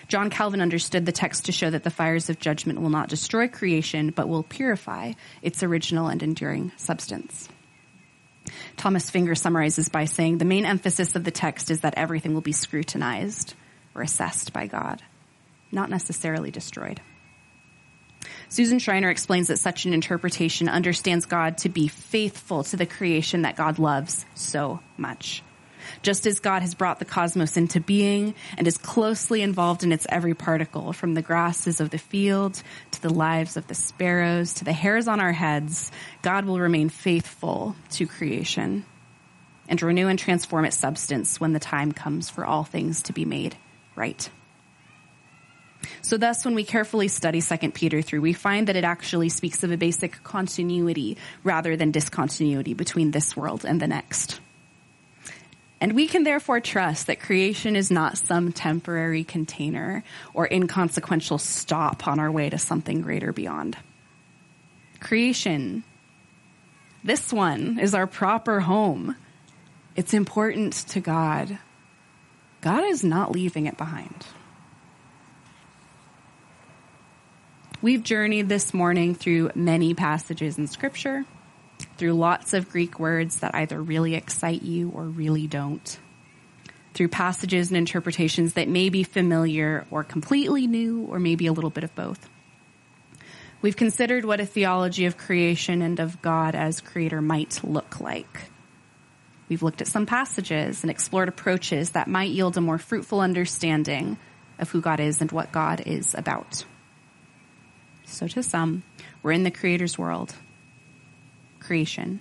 John 0.09 0.30
Calvin 0.30 0.61
understood 0.61 1.05
the 1.05 1.13
text 1.13 1.45
to 1.45 1.53
show 1.53 1.69
that 1.69 1.84
the 1.84 1.89
fires 1.89 2.30
of 2.30 2.38
judgment 2.38 2.82
will 2.82 2.89
not 2.89 3.07
destroy 3.07 3.47
creation, 3.47 4.11
but 4.11 4.28
will 4.28 4.43
purify 4.43 5.13
its 5.41 5.63
original 5.63 6.07
and 6.07 6.22
enduring 6.22 6.74
substance. 6.76 7.47
Thomas 8.76 9.09
Finger 9.09 9.36
summarizes 9.36 9.88
by 9.88 10.03
saying 10.05 10.38
the 10.38 10.45
main 10.45 10.65
emphasis 10.65 11.15
of 11.15 11.24
the 11.24 11.32
text 11.32 11.72
is 11.72 11.80
that 11.82 11.93
everything 11.95 12.34
will 12.34 12.41
be 12.41 12.51
scrutinized 12.51 13.53
or 13.95 14.01
assessed 14.01 14.51
by 14.51 14.67
God, 14.67 15.01
not 15.72 15.89
necessarily 15.89 16.51
destroyed. 16.51 16.99
Susan 18.52 18.80
Schreiner 18.80 19.10
explains 19.10 19.47
that 19.47 19.60
such 19.60 19.86
an 19.86 19.93
interpretation 19.93 20.68
understands 20.68 21.26
God 21.26 21.60
to 21.60 21.70
be 21.70 21.88
faithful 21.88 22.66
to 22.66 22.76
the 22.76 22.86
creation 22.86 23.43
that 23.43 23.56
God 23.56 23.80
loves 23.80 24.26
so 24.36 24.82
much. 24.97 25.41
Just 26.02 26.28
as 26.28 26.41
God 26.41 26.62
has 26.62 26.76
brought 26.76 26.99
the 26.99 27.06
cosmos 27.06 27.56
into 27.56 27.80
being 27.80 28.36
and 28.58 28.68
is 28.68 28.78
closely 28.78 29.41
involved 29.41 29.86
in 29.86 29.93
its 29.93 30.06
every 30.10 30.34
particle, 30.34 30.91
from 30.91 31.14
the 31.14 31.22
grasses 31.22 31.80
of 31.80 31.91
the 31.91 31.97
field 31.97 32.62
to 32.91 33.02
the 33.02 33.14
lives 33.14 33.56
of 33.56 33.68
the 33.68 33.74
sparrows 33.74 34.56
to 34.56 34.66
the 34.66 34.74
hairs 34.74 35.08
on 35.08 35.22
our 35.22 35.32
heads, 35.32 35.89
God 36.22 36.43
will 36.43 36.60
remain 36.60 36.89
faithful 36.89 37.78
to 37.91 38.06
creation 38.06 38.84
and 39.70 39.82
renew 39.82 40.10
and 40.10 40.20
transform 40.20 40.66
its 40.66 40.78
substance 40.78 41.39
when 41.39 41.54
the 41.54 41.60
time 41.60 41.93
comes 41.93 42.30
for 42.30 42.45
all 42.45 42.66
things 42.66 43.04
to 43.04 43.14
be 43.14 43.24
made 43.24 43.56
right. 43.95 44.30
So 46.01 46.17
thus, 46.17 46.45
when 46.45 46.55
we 46.55 46.63
carefully 46.63 47.07
study 47.07 47.41
2 47.41 47.71
Peter 47.71 48.01
through, 48.01 48.21
we 48.21 48.34
find 48.34 48.67
that 48.67 48.75
it 48.75 48.84
actually 48.84 49.29
speaks 49.29 49.63
of 49.63 49.71
a 49.71 49.77
basic 49.77 50.23
continuity 50.23 51.17
rather 51.43 51.75
than 51.75 51.91
discontinuity 51.91 52.73
between 52.73 53.11
this 53.11 53.36
world 53.36 53.65
and 53.65 53.82
the 53.82 53.88
next. 53.88 54.39
And 55.82 55.93
we 55.93 56.07
can 56.07 56.23
therefore 56.23 56.59
trust 56.59 57.07
that 57.07 57.19
creation 57.19 57.75
is 57.75 57.89
not 57.89 58.17
some 58.17 58.51
temporary 58.51 59.23
container 59.23 60.03
or 60.36 60.47
inconsequential 60.47 61.39
stop 61.39 62.07
on 62.07 62.19
our 62.19 62.32
way 62.32 62.51
to 62.51 62.59
something 62.59 63.01
greater 63.01 63.34
beyond. 63.34 63.75
Creation, 64.99 65.84
this 67.03 67.34
one 67.34 67.79
is 67.79 67.95
our 67.95 68.05
proper 68.05 68.59
home. 68.59 69.15
It's 69.95 70.13
important 70.13 70.73
to 70.89 70.99
God. 70.99 71.57
God 72.61 72.84
is 72.84 73.03
not 73.03 73.32
leaving 73.32 73.65
it 73.65 73.75
behind. 73.75 74.27
We've 77.84 78.03
journeyed 78.03 78.47
this 78.47 78.75
morning 78.75 79.15
through 79.15 79.53
many 79.55 79.95
passages 79.95 80.59
in 80.59 80.67
scripture 80.67 81.25
through 81.97 82.13
lots 82.13 82.53
of 82.53 82.69
Greek 82.69 82.99
words 82.99 83.39
that 83.39 83.55
either 83.55 83.82
really 83.82 84.13
excite 84.13 84.61
you 84.61 84.91
or 84.91 85.03
really 85.03 85.47
don't, 85.47 85.99
through 86.93 87.07
passages 87.07 87.69
and 87.69 87.77
interpretations 87.77 88.53
that 88.53 88.67
may 88.69 88.89
be 88.89 89.01
familiar 89.01 89.88
or 89.89 90.03
completely 90.03 90.67
new 90.67 91.05
or 91.05 91.17
maybe 91.17 91.47
a 91.47 91.53
little 91.53 91.71
bit 91.71 91.84
of 91.84 91.95
both. 91.95 92.29
We've 93.63 93.75
considered 93.75 94.25
what 94.25 94.39
a 94.39 94.45
theology 94.45 95.05
of 95.05 95.17
creation 95.17 95.82
and 95.82 95.99
of 95.99 96.21
God 96.21 96.53
as 96.53 96.82
creator 96.82 97.19
might 97.19 97.63
look 97.63 97.99
like. 97.99 98.41
We've 99.49 99.63
looked 99.63 99.82
at 99.82 99.88
some 99.88 100.05
passages 100.05 100.84
and 100.84 100.91
explored 100.91 101.29
approaches 101.29 101.89
that 101.91 102.07
might 102.07 102.29
yield 102.29 102.57
a 102.57 102.61
more 102.61 102.77
fruitful 102.77 103.21
understanding 103.21 104.19
of 104.59 104.69
who 104.69 104.82
God 104.82 104.99
is 104.99 105.19
and 105.19 105.32
what 105.32 105.51
God 105.51 105.82
is 105.88 106.13
about. 106.13 106.63
So 108.12 108.28
to 108.28 108.43
sum, 108.43 108.84
we're 109.24 109.32
in 109.32 109.43
the 109.43 109.51
creator's 109.51 109.97
world 109.97 110.36
creation. 111.59 112.20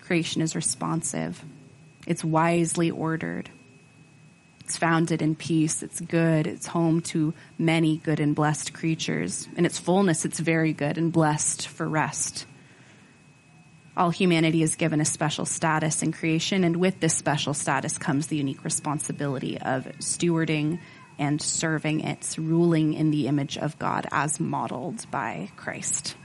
Creation 0.00 0.42
is 0.42 0.56
responsive. 0.56 1.42
It's 2.06 2.24
wisely 2.24 2.90
ordered. 2.90 3.48
It's 4.60 4.76
founded 4.76 5.22
in 5.22 5.36
peace. 5.36 5.82
It's 5.82 6.00
good. 6.00 6.46
It's 6.46 6.66
home 6.66 7.02
to 7.02 7.34
many 7.58 7.98
good 7.98 8.18
and 8.18 8.34
blessed 8.34 8.72
creatures. 8.72 9.46
In 9.56 9.64
its 9.64 9.78
fullness, 9.78 10.24
it's 10.24 10.40
very 10.40 10.72
good 10.72 10.98
and 10.98 11.12
blessed 11.12 11.68
for 11.68 11.88
rest. 11.88 12.46
All 13.96 14.10
humanity 14.10 14.62
is 14.62 14.76
given 14.76 15.00
a 15.00 15.04
special 15.04 15.44
status 15.44 16.02
in 16.02 16.12
creation, 16.12 16.64
and 16.64 16.76
with 16.76 17.00
this 17.00 17.14
special 17.14 17.54
status 17.54 17.98
comes 17.98 18.28
the 18.28 18.36
unique 18.36 18.64
responsibility 18.64 19.58
of 19.58 19.84
stewarding 19.98 20.80
and 21.20 21.40
serving 21.40 22.00
its 22.00 22.38
ruling 22.38 22.94
in 22.94 23.10
the 23.10 23.28
image 23.28 23.56
of 23.58 23.78
God 23.78 24.08
as 24.10 24.40
modeled 24.40 25.08
by 25.10 25.50
Christ. 25.56 26.16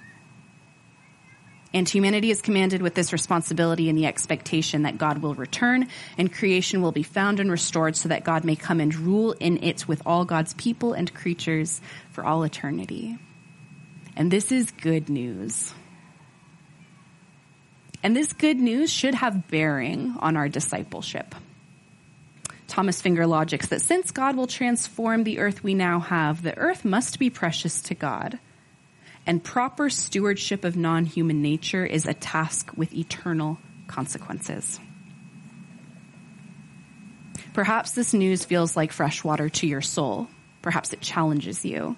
And 1.73 1.89
humanity 1.89 2.31
is 2.31 2.41
commanded 2.41 2.81
with 2.81 2.95
this 2.95 3.11
responsibility 3.11 3.89
and 3.89 3.97
the 3.97 4.05
expectation 4.05 4.83
that 4.83 4.97
God 4.97 5.17
will 5.17 5.35
return 5.35 5.89
and 6.17 6.31
creation 6.31 6.81
will 6.81 6.93
be 6.93 7.03
found 7.03 7.41
and 7.41 7.51
restored 7.51 7.97
so 7.97 8.07
that 8.07 8.23
God 8.23 8.45
may 8.45 8.55
come 8.55 8.79
and 8.79 8.95
rule 8.95 9.33
in 9.33 9.61
it 9.61 9.85
with 9.85 10.01
all 10.05 10.23
God's 10.23 10.53
people 10.53 10.93
and 10.93 11.13
creatures 11.13 11.81
for 12.11 12.23
all 12.23 12.43
eternity. 12.43 13.17
And 14.15 14.31
this 14.31 14.53
is 14.53 14.71
good 14.71 15.09
news. 15.09 15.73
And 18.01 18.15
this 18.15 18.31
good 18.31 18.57
news 18.57 18.89
should 18.89 19.15
have 19.15 19.49
bearing 19.49 20.15
on 20.19 20.37
our 20.37 20.47
discipleship. 20.47 21.35
Thomas 22.75 23.01
Finger 23.01 23.25
logics 23.25 23.67
that 23.67 23.81
since 23.81 24.11
God 24.11 24.35
will 24.35 24.47
transform 24.47 25.23
the 25.23 25.39
earth 25.39 25.63
we 25.63 25.73
now 25.73 26.01
have, 26.01 26.43
the 26.43 26.57
earth 26.57 26.83
must 26.83 27.19
be 27.19 27.29
precious 27.29 27.81
to 27.83 27.95
God 27.95 28.37
and 29.25 29.41
proper 29.41 29.89
stewardship 29.89 30.65
of 30.65 30.75
non-human 30.75 31.41
nature 31.41 31.85
is 31.85 32.05
a 32.05 32.13
task 32.13 32.71
with 32.75 32.93
eternal 32.93 33.59
consequences. 33.87 34.77
Perhaps 37.53 37.91
this 37.91 38.13
news 38.13 38.43
feels 38.43 38.75
like 38.75 38.91
fresh 38.91 39.23
water 39.23 39.47
to 39.47 39.65
your 39.65 39.81
soul. 39.81 40.27
Perhaps 40.61 40.91
it 40.91 40.99
challenges 40.99 41.63
you, 41.63 41.95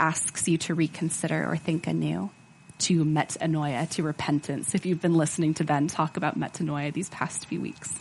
asks 0.00 0.48
you 0.48 0.56
to 0.56 0.74
reconsider 0.74 1.46
or 1.46 1.58
think 1.58 1.86
anew. 1.86 2.30
to 2.78 3.04
metanoia, 3.04 3.88
to 3.90 4.02
repentance, 4.02 4.74
if 4.74 4.86
you've 4.86 5.00
been 5.02 5.14
listening 5.14 5.54
to 5.54 5.64
Ben 5.64 5.88
talk 5.88 6.16
about 6.16 6.38
metanoia 6.38 6.90
these 6.92 7.10
past 7.10 7.46
few 7.46 7.60
weeks. 7.60 7.94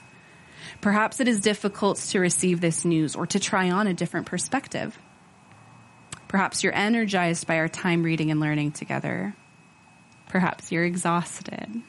Perhaps 0.86 1.20
it 1.20 1.28
is 1.28 1.40
difficult 1.42 1.98
to 1.98 2.20
receive 2.20 2.62
this 2.62 2.86
news 2.86 3.16
or 3.16 3.26
to 3.26 3.40
try 3.40 3.72
on 3.72 3.88
a 3.88 3.94
different 3.96 4.28
perspective. 4.28 4.96
Perhaps 6.28 6.64
you're 6.64 6.76
energized 6.76 7.48
by 7.48 7.58
our 7.58 7.68
time 7.68 8.04
reading 8.04 8.30
and 8.30 8.40
learning 8.40 8.72
together. 8.72 9.36
Perhaps 10.30 10.72
you're 10.72 10.86
exhausted. 10.86 11.82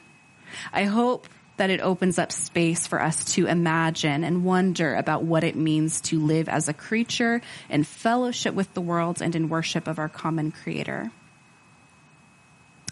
I 0.73 0.85
hope 0.85 1.27
that 1.57 1.69
it 1.69 1.79
opens 1.79 2.17
up 2.17 2.31
space 2.31 2.87
for 2.87 2.99
us 2.99 3.33
to 3.35 3.45
imagine 3.45 4.23
and 4.23 4.43
wonder 4.43 4.95
about 4.95 5.21
what 5.21 5.43
it 5.43 5.55
means 5.55 6.01
to 6.01 6.19
live 6.19 6.49
as 6.49 6.67
a 6.67 6.73
creature 6.73 7.43
in 7.69 7.83
fellowship 7.83 8.55
with 8.55 8.73
the 8.73 8.81
world 8.81 9.21
and 9.21 9.35
in 9.35 9.47
worship 9.47 9.87
of 9.87 9.99
our 9.99 10.09
common 10.09 10.51
creator. 10.51 11.11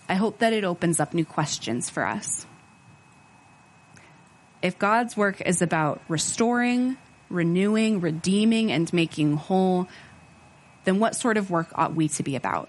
I 0.08 0.14
hope 0.14 0.38
that 0.38 0.54
it 0.54 0.64
opens 0.64 1.00
up 1.00 1.16
new 1.16 1.26
questions 1.26 1.90
for 1.90 2.06
us. 2.06 2.46
If 4.66 4.80
God's 4.80 5.16
work 5.16 5.42
is 5.42 5.62
about 5.62 6.02
restoring, 6.08 6.98
renewing, 7.30 8.02
redeeming, 8.02 8.72
and 8.72 8.92
making 8.92 9.38
whole, 9.38 9.88
then 10.86 10.98
what 10.98 11.16
sort 11.16 11.38
of 11.38 11.52
work 11.52 11.68
ought 11.76 11.94
we 11.94 12.08
to 12.08 12.24
be 12.24 12.36
about? 12.36 12.68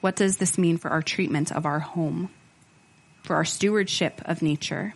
What 0.00 0.16
does 0.16 0.38
this 0.38 0.56
mean 0.56 0.78
for 0.78 0.88
our 0.88 1.02
treatment 1.02 1.52
of 1.52 1.66
our 1.66 1.78
home, 1.78 2.30
for 3.22 3.36
our 3.36 3.44
stewardship 3.44 4.22
of 4.24 4.40
nature, 4.40 4.94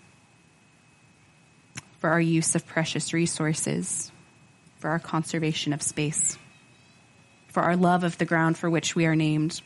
for 1.98 2.08
our 2.08 2.20
use 2.20 2.54
of 2.54 2.66
precious 2.66 3.12
resources, 3.12 4.10
for 4.78 4.88
our 4.88 4.98
conservation 4.98 5.74
of 5.74 5.82
space, 5.82 6.38
for 7.48 7.62
our 7.62 7.76
love 7.76 8.02
of 8.02 8.16
the 8.16 8.24
ground 8.24 8.56
for 8.56 8.70
which 8.70 8.96
we 8.96 9.04
are 9.04 9.14
named? 9.14 9.60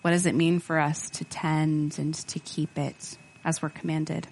What 0.00 0.12
does 0.12 0.24
it 0.24 0.34
mean 0.34 0.60
for 0.60 0.78
us 0.78 1.10
to 1.10 1.26
tend 1.26 1.98
and 1.98 2.14
to 2.14 2.38
keep 2.38 2.78
it 2.78 3.18
as 3.44 3.62
we're 3.62 3.70
commanded? 3.70 4.26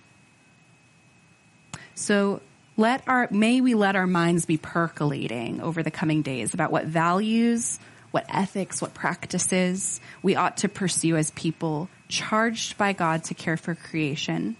So 1.94 2.40
let 2.76 3.06
our, 3.06 3.28
may 3.30 3.60
we 3.60 3.74
let 3.74 3.96
our 3.96 4.06
minds 4.06 4.46
be 4.46 4.56
percolating 4.56 5.60
over 5.60 5.82
the 5.82 5.90
coming 5.90 6.22
days 6.22 6.54
about 6.54 6.72
what 6.72 6.86
values, 6.86 7.78
what 8.10 8.24
ethics, 8.28 8.80
what 8.80 8.94
practices 8.94 10.00
we 10.22 10.36
ought 10.36 10.58
to 10.58 10.68
pursue 10.68 11.16
as 11.16 11.30
people 11.32 11.88
charged 12.08 12.78
by 12.78 12.92
God 12.92 13.24
to 13.24 13.34
care 13.34 13.56
for 13.56 13.74
creation. 13.74 14.56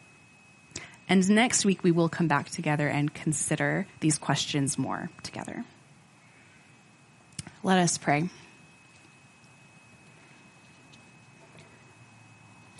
And 1.09 1.29
next 1.31 1.65
week 1.65 1.83
we 1.83 1.91
will 1.91 2.09
come 2.09 2.29
back 2.29 2.51
together 2.51 2.89
and 2.89 3.13
consider 3.13 3.87
these 4.01 4.19
questions 4.19 4.79
more 4.79 5.11
together. 5.23 5.65
Let 7.63 7.79
us 7.79 7.99
pray. 7.99 8.29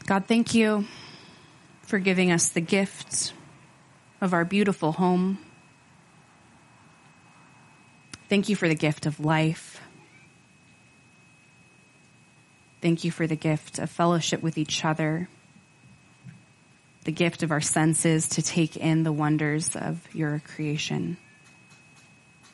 God, 0.07 0.27
thank 0.27 0.55
you 0.55 0.87
for 1.93 1.99
giving 1.99 2.33
us 2.33 2.49
the 2.49 2.61
gifts 2.63 3.35
of 4.23 4.33
our 4.33 4.47
beautiful 4.47 4.93
home. 4.93 5.37
Thank 8.31 8.49
you 8.49 8.57
for 8.57 8.67
the 8.67 8.75
gift 8.75 9.05
of 9.05 9.21
life. 9.21 9.79
Thank 12.81 13.05
you 13.05 13.11
for 13.11 13.27
the 13.27 13.37
gift 13.37 13.79
of 13.79 13.91
fellowship 13.91 14.43
with 14.43 14.57
each 14.57 14.87
other, 14.87 15.29
the 17.05 17.13
gift 17.13 17.43
of 17.43 17.51
our 17.51 17.61
senses 17.61 18.27
to 18.31 18.43
take 18.43 18.79
in 18.79 19.03
the 19.03 19.13
wonders 19.13 19.77
of 19.77 20.01
your 20.15 20.41
creation. 20.47 21.19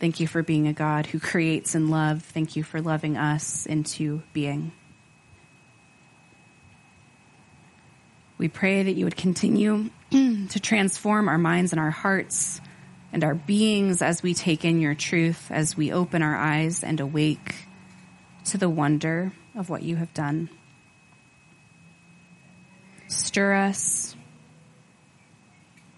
Thank 0.00 0.18
you 0.18 0.26
for 0.26 0.42
being 0.42 0.66
a 0.66 0.72
God 0.72 1.06
who 1.06 1.20
creates 1.20 1.76
in 1.76 1.90
love. 1.90 2.24
Thank 2.24 2.56
you 2.56 2.64
for 2.64 2.80
loving 2.80 3.16
us 3.16 3.66
into 3.66 4.20
being. 4.32 4.72
We 8.38 8.46
pray 8.46 8.84
that 8.84 8.92
you 8.92 9.04
would 9.04 9.16
continue 9.16 9.90
to 10.10 10.60
transform 10.60 11.28
our 11.28 11.38
minds 11.38 11.72
and 11.72 11.80
our 11.80 11.90
hearts 11.90 12.60
and 13.12 13.24
our 13.24 13.34
beings 13.34 14.00
as 14.00 14.22
we 14.22 14.32
take 14.32 14.64
in 14.64 14.80
your 14.80 14.94
truth, 14.94 15.50
as 15.50 15.76
we 15.76 15.92
open 15.92 16.22
our 16.22 16.36
eyes 16.36 16.84
and 16.84 17.00
awake 17.00 17.56
to 18.44 18.58
the 18.58 18.68
wonder 18.68 19.32
of 19.56 19.68
what 19.68 19.82
you 19.82 19.96
have 19.96 20.14
done. 20.14 20.48
Stir 23.08 23.54
us, 23.54 24.14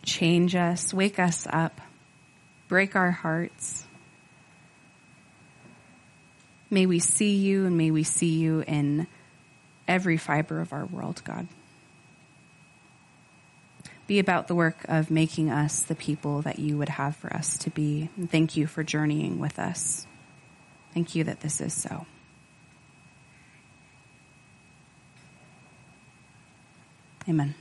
change 0.02 0.54
us, 0.54 0.94
wake 0.94 1.18
us 1.18 1.46
up, 1.50 1.78
break 2.68 2.96
our 2.96 3.10
hearts. 3.10 3.86
May 6.70 6.86
we 6.86 7.00
see 7.00 7.36
you 7.36 7.66
and 7.66 7.76
may 7.76 7.90
we 7.90 8.04
see 8.04 8.38
you 8.38 8.60
in 8.60 9.08
every 9.86 10.16
fiber 10.16 10.60
of 10.60 10.72
our 10.72 10.86
world, 10.86 11.20
God 11.24 11.46
be 14.10 14.18
about 14.18 14.48
the 14.48 14.56
work 14.56 14.84
of 14.88 15.08
making 15.08 15.50
us 15.50 15.82
the 15.82 15.94
people 15.94 16.42
that 16.42 16.58
you 16.58 16.76
would 16.76 16.88
have 16.88 17.14
for 17.14 17.32
us 17.32 17.56
to 17.56 17.70
be. 17.70 18.08
And 18.16 18.28
thank 18.28 18.56
you 18.56 18.66
for 18.66 18.82
journeying 18.82 19.38
with 19.38 19.56
us. 19.56 20.04
Thank 20.92 21.14
you 21.14 21.22
that 21.22 21.38
this 21.42 21.60
is 21.60 21.72
so. 21.72 22.06
Amen. 27.28 27.54